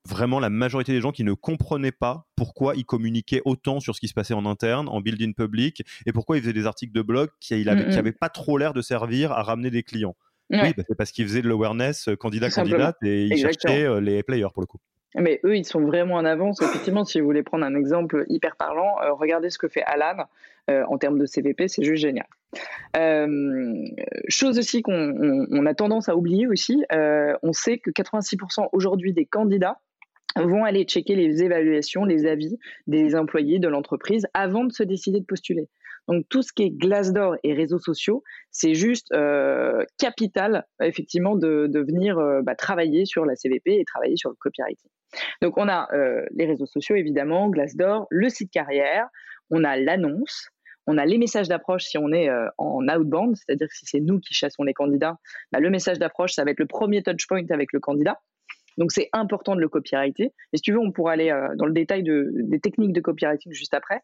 vraiment 0.06 0.40
la 0.40 0.50
majorité 0.50 0.92
des 0.92 1.00
gens 1.00 1.12
qui 1.12 1.24
ne 1.24 1.32
comprenaient 1.32 1.92
pas 1.92 2.26
pourquoi 2.36 2.76
il 2.76 2.84
communiquait 2.84 3.40
autant 3.44 3.80
sur 3.80 3.94
ce 3.94 4.00
qui 4.00 4.08
se 4.08 4.14
passait 4.14 4.34
en 4.34 4.44
interne, 4.44 4.88
en 4.88 5.00
building 5.00 5.34
public, 5.34 5.82
et 6.04 6.12
pourquoi 6.12 6.36
il 6.36 6.42
faisait 6.42 6.52
des 6.52 6.66
articles 6.66 6.92
de 6.92 7.02
blog 7.02 7.30
qui 7.40 7.64
n'avaient 7.64 8.10
mm, 8.10 8.18
pas 8.20 8.28
trop 8.28 8.58
l'air 8.58 8.74
de 8.74 8.82
servir 8.82 9.32
à 9.32 9.42
ramener 9.42 9.70
des 9.70 9.82
clients. 9.82 10.16
Oui, 10.50 10.74
bah, 10.76 10.82
c'est 10.86 10.96
parce 10.96 11.10
qu'il 11.10 11.26
faisait 11.26 11.40
de 11.40 11.48
l'awareness 11.48 12.10
candidat-candidate 12.20 12.96
et 13.02 13.24
il 13.24 13.38
cherchait 13.38 14.00
les 14.00 14.22
players 14.22 14.48
pour 14.52 14.62
le 14.62 14.66
coup. 14.66 14.78
Mais 15.14 15.40
eux, 15.44 15.56
ils 15.56 15.64
sont 15.64 15.80
vraiment 15.80 16.14
en 16.14 16.24
avance. 16.24 16.60
Effectivement, 16.62 17.04
si 17.04 17.20
vous 17.20 17.26
voulez 17.26 17.42
prendre 17.42 17.64
un 17.64 17.74
exemple 17.74 18.24
hyper 18.28 18.56
parlant, 18.56 19.00
euh, 19.02 19.12
regardez 19.12 19.50
ce 19.50 19.58
que 19.58 19.68
fait 19.68 19.82
Alan 19.82 20.24
euh, 20.70 20.84
en 20.88 20.98
termes 20.98 21.18
de 21.18 21.26
CVP, 21.26 21.68
c'est 21.68 21.84
juste 21.84 22.02
génial. 22.02 22.26
Euh, 22.96 23.84
chose 24.28 24.58
aussi 24.58 24.82
qu'on 24.82 25.66
a 25.66 25.74
tendance 25.74 26.08
à 26.08 26.16
oublier 26.16 26.46
aussi, 26.46 26.84
on 27.42 27.52
sait 27.52 27.78
que 27.78 27.90
86% 27.90 28.68
aujourd'hui 28.72 29.12
des 29.12 29.26
candidats 29.26 29.78
vont 30.36 30.64
aller 30.64 30.84
checker 30.84 31.14
les 31.14 31.42
évaluations, 31.42 32.04
les 32.04 32.26
avis 32.26 32.58
des 32.86 33.14
employés 33.14 33.58
de 33.58 33.68
l'entreprise 33.68 34.26
avant 34.34 34.64
de 34.64 34.72
se 34.72 34.82
décider 34.82 35.20
de 35.20 35.24
postuler. 35.24 35.68
Donc 36.08 36.26
tout 36.28 36.42
ce 36.42 36.52
qui 36.52 36.64
est 36.64 36.70
Glassdoor 36.70 37.36
et 37.42 37.54
réseaux 37.54 37.78
sociaux, 37.78 38.22
c'est 38.50 38.74
juste 38.74 39.12
euh, 39.12 39.84
capital 39.98 40.66
effectivement 40.82 41.36
de, 41.36 41.70
venir 41.74 42.18
euh, 42.18 42.42
bah, 42.42 42.54
travailler 42.54 43.04
sur 43.06 43.24
la 43.24 43.36
CVP 43.36 43.78
et 43.78 43.84
travailler 43.84 44.16
sur 44.16 44.30
le 44.30 44.36
copywriting. 44.36 44.90
Donc 45.42 45.56
on 45.56 45.68
a 45.68 45.88
euh, 45.92 46.24
les 46.34 46.46
réseaux 46.46 46.66
sociaux 46.66 46.96
évidemment, 46.96 47.48
Glassdoor, 47.48 48.06
le 48.10 48.28
site 48.28 48.50
carrière, 48.50 49.06
on 49.50 49.64
a 49.64 49.76
l'annonce, 49.76 50.48
on 50.86 50.98
a 50.98 51.06
les 51.06 51.16
messages 51.16 51.48
d'approche 51.48 51.84
si 51.84 51.96
on 51.96 52.12
est 52.12 52.28
en 52.58 52.86
outbound, 52.86 53.36
c'est-à-dire 53.36 53.68
si 53.70 53.86
c'est 53.86 54.00
nous 54.00 54.20
qui 54.20 54.34
chassons 54.34 54.64
les 54.64 54.74
candidats, 54.74 55.16
bah, 55.50 55.60
le 55.60 55.70
message 55.70 55.98
d'approche, 55.98 56.32
ça 56.32 56.44
va 56.44 56.50
être 56.50 56.60
le 56.60 56.66
premier 56.66 57.02
touch 57.02 57.26
point 57.26 57.44
avec 57.50 57.72
le 57.72 57.80
candidat. 57.80 58.20
Donc 58.78 58.92
c'est 58.92 59.08
important 59.12 59.54
de 59.54 59.60
le 59.60 59.68
copyrighter. 59.68 60.32
Et 60.52 60.56
si 60.56 60.62
tu 60.62 60.72
veux, 60.72 60.78
on 60.78 60.92
pourra 60.92 61.12
aller 61.12 61.30
euh, 61.30 61.54
dans 61.56 61.66
le 61.66 61.72
détail 61.72 62.02
de, 62.02 62.30
des 62.34 62.60
techniques 62.60 62.92
de 62.92 63.00
copywriting 63.00 63.52
juste 63.52 63.74
après. 63.74 64.00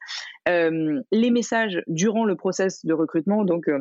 Euh, 0.48 1.00
les 1.12 1.30
messages 1.30 1.82
durant 1.86 2.24
le 2.24 2.36
process 2.36 2.84
de 2.84 2.92
recrutement, 2.92 3.44
donc 3.44 3.68
euh, 3.68 3.78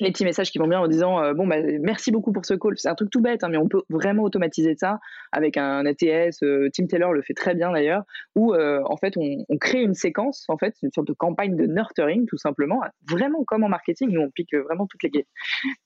les 0.00 0.10
petits 0.10 0.24
messages 0.24 0.50
qui 0.50 0.58
vont 0.58 0.66
bien 0.66 0.80
en 0.80 0.88
disant 0.88 1.22
euh, 1.22 1.34
bon 1.34 1.46
bah 1.46 1.56
merci 1.80 2.10
beaucoup 2.10 2.32
pour 2.32 2.44
ce 2.44 2.54
call. 2.54 2.78
C'est 2.78 2.88
un 2.88 2.94
truc 2.94 3.10
tout 3.10 3.20
bête 3.20 3.44
hein, 3.44 3.48
mais 3.50 3.58
on 3.58 3.68
peut 3.68 3.82
vraiment 3.90 4.22
automatiser 4.22 4.74
ça 4.76 4.98
avec 5.32 5.56
un 5.56 5.84
ATS 5.86 6.42
euh, 6.42 6.68
Tim 6.72 6.86
Taylor 6.86 7.12
le 7.12 7.22
fait 7.22 7.34
très 7.34 7.54
bien 7.54 7.72
d'ailleurs 7.72 8.04
où 8.34 8.54
euh, 8.54 8.80
en 8.86 8.96
fait 8.96 9.14
on, 9.16 9.44
crée 9.58 9.82
une 9.82 9.94
séquence 9.94 10.46
en 10.48 10.56
fait 10.56 10.74
une 10.82 10.90
sorte 10.90 11.06
de 11.06 11.12
campagne 11.12 11.54
de 11.54 11.66
nurturing 11.66 12.26
tout 12.26 12.38
simplement 12.38 12.80
vraiment 13.08 13.44
comme 13.44 13.62
en 13.62 13.68
marketing. 13.68 14.10
Nous 14.10 14.20
on 14.20 14.30
pique 14.30 14.54
vraiment 14.54 14.86
toutes 14.86 15.02
les 15.02 15.26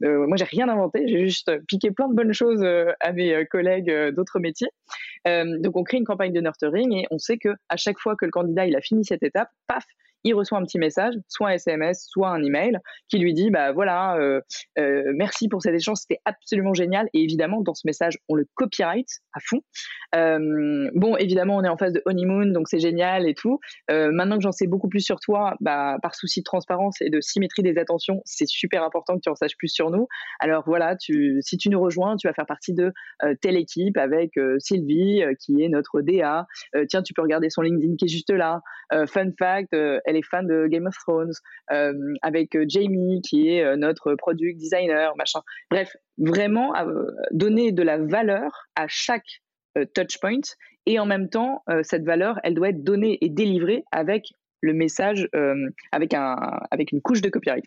euh, 0.05 0.27
moi 0.27 0.37
j'ai 0.37 0.45
rien 0.45 0.69
inventé 0.69 1.05
j'ai 1.09 1.21
juste 1.21 1.51
piqué 1.67 1.91
plein 1.91 2.09
de 2.09 2.15
bonnes 2.15 2.33
choses 2.33 2.65
à 3.01 3.13
mes 3.13 3.45
collègues 3.47 3.93
d'autres 4.15 4.39
métiers. 4.39 4.71
Donc 5.27 5.77
on 5.77 5.83
crée 5.83 5.99
une 5.99 6.05
campagne 6.05 6.33
de 6.33 6.41
nurturing 6.41 6.93
et 6.93 7.07
on 7.11 7.19
sait 7.19 7.39
que 7.39 7.49
à 7.69 7.77
chaque 7.77 7.99
fois 7.99 8.15
que 8.17 8.25
le 8.25 8.31
candidat 8.31 8.67
il 8.67 8.77
a 8.77 8.81
fini 8.81 9.05
cette 9.05 9.23
étape 9.23 9.49
paf 9.67 9.85
il 10.25 10.35
reçoit 10.35 10.59
un 10.59 10.65
petit 10.65 10.79
message, 10.79 11.15
soit 11.29 11.51
un 11.51 11.53
SMS, 11.53 12.07
soit 12.09 12.31
un 12.31 12.43
email, 12.43 12.79
qui 13.09 13.19
lui 13.19 13.35
dit 13.35 13.51
bah 13.51 13.73
voilà, 13.73 14.17
euh, 14.17 14.41
euh, 14.79 15.03
merci 15.15 15.49
pour 15.49 15.63
cet 15.63 15.75
échange, 15.75 15.99
c'était 15.99 16.21
absolument 16.25 16.73
génial. 16.73 17.09
Et 17.13 17.23
évidemment, 17.23 17.61
dans 17.61 17.75
ce 17.75 17.87
message, 17.87 18.19
on 18.29 18.35
le 18.35 18.47
copyright 18.55 19.07
à 19.35 19.41
fond. 19.41 19.61
Euh, 20.17 20.91
bon, 20.95 21.17
évidemment, 21.17 21.57
on 21.57 21.65
est 21.65 21.69
en 21.69 21.77
phase 21.77 21.93
de 21.93 22.03
honeymoon, 22.07 22.47
donc 22.47 22.69
c'est 22.69 22.79
génial 22.79 23.29
et 23.29 23.35
tout. 23.35 23.61
maintenant 23.91 24.37
que 24.37 24.43
j'en 24.43 24.53
sais 24.53 24.67
beaucoup 24.67 24.89
plus 24.89 25.01
sur 25.01 25.21
toi, 25.21 25.55
bah, 25.61 25.99
par 26.03 26.15
souci 26.15 26.41
de 26.41 26.45
transparence 26.45 27.01
et 27.03 27.11
de 27.11 27.21
symétrie 27.21 27.63
des 27.63 27.77
attentions, 27.79 28.21
c'est 28.25 28.49
super 28.49 28.83
important 28.83 29.17
que 29.17 29.21
tu 29.23 29.29
en 29.29 29.35
saches 29.35 29.57
plus 29.59 29.69
sur 29.69 29.91
nous. 29.91 30.09
Alors 30.41 30.63
voilà, 30.67 30.97
si 30.99 31.59
tu 31.59 31.69
nous 31.69 31.81
rejoins, 31.81 32.17
tu 32.17 32.27
vas 32.27 32.33
faire 32.33 32.47
partie 32.47 32.73
de 32.73 32.93
telle 33.43 33.57
équipe 33.57 33.99
avec 33.99 34.33
Sylvie, 34.59 35.23
qui 35.41 35.63
est 35.63 35.69
notre 35.69 36.01
DA. 36.01 36.47
tiens, 36.89 37.03
tu 37.03 37.13
peux 37.13 37.23
regarder 37.23 37.51
son 37.51 37.63
LinkedIn 37.63 37.97
qui 37.97 38.07
est 38.07 38.09
juste 38.09 38.31
là. 38.31 38.61
fun 39.07 39.31
fact, 39.39 39.73
elle 39.73 40.14
les 40.15 40.23
fans 40.23 40.43
de 40.43 40.67
Game 40.67 40.87
of 40.87 40.95
Thrones, 40.95 41.33
euh, 41.73 41.93
avec 42.23 42.57
euh, 42.57 42.65
Jamie 42.67 43.21
qui 43.23 43.51
est 43.51 43.65
euh, 43.65 43.77
notre 43.77 44.15
product 44.15 44.59
designer, 44.59 45.15
machin. 45.17 45.41
Bref, 45.71 45.95
vraiment 46.17 46.73
donner 47.33 47.73
de 47.73 47.83
la 47.83 47.99
valeur 47.99 48.69
à 48.77 48.87
chaque 48.89 49.43
touch 49.95 50.19
point 50.21 50.41
et 50.87 50.99
en 50.99 51.07
même 51.07 51.29
temps, 51.29 51.65
cette 51.83 52.05
valeur, 52.05 52.39
elle 52.45 52.55
doit 52.55 52.69
être 52.69 52.85
donnée 52.85 53.19
et 53.21 53.29
délivrée 53.29 53.85
avec 53.91 54.33
le 54.65 54.73
message 54.73 55.29
euh, 55.35 55.69
avec, 55.93 56.15
un, 56.15 56.37
avec 56.71 56.91
une 56.91 57.01
couche 57.01 57.21
de 57.21 57.29
copyright. 57.29 57.67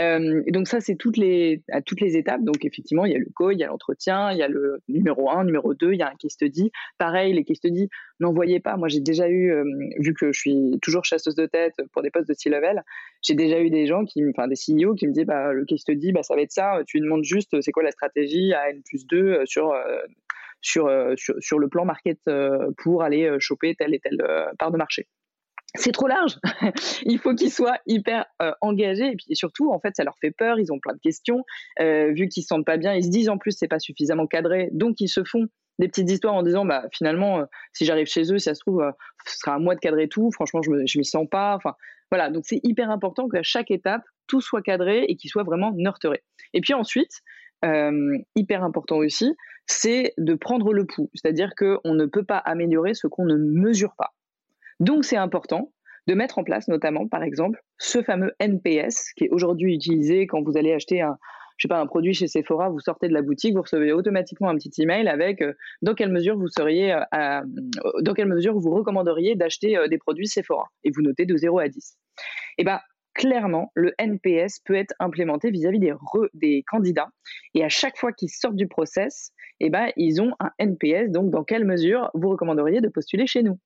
Euh, 0.00 0.42
donc 0.48 0.68
ça, 0.68 0.80
c'est 0.80 0.96
toutes 0.96 1.18
les, 1.18 1.62
à 1.70 1.82
toutes 1.82 2.00
les 2.00 2.16
étapes. 2.16 2.42
Donc 2.42 2.64
effectivement, 2.64 3.04
il 3.04 3.12
y 3.12 3.14
a 3.14 3.18
le 3.18 3.28
call, 3.36 3.52
il 3.52 3.60
y 3.60 3.64
a 3.64 3.66
l'entretien, 3.66 4.32
il 4.32 4.38
y 4.38 4.42
a 4.42 4.48
le 4.48 4.80
numéro 4.88 5.30
1, 5.30 5.44
numéro 5.44 5.74
2, 5.74 5.92
il 5.92 5.98
y 5.98 6.02
a 6.02 6.08
un 6.08 6.16
case 6.18 6.32
study. 6.32 6.72
Pareil, 6.98 7.34
les 7.34 7.44
case 7.44 7.58
study, 7.58 7.88
n'envoyez 8.20 8.58
pas. 8.58 8.76
Moi, 8.76 8.88
j'ai 8.88 9.00
déjà 9.00 9.28
eu, 9.28 9.52
euh, 9.52 9.64
vu 9.98 10.14
que 10.14 10.32
je 10.32 10.40
suis 10.40 10.78
toujours 10.80 11.04
chasseuse 11.04 11.34
de 11.34 11.46
tête 11.46 11.74
pour 11.92 12.02
des 12.02 12.10
postes 12.10 12.28
de 12.28 12.34
C-level, 12.34 12.82
j'ai 13.22 13.34
déjà 13.34 13.60
eu 13.60 13.68
des 13.68 13.86
gens, 13.86 14.04
qui, 14.04 14.22
enfin 14.30 14.48
des 14.48 14.56
CEO 14.56 14.94
qui 14.94 15.06
me 15.06 15.12
disent, 15.12 15.26
bah, 15.26 15.52
le 15.52 15.64
case 15.66 15.80
study, 15.80 16.12
bah, 16.12 16.22
ça 16.22 16.34
va 16.34 16.40
être 16.40 16.52
ça. 16.52 16.80
Tu 16.86 16.96
lui 16.96 17.04
demandes 17.04 17.24
juste, 17.24 17.60
c'est 17.60 17.72
quoi 17.72 17.82
la 17.82 17.92
stratégie 17.92 18.54
à 18.54 18.70
N 18.70 18.82
plus 18.82 19.06
2 19.06 19.42
sur... 19.44 19.74
Sur, 20.66 20.90
sur, 21.16 21.34
sur, 21.40 21.58
le 21.58 21.68
plan 21.68 21.84
market 21.84 22.18
pour 22.78 23.02
aller 23.02 23.36
choper 23.38 23.74
telle 23.74 23.92
et 23.92 23.98
telle 23.98 24.24
part 24.58 24.70
de 24.70 24.78
marché 24.78 25.06
c'est 25.74 25.92
trop 25.92 26.06
large. 26.06 26.38
il 27.04 27.18
faut 27.18 27.34
qu'ils 27.34 27.50
soient 27.50 27.78
hyper 27.86 28.26
euh, 28.42 28.52
engagés 28.60 29.06
et 29.06 29.16
puis 29.16 29.34
surtout, 29.34 29.72
en 29.72 29.80
fait, 29.80 29.96
ça 29.96 30.04
leur 30.04 30.16
fait 30.20 30.30
peur. 30.30 30.58
Ils 30.58 30.72
ont 30.72 30.78
plein 30.78 30.94
de 30.94 31.00
questions. 31.00 31.44
Euh, 31.80 32.12
vu 32.12 32.28
qu'ils 32.28 32.42
se 32.42 32.48
sentent 32.48 32.64
pas 32.64 32.76
bien, 32.76 32.94
ils 32.94 33.04
se 33.04 33.10
disent 33.10 33.28
en 33.28 33.38
plus 33.38 33.52
c'est 33.52 33.68
pas 33.68 33.80
suffisamment 33.80 34.26
cadré, 34.26 34.68
donc 34.72 35.00
ils 35.00 35.08
se 35.08 35.24
font 35.24 35.46
des 35.80 35.88
petites 35.88 36.08
histoires 36.08 36.34
en 36.34 36.44
disant 36.44 36.64
bah 36.64 36.84
finalement 36.92 37.40
euh, 37.40 37.44
si 37.72 37.84
j'arrive 37.84 38.06
chez 38.06 38.32
eux 38.32 38.38
si 38.38 38.44
ça 38.44 38.54
se 38.54 38.60
trouve 38.60 38.84
ce 39.26 39.38
sera 39.38 39.54
à 39.56 39.58
moi 39.58 39.74
de 39.74 39.80
cadrer 39.80 40.08
tout. 40.08 40.30
Franchement 40.30 40.62
je 40.62 40.70
me, 40.70 40.86
je 40.86 40.98
m'y 40.98 41.04
sens 41.04 41.26
pas. 41.28 41.56
Enfin 41.56 41.74
voilà. 42.12 42.30
Donc 42.30 42.44
c'est 42.46 42.60
hyper 42.62 42.90
important 42.90 43.28
qu'à 43.28 43.42
chaque 43.42 43.72
étape 43.72 44.02
tout 44.28 44.40
soit 44.40 44.62
cadré 44.62 45.04
et 45.08 45.16
qu'il 45.16 45.30
soit 45.30 45.42
vraiment 45.42 45.72
nurturé 45.72 46.22
et 46.52 46.60
puis 46.60 46.74
ensuite 46.74 47.22
hyper 48.36 48.62
important 48.62 48.98
aussi 48.98 49.34
c'est 49.66 50.12
de 50.18 50.34
prendre 50.34 50.74
le 50.74 50.84
pouls. 50.84 51.10
C'est-à-dire 51.14 51.54
qu'on 51.56 51.94
ne 51.94 52.04
peut 52.04 52.24
pas 52.24 52.36
améliorer 52.36 52.92
ce 52.92 53.06
qu'on 53.06 53.24
ne 53.24 53.36
mesure 53.36 53.94
pas 53.96 54.12
donc 54.80 55.04
c'est 55.04 55.16
important 55.16 55.72
de 56.06 56.14
mettre 56.14 56.38
en 56.38 56.44
place 56.44 56.68
notamment, 56.68 57.08
par 57.08 57.22
exemple, 57.22 57.62
ce 57.78 58.02
fameux 58.02 58.32
NPS 58.38 59.12
qui 59.16 59.24
est 59.24 59.30
aujourd'hui 59.30 59.74
utilisé 59.74 60.26
quand 60.26 60.42
vous 60.42 60.56
allez 60.56 60.72
acheter 60.72 61.00
un, 61.00 61.16
je 61.56 61.66
sais 61.66 61.68
pas, 61.68 61.80
un 61.80 61.86
produit 61.86 62.14
chez 62.14 62.26
Sephora, 62.26 62.68
vous 62.68 62.80
sortez 62.80 63.08
de 63.08 63.14
la 63.14 63.22
boutique, 63.22 63.54
vous 63.54 63.62
recevez 63.62 63.92
automatiquement 63.92 64.48
un 64.48 64.56
petit 64.56 64.82
email 64.82 65.08
avec 65.08 65.40
euh, 65.40 65.54
dans 65.82 65.94
quelle 65.94 66.10
mesure 66.10 66.36
vous 66.36 66.48
seriez, 66.48 66.92
euh, 66.92 67.00
à, 67.12 67.42
dans 68.02 68.12
quelle 68.12 68.28
mesure 68.28 68.58
vous 68.58 68.70
recommanderiez 68.70 69.34
d'acheter 69.34 69.76
euh, 69.76 69.88
des 69.88 69.98
produits 69.98 70.26
Sephora 70.26 70.66
et 70.82 70.90
vous 70.90 71.02
notez 71.02 71.26
de 71.26 71.36
0 71.36 71.58
à 71.58 71.68
10. 71.68 71.96
Et 72.58 72.62
eh 72.62 72.64
ben 72.64 72.80
clairement, 73.14 73.70
le 73.74 73.94
NPS 73.98 74.60
peut 74.64 74.74
être 74.74 74.92
implémenté 74.98 75.50
vis-à-vis 75.50 75.78
des, 75.78 75.92
des 76.34 76.64
candidats. 76.66 77.08
Et 77.54 77.64
à 77.64 77.68
chaque 77.68 77.96
fois 77.96 78.12
qu'ils 78.12 78.30
sortent 78.30 78.56
du 78.56 78.66
process, 78.66 79.30
eh 79.60 79.70
ben, 79.70 79.90
ils 79.96 80.20
ont 80.20 80.32
un 80.40 80.50
NPS. 80.58 81.10
Donc, 81.10 81.30
dans 81.30 81.44
quelle 81.44 81.64
mesure 81.64 82.10
vous 82.14 82.28
recommanderiez 82.28 82.80
de 82.80 82.88
postuler 82.88 83.28
chez 83.28 83.44
nous? 83.44 83.58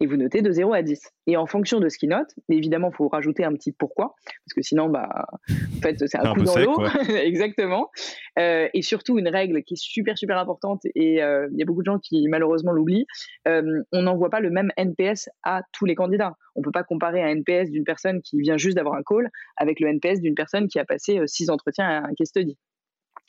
Et 0.00 0.06
vous 0.06 0.16
notez 0.16 0.40
de 0.40 0.50
0 0.50 0.72
à 0.72 0.82
10. 0.82 1.12
Et 1.26 1.36
en 1.36 1.46
fonction 1.46 1.78
de 1.78 1.88
ce 1.88 1.98
qu'il 1.98 2.08
note, 2.08 2.30
évidemment, 2.48 2.90
il 2.90 2.96
faut 2.96 3.08
rajouter 3.08 3.44
un 3.44 3.52
petit 3.52 3.70
pourquoi, 3.72 4.14
parce 4.26 4.54
que 4.56 4.62
sinon, 4.62 4.88
bah, 4.88 5.26
en 5.50 5.80
fait, 5.82 5.96
c'est 6.06 6.18
un, 6.18 6.34
coup 6.34 6.42
dans 6.42 6.56
l'eau. 6.56 6.82
Exactement. 7.08 7.90
Euh, 8.38 8.68
et 8.72 8.82
surtout, 8.82 9.18
une 9.18 9.28
règle 9.28 9.62
qui 9.62 9.74
est 9.74 9.80
super, 9.80 10.16
super 10.16 10.38
importante, 10.38 10.80
et 10.94 11.22
euh, 11.22 11.48
il 11.52 11.58
y 11.58 11.62
a 11.62 11.66
beaucoup 11.66 11.82
de 11.82 11.86
gens 11.86 11.98
qui 11.98 12.26
malheureusement 12.28 12.72
l'oublient, 12.72 13.06
euh, 13.46 13.82
on 13.92 14.02
n'envoie 14.02 14.30
pas 14.30 14.40
le 14.40 14.50
même 14.50 14.70
NPS 14.78 15.28
à 15.42 15.62
tous 15.72 15.84
les 15.84 15.94
candidats. 15.94 16.36
On 16.56 16.60
ne 16.60 16.64
peut 16.64 16.72
pas 16.72 16.82
comparer 16.82 17.22
un 17.22 17.28
NPS 17.28 17.70
d'une 17.70 17.84
personne 17.84 18.22
qui 18.22 18.40
vient 18.40 18.56
juste 18.56 18.76
d'avoir 18.76 18.94
un 18.94 19.02
call 19.02 19.30
avec 19.56 19.80
le 19.80 19.88
NPS 19.88 20.20
d'une 20.20 20.34
personne 20.34 20.68
qui 20.68 20.78
a 20.78 20.84
passé 20.84 21.20
six 21.26 21.50
entretiens 21.50 21.86
à 21.86 22.08
un 22.08 22.14
case 22.14 22.28
study. 22.28 22.58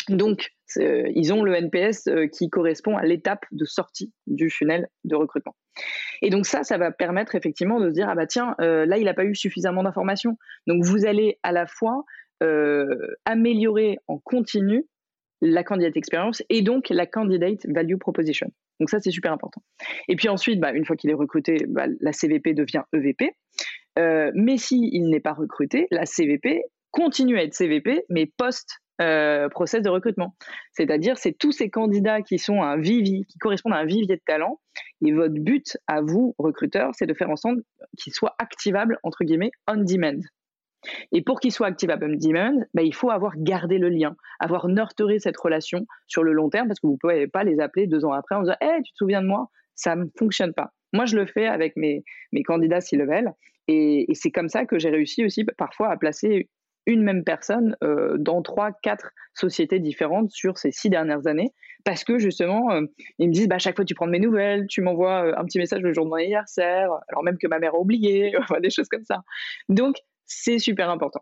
Donc, 0.10 0.52
ils 0.78 1.34
ont 1.34 1.44
le 1.44 1.54
NPS 1.56 2.08
euh, 2.08 2.28
qui 2.28 2.50
correspond 2.50 2.98
à 2.98 3.04
l'étape 3.04 3.46
de 3.52 3.66
sortie 3.66 4.14
du 4.28 4.50
funnel 4.50 4.88
de 5.04 5.16
recrutement. 5.16 5.56
Et 6.22 6.30
donc 6.30 6.46
ça, 6.46 6.64
ça 6.64 6.78
va 6.78 6.92
permettre 6.92 7.36
effectivement 7.36 7.80
de 7.80 7.90
se 7.90 7.94
dire, 7.94 8.08
ah 8.10 8.16
bah 8.16 8.28
tiens, 8.28 8.56
euh, 8.62 8.86
là, 8.86 8.98
il 8.98 9.06
n'a 9.06 9.14
pas 9.14 9.26
eu 9.26 9.36
suffisamment 9.36 9.84
d'informations. 9.84 10.38
Donc, 10.68 10.84
vous 10.84 11.06
allez 11.06 11.40
à 11.44 11.52
la 11.52 11.68
fois 11.68 12.04
euh, 12.44 13.16
améliorer 13.26 13.98
en 14.08 14.18
continu 14.18 14.86
la 15.42 15.64
candidate 15.64 15.98
experience 15.98 16.44
et 16.50 16.62
donc 16.62 16.90
la 16.90 17.08
candidate 17.08 17.66
value 17.68 17.98
proposition. 17.98 18.52
Donc 18.80 18.90
ça, 18.90 19.00
c'est 19.00 19.12
super 19.12 19.34
important. 19.34 19.62
Et 20.08 20.16
puis 20.16 20.30
ensuite, 20.30 20.60
bah, 20.60 20.72
une 20.72 20.86
fois 20.86 20.96
qu'il 20.96 21.10
est 21.10 21.16
recruté, 21.16 21.66
bah, 21.68 21.88
la 22.00 22.14
CVP 22.14 22.54
devient 22.54 22.84
EVP. 22.94 23.32
mais 23.98 24.58
s'il 24.58 25.10
n'est 25.10 25.20
pas 25.20 25.34
recruté, 25.34 25.88
la 25.92 26.06
CVP 26.06 26.64
continue 26.92 27.38
à 27.38 27.44
être 27.44 27.54
CVP, 27.54 28.06
mais 28.10 28.32
post 28.38 28.82
euh, 29.02 29.50
process 29.50 29.82
de 29.82 29.90
recrutement. 29.90 30.36
C'est-à-dire, 30.74 31.18
c'est 31.18 31.34
tous 31.34 31.52
ces 31.52 31.70
candidats 31.70 32.22
qui 32.22 32.38
sont 32.38 32.62
un 32.62 32.78
vivier, 32.78 33.26
qui 33.28 33.38
correspondent 33.40 33.74
à 33.74 33.78
un 33.78 33.86
vivier 33.86 34.16
de 34.16 34.22
talent. 34.26 34.60
Et 35.04 35.12
votre 35.12 35.34
but 35.34 35.78
à 35.88 36.02
vous, 36.02 36.36
recruteurs, 36.38 36.92
c'est 36.94 37.08
de 37.08 37.14
faire 37.14 37.30
en 37.30 37.36
sorte 37.36 37.58
qu'ils 37.98 38.14
soient 38.14 38.36
activables, 38.38 39.00
entre 39.04 39.24
guillemets, 39.24 39.52
on 39.68 39.78
demand. 39.78 40.22
Et 41.12 41.22
pour 41.22 41.40
qu'ils 41.40 41.52
soient 41.52 41.68
activables 41.68 42.06
on 42.06 42.16
demand, 42.16 42.64
bah, 42.74 42.84
il 42.84 42.94
faut 42.94 43.10
avoir 43.10 43.34
gardé 43.38 43.78
le 43.78 43.90
lien, 43.90 44.16
avoir 44.40 44.68
nurturé 44.68 45.20
cette 45.20 45.38
relation 45.38 45.86
sur 46.08 46.24
le 46.24 46.34
long 46.34 46.50
terme, 46.50 46.68
parce 46.68 46.80
que 46.80 46.88
vous 46.88 46.94
ne 46.94 46.98
pouvez 46.98 47.28
pas 47.28 47.44
les 47.44 47.60
appeler 47.60 47.88
deux 47.88 48.06
ans 48.06 48.14
après 48.14 48.36
en 48.36 48.42
disant 48.42 48.56
hey, 48.62 48.82
tu 48.84 48.92
te 48.92 48.98
souviens 48.98 49.22
de 49.22 49.28
moi? 49.28 49.50
Ça 49.76 49.96
ne 49.96 50.06
fonctionne 50.18 50.54
pas. 50.54 50.74
Moi, 50.94 51.06
je 51.06 51.16
le 51.16 51.26
fais 51.26 51.48
avec 51.48 51.76
mes, 51.76 52.04
mes 52.34 52.44
candidats 52.44 52.82
C-level. 52.82 53.32
Et, 53.68 54.12
et 54.12 54.16
c'est 54.16 54.32
comme 54.32 54.50
ça 54.50 54.66
que 54.66 54.78
j'ai 54.80 54.90
réussi 54.90 55.24
aussi 55.24 55.46
parfois 55.58 55.90
à 55.90 55.98
placer 55.98 56.50
une 56.86 57.04
même 57.04 57.24
personne 57.24 57.76
euh, 57.84 58.18
dans 58.18 58.42
trois, 58.42 58.72
quatre 58.72 59.12
sociétés 59.34 59.80
différentes 59.80 60.32
sur 60.32 60.58
ces 60.58 60.72
six 60.72 60.90
dernières 60.90 61.28
années, 61.28 61.54
parce 61.84 62.04
que 62.04 62.18
justement, 62.18 62.72
euh, 62.72 62.82
ils 63.18 63.30
me 63.30 63.34
disent, 63.34 63.48
bah, 63.48 63.60
chaque 63.60 63.76
fois 63.76 63.86
tu 63.86 63.96
prends 63.96 64.08
de 64.08 64.12
mes 64.12 64.20
nouvelles, 64.20 64.68
tu 64.68 64.82
m'envoies 64.82 65.26
euh, 65.26 65.34
un 65.38 65.46
petit 65.46 65.60
message 65.60 65.82
le 65.82 65.94
jour 65.94 66.06
de 66.06 66.10
mon 66.10 66.16
anniversaire, 66.16 66.90
alors 67.10 67.24
même 67.24 67.38
que 67.38 67.48
ma 67.48 67.60
mère 67.60 67.76
a 67.76 67.80
oublié, 67.80 68.34
des 68.62 68.70
choses 68.70 68.88
comme 68.88 69.06
ça. 69.06 69.24
Donc, 69.70 69.98
c'est 70.26 70.60
super 70.60 70.90
important. 70.90 71.22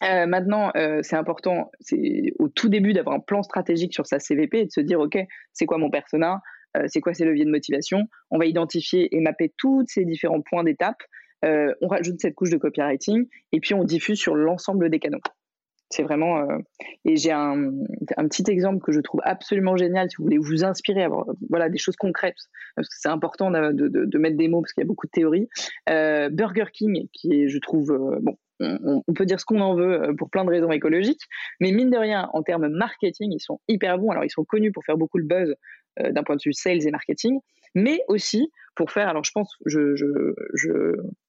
maintenant, 0.00 0.70
c'est 1.02 1.16
important, 1.16 1.70
c'est 1.80 2.32
au 2.38 2.48
tout 2.48 2.68
début 2.68 2.92
d'avoir 2.92 3.16
un 3.16 3.20
plan 3.20 3.42
stratégique 3.42 3.92
sur 3.92 4.06
sa 4.06 4.20
CVP 4.20 4.60
et 4.60 4.66
de 4.66 4.70
se 4.70 4.80
dire, 4.80 5.00
OK, 5.00 5.18
c'est 5.52 5.66
quoi 5.66 5.78
mon 5.78 5.90
persona 5.90 6.40
c'est 6.88 7.00
quoi 7.00 7.14
ses 7.14 7.24
leviers 7.24 7.46
de 7.46 7.50
motivation? 7.50 8.04
On 8.30 8.38
va 8.38 8.44
identifier 8.44 9.08
et 9.16 9.20
mapper 9.20 9.52
tous 9.56 9.84
ces 9.88 10.04
différents 10.04 10.42
points 10.42 10.62
d'étape 10.62 11.02
euh, 11.44 11.74
on 11.80 11.88
rajoute 11.88 12.20
cette 12.20 12.34
couche 12.34 12.50
de 12.50 12.56
copywriting 12.56 13.26
et 13.52 13.60
puis 13.60 13.74
on 13.74 13.84
diffuse 13.84 14.18
sur 14.18 14.34
l'ensemble 14.34 14.90
des 14.90 14.98
canaux. 14.98 15.20
C'est 15.90 16.02
vraiment. 16.02 16.38
Euh, 16.38 16.58
et 17.04 17.16
j'ai 17.16 17.30
un, 17.30 17.70
petit 18.28 18.42
exemple 18.48 18.80
que 18.80 18.90
je 18.90 19.00
trouve 19.00 19.20
absolument 19.22 19.76
génial 19.76 20.10
si 20.10 20.16
vous 20.16 20.24
voulez 20.24 20.38
vous 20.38 20.64
inspirer, 20.64 21.04
avoir 21.04 21.26
voilà, 21.48 21.68
des 21.68 21.78
choses 21.78 21.94
concrètes, 21.94 22.34
parce 22.74 22.88
que 22.88 22.96
c'est 22.98 23.08
important 23.08 23.52
de, 23.52 24.18
mettre 24.18 24.36
des 24.36 24.48
mots 24.48 24.62
parce 24.62 24.72
qu'il 24.72 24.82
y 24.82 24.84
a 24.84 24.88
beaucoup 24.88 25.06
de 25.06 25.12
théories. 25.12 25.48
Euh, 25.88 26.28
Burger 26.28 26.66
King, 26.72 27.06
qui 27.12 27.34
est, 27.34 27.48
je 27.48 27.58
trouve, 27.58 27.96
bon, 28.20 28.36
on, 28.58 29.12
peut 29.14 29.26
dire 29.26 29.38
ce 29.38 29.44
qu'on 29.44 29.60
en 29.60 29.76
veut 29.76 30.12
pour 30.18 30.28
plein 30.28 30.44
de 30.44 30.50
raisons 30.50 30.72
écologiques, 30.72 31.22
mais 31.60 31.70
mine 31.70 31.90
de 31.90 31.98
rien, 31.98 32.30
en 32.32 32.42
termes 32.42 32.66
marketing, 32.66 33.32
ils 33.32 33.40
sont 33.40 33.60
hyper 33.68 33.98
bons. 33.98 34.10
Alors, 34.10 34.24
ils 34.24 34.30
sont 34.30 34.44
connus 34.44 34.72
pour 34.72 34.84
faire 34.84 34.96
beaucoup 34.96 35.18
le 35.18 35.24
buzz 35.24 35.54
d'un 36.00 36.24
point 36.24 36.34
de 36.34 36.42
vue 36.44 36.52
sales 36.52 36.84
et 36.84 36.90
marketing, 36.90 37.38
mais 37.76 38.00
aussi 38.08 38.50
pour 38.74 38.90
faire, 38.90 39.08
alors 39.08 39.24
je 39.24 39.32
pense, 39.32 39.56
je, 39.66 39.94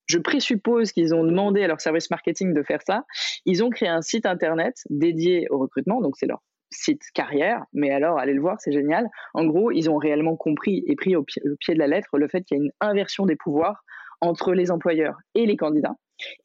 je 0.07 0.17
présuppose 0.17 0.91
qu'ils 0.91 1.13
ont 1.13 1.23
demandé 1.23 1.63
à 1.63 1.67
leur 1.67 1.81
service 1.81 2.09
marketing 2.09 2.53
de 2.53 2.63
faire 2.63 2.81
ça. 2.85 3.03
Ils 3.45 3.63
ont 3.63 3.69
créé 3.69 3.89
un 3.89 4.01
site 4.01 4.25
internet 4.25 4.75
dédié 4.89 5.47
au 5.49 5.57
recrutement, 5.59 6.01
donc 6.01 6.15
c'est 6.17 6.27
leur 6.27 6.41
site 6.71 7.03
carrière, 7.13 7.63
mais 7.73 7.91
alors 7.91 8.19
allez 8.19 8.33
le 8.33 8.41
voir, 8.41 8.57
c'est 8.59 8.71
génial. 8.71 9.07
En 9.33 9.45
gros, 9.45 9.71
ils 9.71 9.89
ont 9.89 9.97
réellement 9.97 10.35
compris 10.35 10.83
et 10.87 10.95
pris 10.95 11.15
au 11.15 11.23
pied, 11.23 11.41
de 11.45 11.79
la 11.79 11.87
lettre 11.87 12.17
le 12.17 12.27
fait 12.27 12.43
qu'il 12.43 12.57
y 12.57 12.61
a 12.61 12.63
une 12.63 12.71
inversion 12.81 13.25
des 13.25 13.35
pouvoirs 13.35 13.83
entre 14.21 14.53
les 14.53 14.71
employeurs 14.71 15.17
et 15.35 15.45
les 15.45 15.57
candidats. 15.57 15.95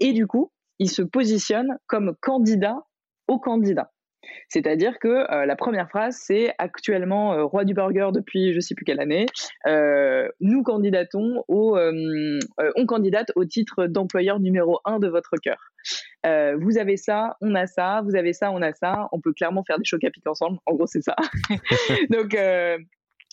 Et 0.01 0.13
du 0.13 0.27
coup, 0.27 0.53
ils 0.79 0.91
se 0.91 1.03
positionnent 1.03 1.77
comme 1.87 2.15
candidats 2.21 2.81
aux 3.29 3.39
candidats. 3.39 3.91
C'est-à-dire 4.49 4.99
que 4.99 5.09
euh, 5.09 5.47
la 5.47 5.57
première 5.57 5.89
phrase, 5.89 6.17
c'est 6.21 6.55
actuellement 6.59 7.33
euh, 7.33 7.45
roi 7.45 7.65
du 7.65 7.75
burger 7.75 8.11
depuis 8.13 8.53
je 8.53 8.57
ne 8.57 8.61
sais 8.61 8.75
plus 8.75 8.85
quelle 8.85 9.01
année. 9.01 9.27
Euh, 9.67 10.29
nous 10.41 10.63
candidatons 10.63 11.45
au, 11.49 11.79
on 11.79 12.87
candidate 12.87 13.33
au 13.37 13.45
titre 13.45 13.87
d'employeur 13.87 14.41
numéro 14.41 14.81
un 14.85 14.99
de 14.99 15.09
votre 15.09 15.37
cœur. 15.37 15.73
vous 16.59 16.79
avez 16.79 16.97
ça, 16.97 17.37
on 17.41 17.55
a 17.55 17.67
ça, 17.67 18.03
vous 18.05 18.17
avez 18.17 18.33
ça, 18.33 18.51
on 18.51 18.63
a 18.63 18.73
ça. 18.73 19.09
On 19.13 19.21
peut 19.21 19.33
clairement 19.33 19.65
faire 19.65 19.79
des 19.79 19.85
chocs 19.85 20.05
à 20.05 20.11
pic 20.11 20.27
ensemble. 20.27 20.59
En 20.67 20.75
gros, 20.75 20.87
c'est 20.87 21.03
ça. 21.03 21.17
Donc, 22.11 22.37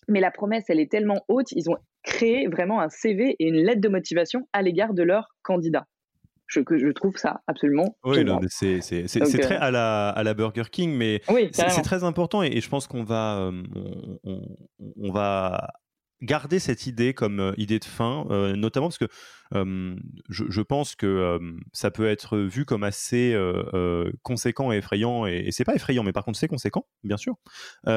mais 0.08 0.20
la 0.20 0.32
promesse, 0.32 0.66
elle 0.70 0.80
est 0.80 0.92
tellement 0.92 1.24
haute. 1.28 1.52
Ils 1.52 1.70
ont 1.70 1.78
créé 2.04 2.48
vraiment 2.48 2.82
un 2.82 2.90
CV 2.90 3.36
et 3.40 3.48
une 3.48 3.58
lettre 3.58 3.82
de 3.82 3.90
motivation 3.90 4.48
à 4.54 4.62
l'égard 4.62 4.94
de 4.94 5.04
leurs 5.04 5.36
candidats 5.44 5.86
je, 6.50 6.60
que 6.62 6.78
je 6.78 6.88
trouve 6.88 7.16
ça 7.16 7.42
absolument. 7.48 7.96
Oui, 8.04 8.26
c'est 8.50 8.80
très 8.80 9.56
euh, 9.56 9.62
à 9.62 9.72
la, 9.72 10.10
à 10.10 10.24
la 10.24 10.34
Burger 10.34 10.66
King, 10.70 10.92
mais 10.92 11.22
c'est 11.54 11.82
très 11.84 12.04
important 12.04 12.44
et, 12.44 12.60
je 12.60 12.70
pense 12.70 12.88
qu'on 12.88 13.04
va, 13.04 13.38
euh, 13.38 13.64
on, 14.98 15.12
va 15.12 15.70
garder 16.22 16.60
cette 16.60 16.88
idée 16.88 17.14
comme 17.14 17.40
euh, 17.40 17.54
idée 17.58 17.80
de 17.80 17.86
fin, 17.86 18.26
notamment 18.56 18.88
parce 18.88 18.98
que 18.98 19.08
je, 19.52 20.62
pense 20.62 20.96
que 20.96 21.40
ça 21.72 21.92
peut 21.92 22.08
être 22.08 22.38
vu 22.38 22.66
comme 22.66 22.84
assez 22.84 23.38
conséquent 24.24 24.72
et 24.72 24.78
effrayant, 24.78 25.28
et, 25.28 25.44
et 25.46 25.52
c'est 25.52 25.66
pas 25.66 25.76
effrayant, 25.76 26.04
mais 26.04 26.14
par 26.14 26.26
contre 26.26 26.40
c'est 26.40 26.48
conséquent, 26.48 26.86
bien 27.04 27.18
sûr. 27.18 27.36
Et, 27.88 27.92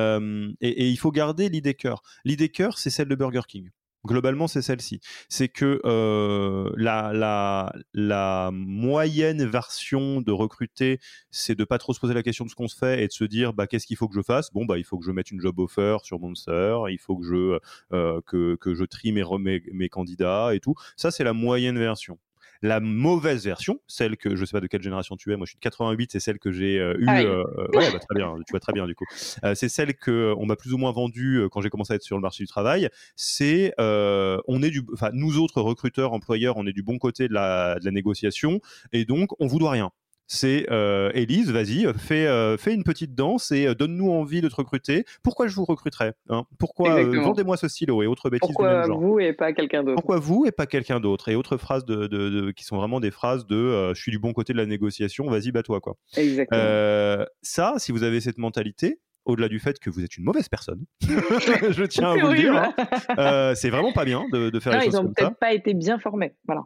et, 0.60 0.88
il 0.88 0.98
faut 0.98 1.10
garder 1.10 1.48
l'idée 1.48 1.74
cœur. 1.74 2.02
L'idée 2.24 2.50
cœur, 2.50 2.78
c'est 2.78 2.90
celle 2.90 3.08
de 3.08 3.14
Burger 3.14 3.42
King. 3.48 3.70
Globalement, 4.04 4.48
c'est 4.48 4.62
celle-ci. 4.62 5.00
C'est 5.28 5.48
que 5.48 5.80
euh, 5.84 6.72
la, 6.76 8.50
moyenne 8.52 9.44
version 9.44 10.20
de 10.20 10.32
recruter, 10.32 10.98
c'est 11.30 11.54
de 11.54 11.64
pas 11.64 11.78
trop 11.78 11.94
se 11.94 12.00
poser 12.00 12.14
la 12.14 12.24
question 12.24 12.44
de 12.44 12.50
ce 12.50 12.56
qu'on 12.56 12.66
se 12.66 12.76
fait 12.76 13.04
et 13.04 13.06
de 13.06 13.12
se 13.12 13.24
dire 13.24 13.52
bah, 13.52 13.68
qu'est-ce 13.68 13.86
qu'il 13.86 13.96
faut 13.96 14.08
que 14.08 14.14
je 14.14 14.22
fasse? 14.22 14.52
Bon, 14.52 14.64
bah, 14.64 14.78
il 14.78 14.84
faut 14.84 14.98
que 14.98 15.04
je 15.04 15.12
mette 15.12 15.30
une 15.30 15.40
job 15.40 15.58
offer 15.60 15.98
sur 16.02 16.18
Monster, 16.18 16.78
il 16.90 16.98
faut 16.98 17.16
que 17.16 17.24
je, 17.24 17.58
euh, 17.92 18.20
que, 18.26 18.74
je 18.74 18.84
trie 18.84 19.12
mes, 19.12 19.24
mes 19.72 19.88
candidats 19.88 20.54
et 20.54 20.58
tout. 20.58 20.74
Ça, 20.96 21.12
c'est 21.12 21.24
la 21.24 21.32
moyenne 21.32 21.78
version. 21.78 22.18
La 22.62 22.80
mauvaise 22.80 23.44
version, 23.44 23.80
celle 23.86 24.16
que 24.16 24.36
je 24.36 24.44
sais 24.44 24.52
pas 24.52 24.60
de 24.60 24.68
quelle 24.68 24.82
génération 24.82 25.16
tu 25.16 25.32
es, 25.32 25.36
moi 25.36 25.46
je 25.46 25.50
suis 25.50 25.56
de 25.56 25.62
88, 25.62 26.10
c'est 26.12 26.20
celle 26.20 26.38
que 26.38 26.52
j'ai 26.52 26.78
euh, 26.78 26.94
eue. 26.98 27.06
Ah 27.08 27.20
euh, 27.20 27.44
ouais, 27.74 27.90
bah, 27.92 27.98
très 27.98 28.14
bien, 28.14 28.34
tu 28.46 28.52
vois 28.52 28.60
très 28.60 28.72
bien 28.72 28.86
du 28.86 28.94
coup. 28.94 29.04
Euh, 29.44 29.54
c'est 29.54 29.68
celle 29.68 29.94
que 29.94 30.32
on 30.38 30.46
m'a 30.46 30.56
plus 30.56 30.72
ou 30.72 30.78
moins 30.78 30.92
vendue 30.92 31.46
quand 31.50 31.60
j'ai 31.60 31.70
commencé 31.70 31.92
à 31.92 31.96
être 31.96 32.02
sur 32.02 32.16
le 32.16 32.22
marché 32.22 32.44
du 32.44 32.48
travail. 32.48 32.88
C'est 33.16 33.74
on 33.78 34.62
est 34.62 34.70
du, 34.70 34.82
enfin 34.92 35.10
nous 35.12 35.38
autres 35.38 35.60
recruteurs, 35.60 36.12
employeurs, 36.12 36.56
on 36.56 36.66
est 36.66 36.72
du 36.72 36.82
bon 36.82 36.98
côté 36.98 37.28
de 37.28 37.34
la, 37.34 37.78
de 37.80 37.84
la 37.84 37.90
négociation 37.90 38.60
et 38.92 39.04
donc 39.04 39.30
on 39.40 39.46
vous 39.46 39.58
doit 39.58 39.72
rien 39.72 39.90
C'est 40.34 40.66
Elise, 41.14 41.50
vas-y, 41.50 41.86
fais, 41.98 42.56
fais 42.58 42.74
une 42.74 42.84
petite 42.84 43.14
danse 43.14 43.52
et 43.52 43.74
donne-nous 43.74 44.10
envie 44.10 44.40
de 44.40 44.48
te 44.48 44.54
recruter. 44.54 45.04
Pourquoi 45.22 45.46
je 45.46 45.54
vous 45.54 45.64
recruterais 45.64 46.14
hein? 46.30 46.44
Pourquoi 46.58 47.02
vendez-moi 47.04 47.56
ce 47.56 47.68
stylo 47.68 48.02
et 48.02 48.06
autres 48.06 48.30
bêtises 48.30 48.48
Pourquoi 48.54 48.86
vous 48.86 49.20
et 49.20 49.32
pas 49.32 49.52
quelqu'un 49.52 49.82
d'autre? 49.82 49.96
Pourquoi 49.96 50.18
vous 50.18 50.46
et 50.46 50.52
pas 50.52 50.66
quelqu'un 50.66 51.00
d'autre? 51.00 51.28
Et 51.28 51.34
autres 51.34 51.56
phrases 51.56 51.84
de, 51.84 52.50
qui 52.52 52.64
sont 52.64 52.76
vraiment 52.76 53.00
des 53.00 53.10
phrases 53.10 53.46
de 53.46 53.92
je 53.94 54.00
suis 54.00 54.10
du 54.10 54.18
bon 54.18 54.32
côté 54.32 54.52
de 54.52 54.58
la 54.58 54.66
négociation, 54.66 55.28
vas-y, 55.28 55.52
bats-toi. 55.52 55.80
Quoi. 55.80 55.96
Exactement. 56.16 57.26
ça, 57.42 57.74
si 57.78 57.92
vous 57.92 58.02
avez 58.02 58.20
cette 58.20 58.38
mentalité, 58.38 59.00
au-delà 59.24 59.48
du 59.48 59.58
fait 59.58 59.78
que 59.78 59.90
vous 59.90 60.02
êtes 60.04 60.16
une 60.16 60.24
mauvaise 60.24 60.48
personne, 60.48 60.84
je 61.00 61.84
tiens 61.84 62.12
à 62.12 62.16
vous 62.16 62.28
le 62.28 62.36
dire. 62.36 62.56
Hein. 62.56 62.74
Euh, 63.18 63.54
c'est 63.54 63.70
vraiment 63.70 63.92
pas 63.92 64.04
bien 64.04 64.24
de, 64.32 64.58
faire 64.58 64.72
les 64.72 64.86
choses 64.86 64.92
comme 64.92 64.92
ça. 64.92 64.98
Ils 65.00 65.04
n'ont 65.04 65.12
peut-être 65.12 65.38
pas 65.38 65.52
été 65.52 65.74
bien 65.74 65.98
formés. 65.98 66.34
Voilà. 66.46 66.62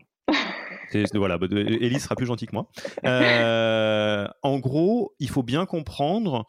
Voilà, 1.15 1.39
Elise 1.51 2.03
sera 2.03 2.17
plus 2.17 2.27
gentille 2.27 2.49
que 2.49 2.55
moi. 2.55 2.69
Euh, 3.05 4.27
en 4.43 4.59
gros, 4.59 5.15
il 5.19 5.29
faut 5.29 5.43
bien 5.43 5.67
comprendre 5.67 6.47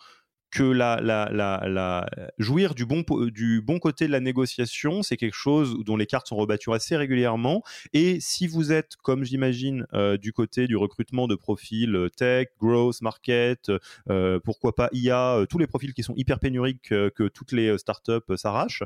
que 0.58 0.64
la, 0.64 2.10
jouir 2.40 2.74
du 2.74 2.86
bon, 2.86 3.04
du 3.28 3.62
bon 3.62 3.80
côté 3.80 4.08
de 4.08 4.12
la 4.12 4.20
négociation, 4.20 5.04
c'est 5.04 5.18
quelque 5.18 5.36
chose 5.36 5.78
dont 5.86 5.96
les 5.96 6.08
cartes 6.08 6.28
sont 6.28 6.36
rebattues 6.36 6.74
assez 6.74 6.98
régulièrement. 6.98 7.62
Et 7.94 8.20
si 8.20 8.48
vous 8.48 8.72
êtes, 8.72 8.96
comme 8.96 9.24
j'imagine, 9.24 9.86
euh, 9.94 10.18
du 10.18 10.34
côté 10.34 10.68
du 10.68 10.76
recrutement 10.76 11.28
de 11.28 11.36
profils 11.36 11.96
euh, 11.96 12.10
tech, 12.10 12.48
growth, 12.60 13.02
market, 13.02 13.72
euh, 14.10 14.40
pourquoi 14.44 14.74
pas 14.74 14.90
IA, 14.94 15.46
tous 15.50 15.60
les 15.60 15.68
profils 15.68 15.94
qui 15.94 16.02
sont 16.02 16.16
hyper 16.16 16.40
pénuriques 16.40 16.90
que 16.90 17.28
toutes 17.28 17.52
les 17.52 17.78
startups 17.78 18.36
s'arrachent, 18.36 18.84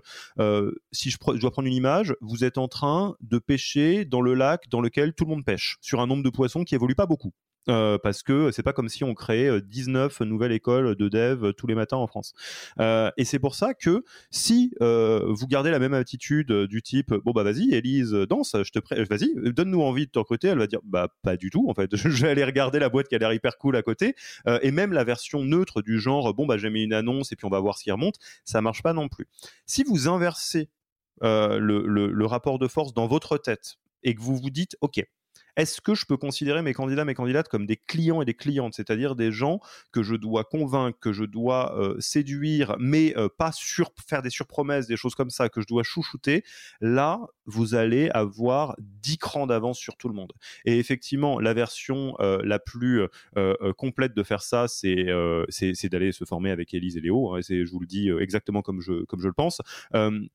si 0.91 1.09
je, 1.09 1.17
je, 1.35 1.39
dois 1.39 1.51
prendre 1.51 1.67
une 1.67 1.73
image, 1.73 2.15
vous 2.21 2.43
êtes 2.43 2.57
en 2.57 2.67
train 2.67 3.15
de 3.21 3.39
pêcher 3.39 4.03
dans 4.05 4.21
le 4.21 4.33
lac 4.33 4.67
dans 4.69 4.81
lequel 4.81 5.13
tout 5.13 5.23
le 5.23 5.29
monde 5.29 5.45
pêche, 5.45 5.77
sur 5.81 6.01
un 6.01 6.07
nombre 6.07 6.23
de 6.23 6.29
poissons 6.29 6.63
qui 6.63 6.75
évolue 6.75 6.95
pas 6.95 7.05
beaucoup. 7.05 7.33
Euh, 7.69 7.99
parce 8.01 8.23
que 8.23 8.49
c'est 8.51 8.63
pas 8.63 8.73
comme 8.73 8.89
si 8.89 9.03
on 9.03 9.13
créait 9.13 9.61
19 9.61 10.21
nouvelles 10.21 10.51
écoles 10.51 10.95
de 10.95 11.09
dev 11.09 11.53
tous 11.53 11.67
les 11.67 11.75
matins 11.75 11.97
en 11.97 12.07
France. 12.07 12.33
Euh, 12.79 13.11
et 13.17 13.25
c'est 13.25 13.37
pour 13.37 13.53
ça 13.53 13.75
que 13.75 14.03
si 14.31 14.73
euh, 14.81 15.21
vous 15.27 15.45
gardez 15.45 15.69
la 15.69 15.77
même 15.77 15.93
attitude 15.93 16.51
du 16.51 16.81
type 16.81 17.13
bon 17.13 17.31
bah 17.31 17.43
vas-y 17.43 17.73
Elise 17.73 18.13
danse, 18.13 18.55
je 18.63 18.71
te 18.71 18.79
vas-y 19.09 19.33
donne-nous 19.51 19.81
envie 19.81 20.07
de 20.07 20.11
te 20.11 20.19
recruter, 20.19 20.47
elle 20.47 20.57
va 20.57 20.67
dire 20.67 20.79
bah 20.83 21.09
pas 21.21 21.37
du 21.37 21.51
tout 21.51 21.69
en 21.69 21.73
fait, 21.75 21.95
je 21.95 22.07
vais 22.23 22.31
aller 22.31 22.43
regarder 22.43 22.79
la 22.79 22.89
boîte 22.89 23.07
qui 23.07 23.15
a 23.15 23.19
l'air 23.19 23.33
hyper 23.33 23.57
cool 23.57 23.75
à 23.75 23.83
côté 23.83 24.15
et 24.61 24.71
même 24.71 24.91
la 24.91 25.03
version 25.03 25.43
neutre 25.43 25.81
du 25.81 25.99
genre 25.99 26.33
bon 26.33 26.45
bah 26.45 26.57
j'ai 26.57 26.69
mis 26.69 26.83
une 26.83 26.93
annonce 26.93 27.31
et 27.31 27.35
puis 27.35 27.45
on 27.45 27.49
va 27.49 27.59
voir 27.59 27.77
ce 27.77 27.83
qui 27.83 27.91
remonte, 27.91 28.15
ça 28.43 28.61
marche 28.61 28.81
pas 28.81 28.93
non 28.93 29.07
plus. 29.07 29.27
Si 29.67 29.83
vous 29.83 30.07
inversez 30.07 30.69
le 31.21 32.25
rapport 32.25 32.57
de 32.57 32.67
force 32.67 32.93
dans 32.93 33.07
votre 33.07 33.37
tête 33.37 33.75
et 34.03 34.15
que 34.15 34.21
vous 34.21 34.35
vous 34.35 34.49
dites 34.49 34.77
ok 34.81 35.03
est-ce 35.55 35.81
que 35.81 35.95
je 35.95 36.05
peux 36.05 36.17
considérer 36.17 36.61
mes 36.61 36.73
candidats, 36.73 37.05
mes 37.05 37.13
candidates 37.13 37.47
comme 37.47 37.65
des 37.65 37.77
clients 37.77 38.21
et 38.21 38.25
des 38.25 38.33
clientes, 38.33 38.73
c'est-à-dire 38.73 39.15
des 39.15 39.31
gens 39.31 39.59
que 39.91 40.03
je 40.03 40.15
dois 40.15 40.43
convaincre, 40.43 40.97
que 40.99 41.13
je 41.13 41.23
dois 41.23 41.77
euh, 41.77 41.99
séduire, 41.99 42.75
mais 42.79 43.15
euh, 43.17 43.29
pas 43.29 43.51
faire 44.07 44.21
des 44.21 44.29
surpromesses, 44.29 44.87
des 44.87 44.97
choses 44.97 45.15
comme 45.15 45.29
ça, 45.29 45.49
que 45.49 45.61
je 45.61 45.67
dois 45.67 45.83
chouchouter, 45.83 46.43
là, 46.79 47.19
vous 47.45 47.75
allez 47.75 48.09
avoir 48.09 48.75
10 48.79 49.17
crans 49.17 49.47
d'avance 49.47 49.77
sur 49.77 49.97
tout 49.97 50.07
le 50.07 50.13
monde. 50.13 50.31
Et 50.65 50.79
effectivement, 50.79 51.39
la 51.39 51.53
version 51.53 52.15
euh, 52.19 52.39
la 52.43 52.59
plus 52.59 53.01
complète 53.77 54.13
de 54.13 54.23
faire 54.23 54.41
ça, 54.41 54.67
c'est 54.67 55.05
d'aller 55.89 56.11
se 56.11 56.25
former 56.25 56.51
avec 56.51 56.73
Elise 56.73 56.97
et 56.97 57.01
Léo. 57.01 57.33
Hein, 57.33 57.39
je 57.41 57.69
vous 57.71 57.79
le 57.79 57.87
dis 57.87 58.09
exactement 58.09 58.61
comme 58.61 58.81
je, 58.81 59.03
comme 59.05 59.21
je 59.21 59.27
le 59.27 59.33
pense. 59.33 59.61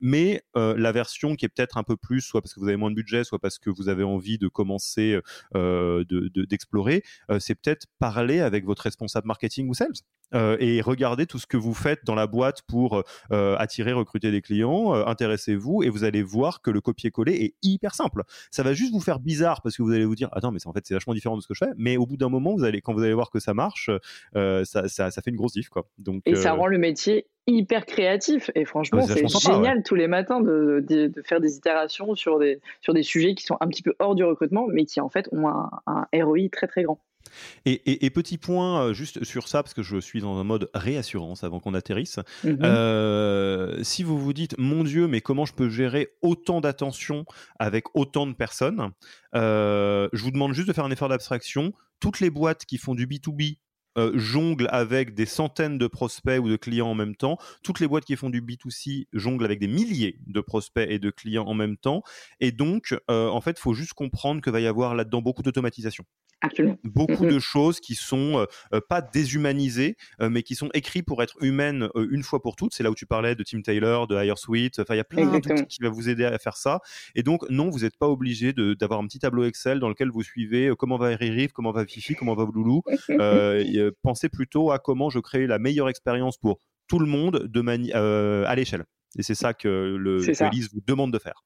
mais 0.01 0.43
la 0.55 0.91
version 0.91 1.35
qui 1.35 1.45
est 1.45 1.49
peut-être 1.49 1.77
un 1.77 1.83
peu 1.83 1.97
plus, 1.97 2.21
soit 2.21 2.41
parce 2.41 2.53
que 2.53 2.59
vous 2.59 2.67
avez 2.67 2.77
moins 2.77 2.91
de 2.91 2.95
budget, 2.95 3.23
soit 3.23 3.39
parce 3.39 3.59
que 3.59 3.69
vous 3.69 3.89
avez 3.89 4.03
envie 4.03 4.37
de 4.37 4.47
commencer 4.47 5.19
euh, 5.55 6.03
d'explorer, 6.49 7.03
euh, 7.31 7.39
c'est 7.39 7.55
peut-être 7.55 7.87
parler 7.99 8.41
avec 8.41 8.65
votre 8.65 8.83
responsable 8.83 9.27
marketing 9.27 9.69
ou 9.69 9.73
sales 9.73 9.91
euh, 10.33 10.57
et 10.59 10.81
regarder 10.81 11.25
tout 11.25 11.39
ce 11.39 11.47
que 11.47 11.57
vous 11.57 11.73
faites 11.73 12.01
dans 12.05 12.15
la 12.15 12.27
boîte 12.27 12.61
pour 12.63 13.03
attirer, 13.29 13.93
recruter 13.93 14.31
des 14.31 14.41
clients, 14.41 14.93
intéressez-vous 14.93 15.83
et 15.83 15.89
vous 15.89 16.03
allez 16.03 16.23
voir 16.23 16.61
que 16.61 16.71
le 16.71 16.81
copier-coller 17.09 17.33
est 17.33 17.55
hyper 17.63 17.95
simple. 17.95 18.23
Ça 18.51 18.63
va 18.63 18.73
juste 18.73 18.93
vous 18.93 19.01
faire 19.01 19.19
bizarre 19.19 19.61
parce 19.61 19.77
que 19.77 19.83
vous 19.83 19.91
allez 19.91 20.05
vous 20.05 20.15
dire 20.15 20.29
attends 20.31 20.51
mais 20.51 20.59
en 20.65 20.73
fait 20.73 20.85
c'est 20.85 20.93
vachement 20.93 21.13
différent 21.13 21.35
de 21.37 21.41
ce 21.41 21.47
que 21.47 21.53
je 21.53 21.65
fais, 21.65 21.71
mais 21.77 21.97
au 21.97 22.05
bout 22.05 22.17
d'un 22.17 22.29
moment 22.29 22.55
vous 22.55 22.63
allez 22.63 22.81
quand 22.81 22.93
vous 22.93 23.03
allez 23.03 23.13
voir 23.13 23.29
que 23.29 23.39
ça 23.39 23.53
marche, 23.53 23.89
ça, 24.33 24.87
ça, 24.87 25.11
fait 25.11 25.29
une 25.29 25.37
grosse 25.37 25.53
diff 25.53 25.69
quoi. 25.69 25.87
Donc 25.97 26.21
et 26.25 26.35
ça 26.35 26.53
rend 26.53 26.67
le 26.67 26.77
métier 26.77 27.27
hyper 27.47 27.85
créatif. 27.85 28.51
Et 28.55 28.65
franchement, 28.65 29.01
c'est 29.07 29.27
génial 29.27 29.81
tous 29.83 29.95
les 29.95 30.07
matins 30.07 30.41
de, 30.41 30.83
de, 30.87 31.21
faire 31.23 31.39
des 31.39 31.55
itérations 31.55 32.13
sur 32.13 32.39
des, 32.39 32.59
sur 32.81 32.93
des 32.93 33.03
sujets 33.03 33.33
qui 33.35 33.45
sont 33.45 33.57
un 33.61 33.67
petit 33.67 33.81
peu 33.81 33.95
hors 33.99 34.15
du 34.15 34.23
recrutement, 34.23 34.67
mais 34.67 34.85
qui 34.85 34.99
en 34.99 35.09
fait 35.09 35.27
ont 35.31 35.47
un, 35.47 35.69
un 35.87 36.05
ROI 36.13 36.49
très 36.51 36.67
très 36.67 36.83
grand. 36.83 36.99
Et, 37.65 38.05
et, 38.05 38.09
petit 38.09 38.37
point 38.37 38.81
euh, 38.81 38.93
juste 38.93 39.23
sur 39.23 39.47
ça, 39.47 39.63
parce 39.63 39.73
que 39.73 39.83
je 39.83 39.97
suis 39.97 40.21
dans 40.21 40.37
un 40.37 40.43
mode 40.43 40.69
réassurance 40.73 41.43
avant 41.43 41.59
qu'on 41.59 41.73
atterrisse. 41.73 42.19
Mhm. 42.43 42.59
Euh, 42.63 43.83
si 43.83 44.03
vous 44.03 44.17
vous 44.17 44.33
dites, 44.33 44.57
mon 44.57 44.83
Dieu, 44.83 45.07
mais 45.07 45.21
comment 45.21 45.45
je 45.45 45.53
peux 45.53 45.69
gérer 45.69 46.09
autant 46.21 46.61
d'attention 46.61 47.25
avec 47.59 47.85
autant 47.95 48.27
de 48.27 48.33
personnes 48.33 48.91
euh, 49.35 50.09
Je 50.13 50.23
vous 50.23 50.31
demande 50.31 50.53
juste 50.53 50.67
de 50.67 50.73
faire 50.73 50.85
un 50.85 50.91
effort 50.91 51.09
d'abstraction. 51.09 51.73
Toutes 51.99 52.19
les 52.19 52.29
boîtes 52.29 52.65
qui 52.65 52.77
font 52.77 52.95
du 52.95 53.07
B2B 53.07 53.57
euh, 53.97 54.11
jonglent 54.15 54.67
avec 54.71 55.13
des 55.13 55.25
centaines 55.25 55.77
de 55.77 55.87
prospects 55.87 56.39
ou 56.39 56.49
de 56.49 56.55
clients 56.55 56.87
en 56.87 56.95
même 56.95 57.15
temps. 57.15 57.37
Toutes 57.63 57.79
les 57.79 57.87
boîtes 57.87 58.05
qui 58.05 58.15
font 58.15 58.29
du 58.29 58.41
B2C 58.41 59.07
jonglent 59.13 59.45
avec 59.45 59.59
des 59.59 59.67
milliers 59.67 60.19
de 60.27 60.41
prospects 60.41 60.87
et 60.89 60.99
de 60.99 61.09
clients 61.09 61.45
en 61.45 61.53
même 61.53 61.77
temps. 61.77 62.03
Et 62.39 62.51
donc, 62.51 62.95
euh, 63.09 63.27
en 63.27 63.41
fait, 63.41 63.57
il 63.57 63.61
faut 63.61 63.73
juste 63.73 63.93
comprendre 63.93 64.41
que 64.41 64.49
va 64.49 64.59
y 64.59 64.67
avoir 64.67 64.95
là-dedans 64.95 65.21
beaucoup 65.21 65.41
d'automatisation. 65.41 66.03
Beaucoup 66.83 67.25
de 67.25 67.39
choses 67.39 67.79
qui 67.79 67.95
sont 67.95 68.45
euh, 68.71 68.79
pas 68.87 69.01
déshumanisées, 69.01 69.97
mais 70.19 70.43
qui 70.43 70.53
sont 70.53 70.69
écrites 70.75 71.05
pour 71.05 71.23
être 71.23 71.35
humaines 71.41 71.89
une 71.95 72.21
fois 72.21 72.43
pour 72.43 72.55
toutes. 72.55 72.75
C'est 72.75 72.83
là 72.83 72.91
où 72.91 72.95
tu 72.95 73.07
parlais 73.07 73.33
de 73.33 73.41
Tim 73.41 73.61
Taylor, 73.61 74.05
de 74.05 74.15
Higher 74.15 74.37
Suite. 74.37 74.77
Enfin, 74.77 74.93
il 74.93 74.97
y 74.97 75.01
a 75.01 75.03
plein 75.03 75.25
d'outils 75.25 75.65
qui 75.67 75.81
vont 75.81 75.89
vous 75.89 76.09
aider 76.09 76.25
à 76.25 76.37
faire 76.37 76.55
ça. 76.55 76.81
Et 77.15 77.23
donc, 77.23 77.49
non, 77.49 77.71
vous 77.71 77.79
n'êtes 77.79 77.97
pas 77.97 78.07
obligé 78.07 78.53
d'avoir 78.53 78.99
un 78.99 79.07
petit 79.07 79.17
tableau 79.17 79.45
Excel 79.45 79.79
dans 79.79 79.89
lequel 79.89 80.09
vous 80.09 80.21
suivez 80.21 80.71
comment 80.77 80.97
va 80.97 81.15
Ririv, 81.15 81.53
comment 81.53 81.71
va 81.71 81.85
Fifi, 81.85 82.13
comment 82.13 82.35
va 82.35 82.45
Loulou. 82.53 82.83
pensez 84.01 84.29
plutôt 84.29 84.71
à 84.71 84.79
comment 84.79 85.09
je 85.09 85.19
crée 85.19 85.47
la 85.47 85.59
meilleure 85.59 85.89
expérience 85.89 86.37
pour 86.37 86.59
tout 86.87 86.99
le 86.99 87.05
monde 87.05 87.47
de 87.47 87.63
euh, 87.95 88.45
à 88.47 88.55
l'échelle. 88.55 88.85
Et 89.17 89.23
c'est 89.23 89.35
ça 89.35 89.53
que 89.53 89.95
le 89.97 90.19
que 90.19 90.73
vous 90.73 90.81
demande 90.85 91.11
de 91.11 91.19
faire. 91.19 91.43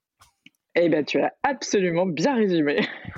Eh 0.74 0.88
bien, 0.88 1.04
tu 1.04 1.20
as 1.20 1.34
absolument 1.44 2.06
bien 2.06 2.34
résumé. 2.34 2.80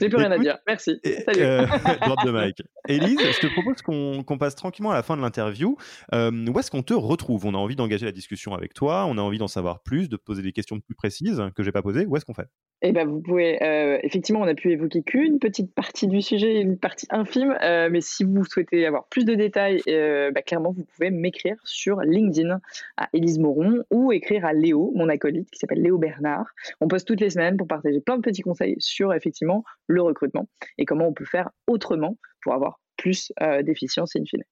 J'ai 0.00 0.08
plus 0.08 0.16
rien 0.16 0.32
à 0.32 0.38
dire. 0.38 0.58
Merci. 0.66 1.00
Salut. 1.24 1.40
Euh, 1.40 1.66
drop 2.00 2.18
de 2.24 2.32
mic. 2.32 2.62
Élise, 2.88 3.20
je 3.20 3.38
te 3.38 3.46
propose 3.46 3.82
qu'on 3.82 4.38
passe 4.38 4.56
tranquillement 4.56 4.90
à 4.90 4.94
la 4.94 5.04
fin 5.04 5.16
de 5.16 5.22
l'interview. 5.22 5.76
Euh, 6.12 6.46
où 6.48 6.58
est-ce 6.58 6.72
qu'on 6.72 6.82
te 6.82 6.94
retrouve? 6.94 7.46
On 7.46 7.54
a 7.54 7.58
envie 7.58 7.76
d'engager 7.76 8.06
la 8.06 8.12
discussion 8.12 8.54
avec 8.54 8.74
toi. 8.74 9.06
On 9.06 9.18
a 9.18 9.22
envie 9.22 9.38
d'en 9.38 9.46
savoir 9.46 9.80
plus, 9.84 10.08
de 10.08 10.16
poser 10.16 10.42
des 10.42 10.50
questions 10.50 10.80
plus 10.80 10.96
précises 10.96 11.40
que 11.54 11.62
j'ai 11.62 11.72
pas 11.72 11.82
posées. 11.82 12.06
Où 12.06 12.16
est-ce 12.16 12.24
qu'on 12.24 12.34
fait? 12.34 12.48
Eh 12.80 12.92
ben, 12.92 13.08
vous 13.08 13.20
pouvez, 13.20 13.60
euh, 13.62 13.98
effectivement, 14.04 14.40
on 14.40 14.46
a 14.46 14.54
pu 14.54 14.70
évoquer 14.70 15.02
qu'une 15.02 15.40
petite 15.40 15.74
partie 15.74 16.06
du 16.06 16.22
sujet, 16.22 16.60
une 16.60 16.78
partie 16.78 17.06
infime, 17.10 17.56
euh, 17.62 17.88
mais 17.90 18.00
si 18.00 18.22
vous 18.22 18.44
souhaitez 18.44 18.86
avoir 18.86 19.06
plus 19.08 19.24
de 19.24 19.34
détails, 19.34 19.82
euh, 19.88 20.30
bah, 20.30 20.42
clairement, 20.42 20.70
vous 20.70 20.84
pouvez 20.84 21.10
m'écrire 21.10 21.56
sur 21.64 22.00
LinkedIn 22.00 22.60
à 22.96 23.08
Élise 23.12 23.40
Moron 23.40 23.82
ou 23.90 24.12
écrire 24.12 24.44
à 24.44 24.52
Léo, 24.52 24.92
mon 24.94 25.08
acolyte, 25.08 25.50
qui 25.50 25.58
s'appelle 25.58 25.82
Léo 25.82 25.98
Bernard. 25.98 26.46
On 26.80 26.86
poste 26.86 27.08
toutes 27.08 27.20
les 27.20 27.30
semaines 27.30 27.56
pour 27.56 27.66
partager 27.66 28.00
plein 28.00 28.16
de 28.16 28.22
petits 28.22 28.42
conseils 28.42 28.76
sur, 28.78 29.12
effectivement, 29.12 29.64
le 29.88 30.02
recrutement 30.02 30.48
et 30.78 30.84
comment 30.84 31.08
on 31.08 31.12
peut 31.12 31.24
faire 31.24 31.50
autrement 31.66 32.16
pour 32.42 32.54
avoir 32.54 32.80
plus 32.96 33.32
d'efficience 33.62 34.14
in 34.16 34.24
fine. 34.24 34.44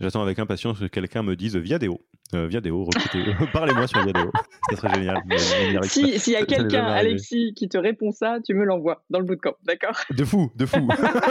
J'attends 0.00 0.22
avec 0.22 0.38
impatience 0.38 0.78
que 0.78 0.86
quelqu'un 0.86 1.22
me 1.22 1.36
dise 1.36 1.56
Viadeo. 1.56 2.00
Euh, 2.34 2.46
Viadeo, 2.46 2.88
Parlez-moi 3.52 3.86
sur 3.86 4.02
Viadeo. 4.02 4.30
Ça 4.70 4.76
serait 4.76 4.94
génial. 4.94 5.22
S'il 5.84 6.32
y 6.32 6.36
a 6.36 6.46
quelqu'un, 6.46 6.84
Alexis, 6.86 7.52
qui 7.54 7.68
te 7.68 7.76
répond 7.76 8.10
ça, 8.10 8.38
tu 8.44 8.54
me 8.54 8.64
l'envoies 8.64 9.02
dans 9.10 9.18
le 9.18 9.26
bootcamp, 9.26 9.54
d'accord? 9.64 10.00
De 10.10 10.24
fou, 10.24 10.50
de 10.56 10.64
fou. 10.64 10.88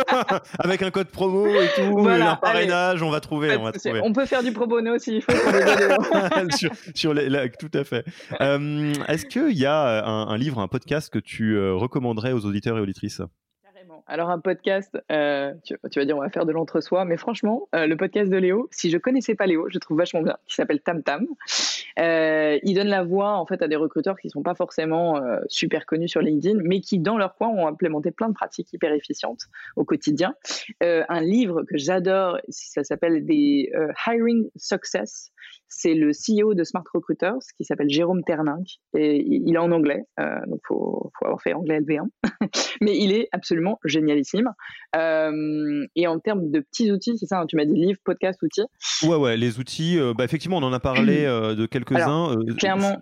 avec 0.60 0.84
un 0.84 0.92
code 0.92 1.08
promo 1.08 1.48
et 1.48 1.68
tout, 1.76 1.98
voilà, 1.98 2.34
un 2.34 2.36
parrainage, 2.36 3.02
on 3.02 3.10
va 3.10 3.20
trouver. 3.20 3.58
On, 3.58 3.64
va 3.64 3.72
trouver. 3.72 4.02
on 4.04 4.14
peut 4.14 4.28
faire 4.28 4.44
du 4.44 4.52
pro 4.52 4.68
bono 4.68 5.00
s'il 5.00 5.22
faut. 5.22 5.32
sur, 6.56 6.72
sur 6.94 7.14
les, 7.14 7.50
tout 7.60 7.72
à 7.74 7.84
fait. 7.84 8.06
Euh, 8.40 8.94
est-ce 9.08 9.26
qu'il 9.26 9.58
y 9.58 9.66
a 9.66 10.06
un, 10.06 10.28
un, 10.28 10.38
livre, 10.38 10.60
un 10.60 10.68
podcast 10.68 11.12
que 11.12 11.20
tu 11.20 11.56
euh, 11.56 11.74
recommanderais 11.74 12.32
aux 12.32 12.46
auditeurs 12.46 12.78
et 12.78 12.82
auditrices? 12.82 13.22
Alors 14.08 14.30
un 14.30 14.39
podcast, 14.39 14.97
euh, 15.12 15.54
tu, 15.64 15.76
vas 15.95 16.06
dire 16.06 16.18
on 16.18 16.22
va 16.22 16.30
faire 16.30 16.45
de 16.45 16.52
l'entre-soi, 16.52 17.06
mais 17.06 17.18
franchement, 17.18 17.68
euh, 17.76 17.88
le 17.88 17.97
podcast 17.97 18.30
de 18.30 18.38
Léo, 18.38 18.68
si 18.72 18.89
je 18.89 18.97
connaissais 18.97 19.36
pas 19.36 19.45
Léo, 19.45 19.68
je 19.70 19.80
trouve 19.80 19.97
vachement 19.97 20.22
bien, 20.22 20.38
qui 20.47 20.56
s'appelle 20.56 20.82
Tam 20.82 21.04
Tam. 21.04 21.28
Ils 21.98 22.74
donnent 22.74 22.88
la 22.88 23.04
voix 23.04 23.38
en 23.38 23.46
fait 23.46 23.62
à 23.62 23.68
des 23.68 23.76
recruteurs 23.76 24.18
qui 24.18 24.30
sont 24.30 24.44
pas 24.44 24.56
forcément 24.56 25.22
super 25.48 25.86
connus 25.86 26.10
sur 26.10 26.22
LinkedIn, 26.22 26.60
mais 26.64 26.82
qui 26.82 27.00
dans 27.00 27.18
leur 27.18 27.36
coin 27.36 27.50
ont 27.50 27.68
implémenté 27.68 28.12
plein 28.12 28.30
de 28.30 28.34
pratiques 28.34 28.72
hyper 28.74 28.94
efficientes 28.94 29.42
au 29.76 29.84
quotidien. 29.86 30.34
un 30.82 31.22
livre 31.22 31.64
que 31.64 31.78
j'adore, 31.78 32.39
ça 32.50 32.84
s'appelle 32.84 33.26
des 33.26 33.72
Hiring 34.08 34.50
Success 34.56 35.32
c'est 35.72 35.96
le 35.96 36.12
CEO 36.12 36.54
de 36.54 36.64
Smart 36.64 36.84
Recruiters 36.94 37.39
qui 37.58 37.64
s'appelle 37.64 37.89
Jérôme 37.89 38.24
Terninck 38.24 38.80
et 38.94 39.24
il 39.26 39.56
est 39.56 39.58
en 39.58 39.72
anglais, 39.72 40.04
euh, 40.20 40.24
donc 40.48 40.60
il 40.64 40.68
faut, 40.68 41.12
avoir 41.24 41.42
fait 41.42 41.54
anglais 41.54 41.80
LV1, 41.80 42.08
mais 42.82 42.98
il 42.98 43.14
est 43.14 43.30
absolument 43.32 43.80
génialissime. 43.86 44.52
Euh, 44.98 45.86
et 45.96 46.08
en 46.08 46.20
termes 46.20 46.52
de 46.52 46.60
petits 46.60 46.92
outils, 46.92 47.18
c'est 47.18 47.26
ça, 47.26 47.39
hein, 47.39 47.46
tu 47.48 47.56
m'as 47.56 47.66
dit 47.66 47.74
livre, 47.74 48.00
podcast, 48.04 48.42
outils. 48.44 48.66
Ouais, 49.04 49.16
ouais, 49.16 49.38
les 49.38 49.60
outils, 49.60 49.98
euh, 49.98 50.14
bah, 50.14 50.26
effectivement, 50.26 50.58
on 50.58 50.64
en 50.64 50.74
a 50.74 50.80
parlé 50.80 51.24
de 51.26 51.66
quelques-uns. 51.86 52.36
clairement, 52.58 53.02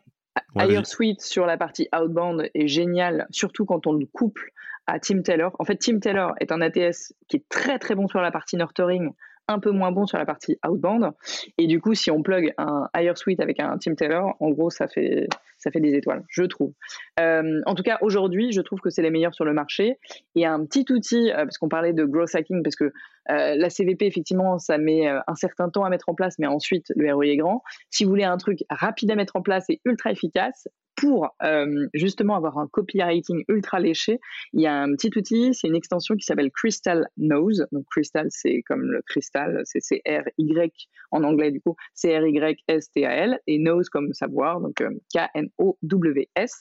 ouais, 0.56 0.84
Suite 0.86 1.22
sur 1.22 1.46
la 1.46 1.58
partie 1.58 1.88
outbound 1.94 2.50
est 2.54 2.68
génial, 2.68 3.28
surtout 3.32 3.66
quand 3.66 3.88
on 3.88 3.94
le 3.94 4.06
couple 4.06 4.52
à 4.88 5.00
Tim 5.00 5.22
Taylor. 5.22 5.56
En 5.60 5.66
fait, 5.66 5.78
Tim 5.78 6.00
Taylor 6.00 6.34
est 6.40 6.52
un 6.52 6.62
ATS 6.62 7.14
qui 7.28 7.38
est 7.38 7.50
très 7.50 7.80
très 7.80 7.96
bon 7.96 8.08
sur 8.08 8.22
la 8.22 8.32
partie 8.32 8.58
nurturing, 8.58 9.12
un 9.50 9.60
peu 9.60 9.72
moins 9.72 9.92
bon 9.92 10.06
sur 10.06 10.18
la 10.18 10.26
partie 10.26 10.58
outbound. 10.66 11.12
Et 11.58 11.68
du 11.68 11.82
coup, 11.82 11.96
si 11.96 12.12
on 12.12 12.22
plug 12.22 12.54
un 12.58 12.88
higher 12.96 13.18
suite 13.18 13.42
avec 13.42 13.60
un 13.60 13.78
Team 13.78 13.96
Taylor, 13.96 14.36
en 14.40 14.52
gros, 14.52 14.70
ça 14.70 14.88
fait, 14.88 15.28
ça 15.58 15.72
fait 15.72 15.80
des 15.80 15.94
étoiles, 15.96 16.24
je 16.30 16.44
trouve. 16.44 16.74
Euh, 17.20 17.60
en 17.66 17.74
tout 17.74 17.84
cas, 17.84 17.98
aujourd'hui, 18.02 18.52
je 18.52 18.62
trouve 18.62 18.80
que 18.80 18.92
c'est 18.92 19.02
les 19.02 19.10
meilleurs 19.10 19.34
sur 19.34 19.46
le 19.46 19.54
marché. 19.54 19.98
Et 20.36 20.46
un 20.46 20.64
petit 20.66 20.86
outil, 20.92 21.32
euh, 21.32 21.38
parce 21.38 21.58
qu'on 21.58 21.68
parlait 21.68 21.94
de 21.94 22.06
growth 22.06 22.36
hacking, 22.36 22.62
parce 22.64 22.76
que 22.76 22.86
euh, 22.86 23.56
la 23.56 23.70
CVP, 23.70 24.06
effectivement, 24.06 24.60
ça 24.60 24.78
met 24.78 25.08
un 25.08 25.36
certain 25.36 25.70
temps 25.70 25.84
à 25.84 25.90
mettre 25.90 26.10
en 26.10 26.14
place, 26.14 26.36
mais 26.38 26.48
ensuite, 26.48 26.86
le 26.96 27.14
ROI 27.14 27.28
est 27.28 27.38
grand. 27.38 27.64
Si 27.90 28.04
vous 28.04 28.12
voulez 28.12 28.24
un 28.24 28.38
truc 28.38 28.60
rapide 28.70 29.12
à 29.12 29.16
mettre 29.16 29.36
en 29.36 29.42
place 29.42 29.66
et 29.70 29.82
ultra 29.84 30.12
efficace, 30.12 30.68
pour 31.00 31.30
euh, 31.44 31.88
justement 31.94 32.36
avoir 32.36 32.58
un 32.58 32.68
copywriting 32.68 33.46
ultra 33.48 33.80
léché, 33.80 34.20
il 34.52 34.62
y 34.62 34.68
a 34.68 34.82
un 34.82 34.94
petit 34.96 35.18
outil, 35.18 35.54
c'est 35.54 35.68
une 35.70 35.76
extension 35.76 36.16
qui 36.16 36.26
s'appelle 36.26 36.52
Crystal 36.52 37.08
Nose. 37.16 37.66
Donc 37.72 37.86
Crystal, 37.90 38.28
c'est 38.30 38.64
comme 38.68 38.82
le 38.82 39.02
cristal, 39.04 39.62
c'est 39.64 39.80
C-R-Y 39.82 40.90
en 41.12 41.24
anglais 41.24 41.52
du 41.52 41.62
coup, 41.62 41.76
C-R-Y-S-T-A-L, 41.94 43.40
et 43.48 43.60
Nose 43.60 43.88
comme 43.88 44.12
savoir, 44.12 44.60
donc 44.60 44.82
euh, 44.82 44.90
K-N-O-W-S. 45.14 46.54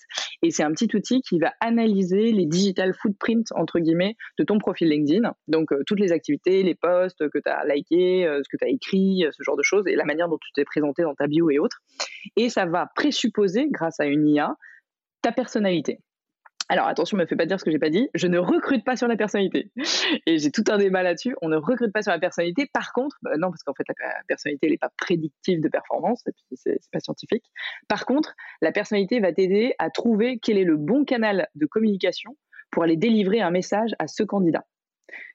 Et 0.42 0.50
c'est 0.52 0.62
un 0.62 0.70
petit 0.70 0.94
outil 0.94 1.20
qui 1.20 1.40
va 1.40 1.52
analyser 1.60 2.30
les 2.30 2.46
digital 2.46 2.94
footprints, 2.94 3.50
entre 3.56 3.80
guillemets, 3.80 4.14
de 4.38 4.44
ton 4.44 4.58
profil 4.58 4.88
LinkedIn. 4.88 5.32
Donc 5.48 5.72
euh, 5.72 5.82
toutes 5.84 5.98
les 5.98 6.12
activités, 6.12 6.62
les 6.62 6.76
posts 6.76 7.28
que 7.28 7.38
tu 7.38 7.50
as 7.50 7.64
likés, 7.66 8.24
ce 8.24 8.48
que 8.48 8.56
tu 8.56 8.64
as 8.64 8.68
écrit, 8.68 9.24
ce 9.32 9.42
genre 9.42 9.56
de 9.56 9.64
choses, 9.64 9.88
et 9.88 9.96
la 9.96 10.04
manière 10.04 10.28
dont 10.28 10.38
tu 10.38 10.52
t'es 10.54 10.64
présenté 10.64 11.02
dans 11.02 11.14
ta 11.16 11.26
bio 11.26 11.50
et 11.50 11.58
autres. 11.58 11.82
Et 12.36 12.48
ça 12.50 12.66
va 12.66 12.88
présupposer, 12.94 13.66
grâce 13.70 13.98
à 13.98 14.06
une 14.06 14.27
ta 15.22 15.32
personnalité. 15.32 16.00
Alors 16.70 16.86
attention, 16.86 17.16
ne 17.16 17.22
me 17.22 17.26
fais 17.26 17.36
pas 17.36 17.46
dire 17.46 17.58
ce 17.58 17.64
que 17.64 17.70
j'ai 17.70 17.78
pas 17.78 17.88
dit. 17.88 18.10
Je 18.14 18.26
ne 18.26 18.38
recrute 18.38 18.84
pas 18.84 18.94
sur 18.94 19.08
la 19.08 19.16
personnalité. 19.16 19.70
Et 20.26 20.38
j'ai 20.38 20.50
tout 20.50 20.64
un 20.68 20.76
débat 20.76 21.02
là-dessus. 21.02 21.34
On 21.40 21.48
ne 21.48 21.56
recrute 21.56 21.92
pas 21.92 22.02
sur 22.02 22.12
la 22.12 22.18
personnalité. 22.18 22.68
Par 22.74 22.92
contre, 22.92 23.16
bah 23.22 23.30
non, 23.38 23.48
parce 23.48 23.62
qu'en 23.62 23.72
fait 23.72 23.84
la 23.88 23.94
personnalité 24.26 24.68
n'est 24.68 24.76
pas 24.76 24.90
prédictive 24.98 25.60
de 25.62 25.68
performance, 25.68 26.22
c'est 26.52 26.78
pas 26.92 27.00
scientifique. 27.00 27.44
Par 27.88 28.04
contre, 28.04 28.34
la 28.60 28.70
personnalité 28.70 29.18
va 29.18 29.32
t'aider 29.32 29.74
à 29.78 29.88
trouver 29.88 30.38
quel 30.42 30.58
est 30.58 30.64
le 30.64 30.76
bon 30.76 31.06
canal 31.06 31.48
de 31.54 31.64
communication 31.64 32.36
pour 32.70 32.82
aller 32.82 32.96
délivrer 32.96 33.40
un 33.40 33.50
message 33.50 33.92
à 33.98 34.06
ce 34.06 34.22
candidat. 34.22 34.66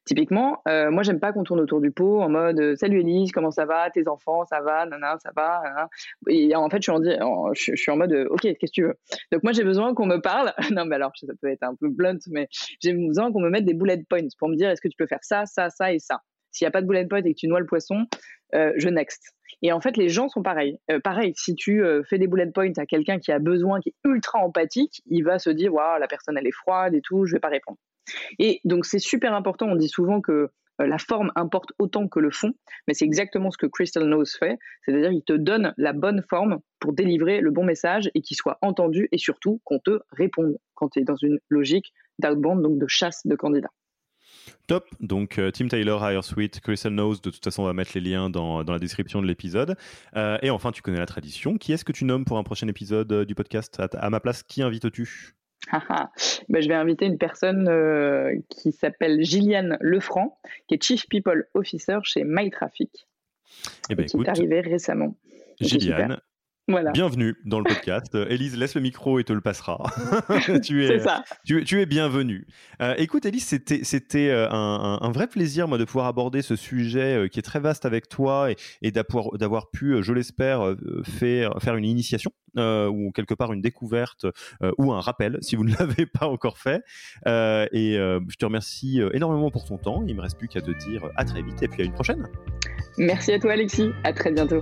Typiquement, 0.05 0.61
euh, 0.67 0.91
moi, 0.91 1.03
j'aime 1.03 1.19
pas 1.19 1.31
qu'on 1.31 1.43
tourne 1.43 1.61
autour 1.61 1.79
du 1.79 1.91
pot 1.91 2.21
en 2.21 2.27
mode 2.27 2.59
euh, 2.59 2.75
Salut 2.75 2.99
Elise, 2.99 3.31
comment 3.31 3.51
ça 3.51 3.65
va? 3.65 3.89
Tes 3.89 4.09
enfants, 4.09 4.43
ça 4.45 4.59
va? 4.59 4.85
Nana, 4.85 5.17
ça 5.19 5.31
va? 5.33 5.87
Et 6.27 6.53
en 6.55 6.69
fait, 6.69 6.81
je 6.81 7.75
suis 7.75 7.91
en, 7.91 7.95
mode 7.95 8.13
Ok, 8.29 8.41
qu'est-ce 8.41 8.59
que 8.59 8.71
tu 8.71 8.83
veux? 8.83 8.95
Donc, 9.31 9.43
moi, 9.43 9.53
j'ai 9.53 9.63
besoin 9.63 9.93
qu'on 9.93 10.05
me 10.05 10.17
parle. 10.17 10.53
non, 10.71 10.85
mais 10.85 10.95
alors, 10.95 11.13
ça 11.15 11.33
peut 11.41 11.47
être 11.47 11.63
un 11.63 11.75
peu 11.75 11.87
blunt, 11.87 12.19
mais 12.31 12.47
j'ai 12.81 12.93
besoin 12.93 13.31
qu'on 13.31 13.39
me 13.39 13.49
mette 13.49 13.65
des 13.65 13.73
bullet 13.73 14.03
points 14.09 14.27
pour 14.37 14.49
me 14.49 14.55
dire 14.55 14.69
Est-ce 14.69 14.81
que 14.81 14.89
tu 14.89 14.97
peux 14.97 15.07
faire 15.07 15.23
ça, 15.23 15.45
ça, 15.45 15.69
ça 15.69 15.93
et 15.93 15.99
ça? 15.99 16.19
S'il 16.51 16.65
n'y 16.65 16.67
a 16.67 16.71
pas 16.71 16.81
de 16.81 16.87
bullet 16.87 17.07
points 17.07 17.23
et 17.23 17.33
que 17.33 17.39
tu 17.39 17.47
noies 17.47 17.61
le 17.61 17.65
poisson, 17.65 18.05
euh, 18.55 18.73
je 18.75 18.89
next. 18.89 19.23
Et 19.61 19.71
en 19.71 19.79
fait, 19.79 19.95
les 19.95 20.09
gens 20.09 20.27
sont 20.27 20.43
pareils. 20.43 20.77
pareil, 21.05 21.31
si 21.37 21.55
tu 21.55 21.81
fais 22.09 22.17
des 22.17 22.27
bullet 22.27 22.51
points 22.53 22.73
à 22.75 22.85
quelqu'un 22.85 23.19
qui 23.19 23.31
a 23.31 23.39
besoin, 23.39 23.79
qui 23.79 23.89
est 23.89 23.95
ultra 24.03 24.39
empathique, 24.39 25.01
il 25.05 25.23
va 25.23 25.39
se 25.39 25.49
dire 25.49 25.73
Waouh, 25.73 25.99
la 25.99 26.07
personne, 26.07 26.37
elle 26.37 26.47
est 26.47 26.51
froide 26.51 26.93
et 26.93 27.01
tout, 27.01 27.25
je 27.25 27.31
vais 27.31 27.39
pas 27.39 27.47
répondre. 27.47 27.77
Et 28.39 28.61
donc 28.65 28.85
c'est 28.85 28.99
super 28.99 29.33
important, 29.33 29.67
on 29.67 29.75
dit 29.75 29.89
souvent 29.89 30.21
que 30.21 30.49
euh, 30.81 30.87
la 30.87 30.97
forme 30.97 31.31
importe 31.35 31.71
autant 31.77 32.07
que 32.07 32.19
le 32.19 32.31
fond, 32.31 32.53
mais 32.87 32.93
c'est 32.93 33.05
exactement 33.05 33.51
ce 33.51 33.57
que 33.57 33.67
Crystal 33.67 34.05
Nose 34.05 34.35
fait, 34.37 34.57
c'est-à-dire 34.83 35.11
qu'il 35.11 35.23
te 35.23 35.33
donne 35.33 35.73
la 35.77 35.93
bonne 35.93 36.23
forme 36.29 36.59
pour 36.79 36.93
délivrer 36.93 37.41
le 37.41 37.51
bon 37.51 37.63
message 37.63 38.09
et 38.15 38.21
qu'il 38.21 38.37
soit 38.37 38.57
entendu 38.61 39.07
et 39.11 39.17
surtout 39.17 39.61
qu'on 39.63 39.79
te 39.79 39.99
réponde 40.11 40.57
quand 40.73 40.89
tu 40.89 40.99
es 40.99 41.03
dans 41.03 41.15
une 41.15 41.39
logique 41.49 41.93
d'outbound, 42.19 42.61
donc 42.61 42.79
de 42.79 42.87
chasse 42.87 43.25
de 43.25 43.35
candidats. 43.35 43.71
Top, 44.67 44.87
donc 44.99 45.37
euh, 45.37 45.51
Tim 45.51 45.67
Taylor, 45.67 46.03
Higher 46.03 46.23
Suite, 46.23 46.59
Crystal 46.59 46.91
Nose, 46.91 47.21
de 47.21 47.29
toute 47.29 47.43
façon 47.43 47.63
on 47.63 47.65
va 47.65 47.73
mettre 47.73 47.91
les 47.93 48.01
liens 48.01 48.29
dans, 48.29 48.63
dans 48.63 48.73
la 48.73 48.79
description 48.79 49.21
de 49.21 49.27
l'épisode. 49.27 49.75
Euh, 50.15 50.37
et 50.41 50.49
enfin, 50.49 50.71
tu 50.71 50.81
connais 50.81 50.97
la 50.97 51.05
tradition. 51.05 51.57
Qui 51.57 51.71
est-ce 51.71 51.85
que 51.85 51.91
tu 51.91 52.03
nommes 52.03 52.25
pour 52.25 52.37
un 52.37 52.43
prochain 52.43 52.67
épisode 52.67 53.25
du 53.25 53.35
podcast? 53.35 53.79
À 53.79 54.09
ma 54.09 54.19
place, 54.19 54.41
qui 54.43 54.63
invites-tu 54.63 55.35
ben, 56.49 56.61
je 56.61 56.67
vais 56.67 56.73
inviter 56.73 57.05
une 57.05 57.17
personne 57.17 57.67
euh, 57.67 58.35
qui 58.49 58.71
s'appelle 58.71 59.23
Gilliane 59.23 59.77
Lefranc, 59.81 60.37
qui 60.67 60.75
est 60.75 60.83
Chief 60.83 61.07
People 61.07 61.47
Officer 61.53 61.99
chez 62.03 62.23
MyTraffic, 62.25 63.07
eh 63.89 63.95
ben, 63.95 64.05
qui 64.05 64.17
est 64.17 64.29
arrivée 64.29 64.61
récemment. 64.61 65.15
Gilliane, 65.59 66.19
Bienvenue 66.67 67.35
dans 67.43 67.59
le 67.59 67.65
podcast. 67.65 68.15
Élise, 68.29 68.57
laisse 68.57 68.75
le 68.75 68.79
micro 68.79 69.19
et 69.19 69.25
te 69.25 69.33
le 69.33 69.41
passera. 69.41 69.83
tu, 70.63 70.85
es, 70.85 70.99
ça. 70.99 71.21
Tu, 71.43 71.81
es 71.81 71.85
bienvenue. 71.85 72.47
Euh, 72.81 72.95
écoute, 72.97 73.25
Élise, 73.25 73.45
c'était 73.45 74.29
euh, 74.29 74.47
un, 74.49 75.11
vrai 75.11 75.27
plaisir 75.27 75.67
moi, 75.67 75.77
de 75.77 75.83
pouvoir 75.83 76.05
aborder 76.05 76.41
ce 76.41 76.55
sujet 76.55 77.17
euh, 77.17 77.27
qui 77.27 77.39
est 77.39 77.41
très 77.43 77.59
vaste 77.59 77.85
avec 77.85 78.07
toi 78.07 78.49
et, 78.81 78.91
d'avoir 78.91 79.71
pu, 79.71 80.01
je 80.01 80.13
l'espère, 80.13 80.73
faire, 81.03 81.51
faire 81.61 81.75
une 81.75 81.85
initiation 81.85 82.31
ou 82.55 83.11
quelque 83.13 83.33
part 83.33 83.51
une 83.51 83.61
découverte 83.61 84.25
ou 84.77 84.93
un 84.93 85.01
rappel 85.01 85.39
si 85.41 85.57
vous 85.57 85.65
ne 85.65 85.75
l'avez 85.79 86.05
pas 86.05 86.27
encore 86.27 86.57
fait. 86.57 86.81
et 87.25 87.95
je 87.97 88.35
te 88.37 88.45
remercie 88.45 89.01
énormément 89.11 89.51
pour 89.51 89.65
ton 89.65 89.77
temps. 89.77 90.01
Il 90.07 90.13
ne 90.13 90.17
me 90.17 90.21
reste 90.21 90.37
plus 90.37 90.47
qu'à 90.47 90.61
te 90.61 90.71
dire 90.71 91.09
à 91.17 91.25
très 91.25 91.41
vite 91.41 91.61
et 91.61 91.67
puis 91.67 91.81
à 91.81 91.85
une 91.85 91.93
prochaine. 91.93 92.25
Merci 92.97 93.33
à 93.33 93.39
toi, 93.39 93.51
Alexis. 93.51 93.89
À 94.05 94.13
très 94.13 94.31
bientôt. 94.31 94.61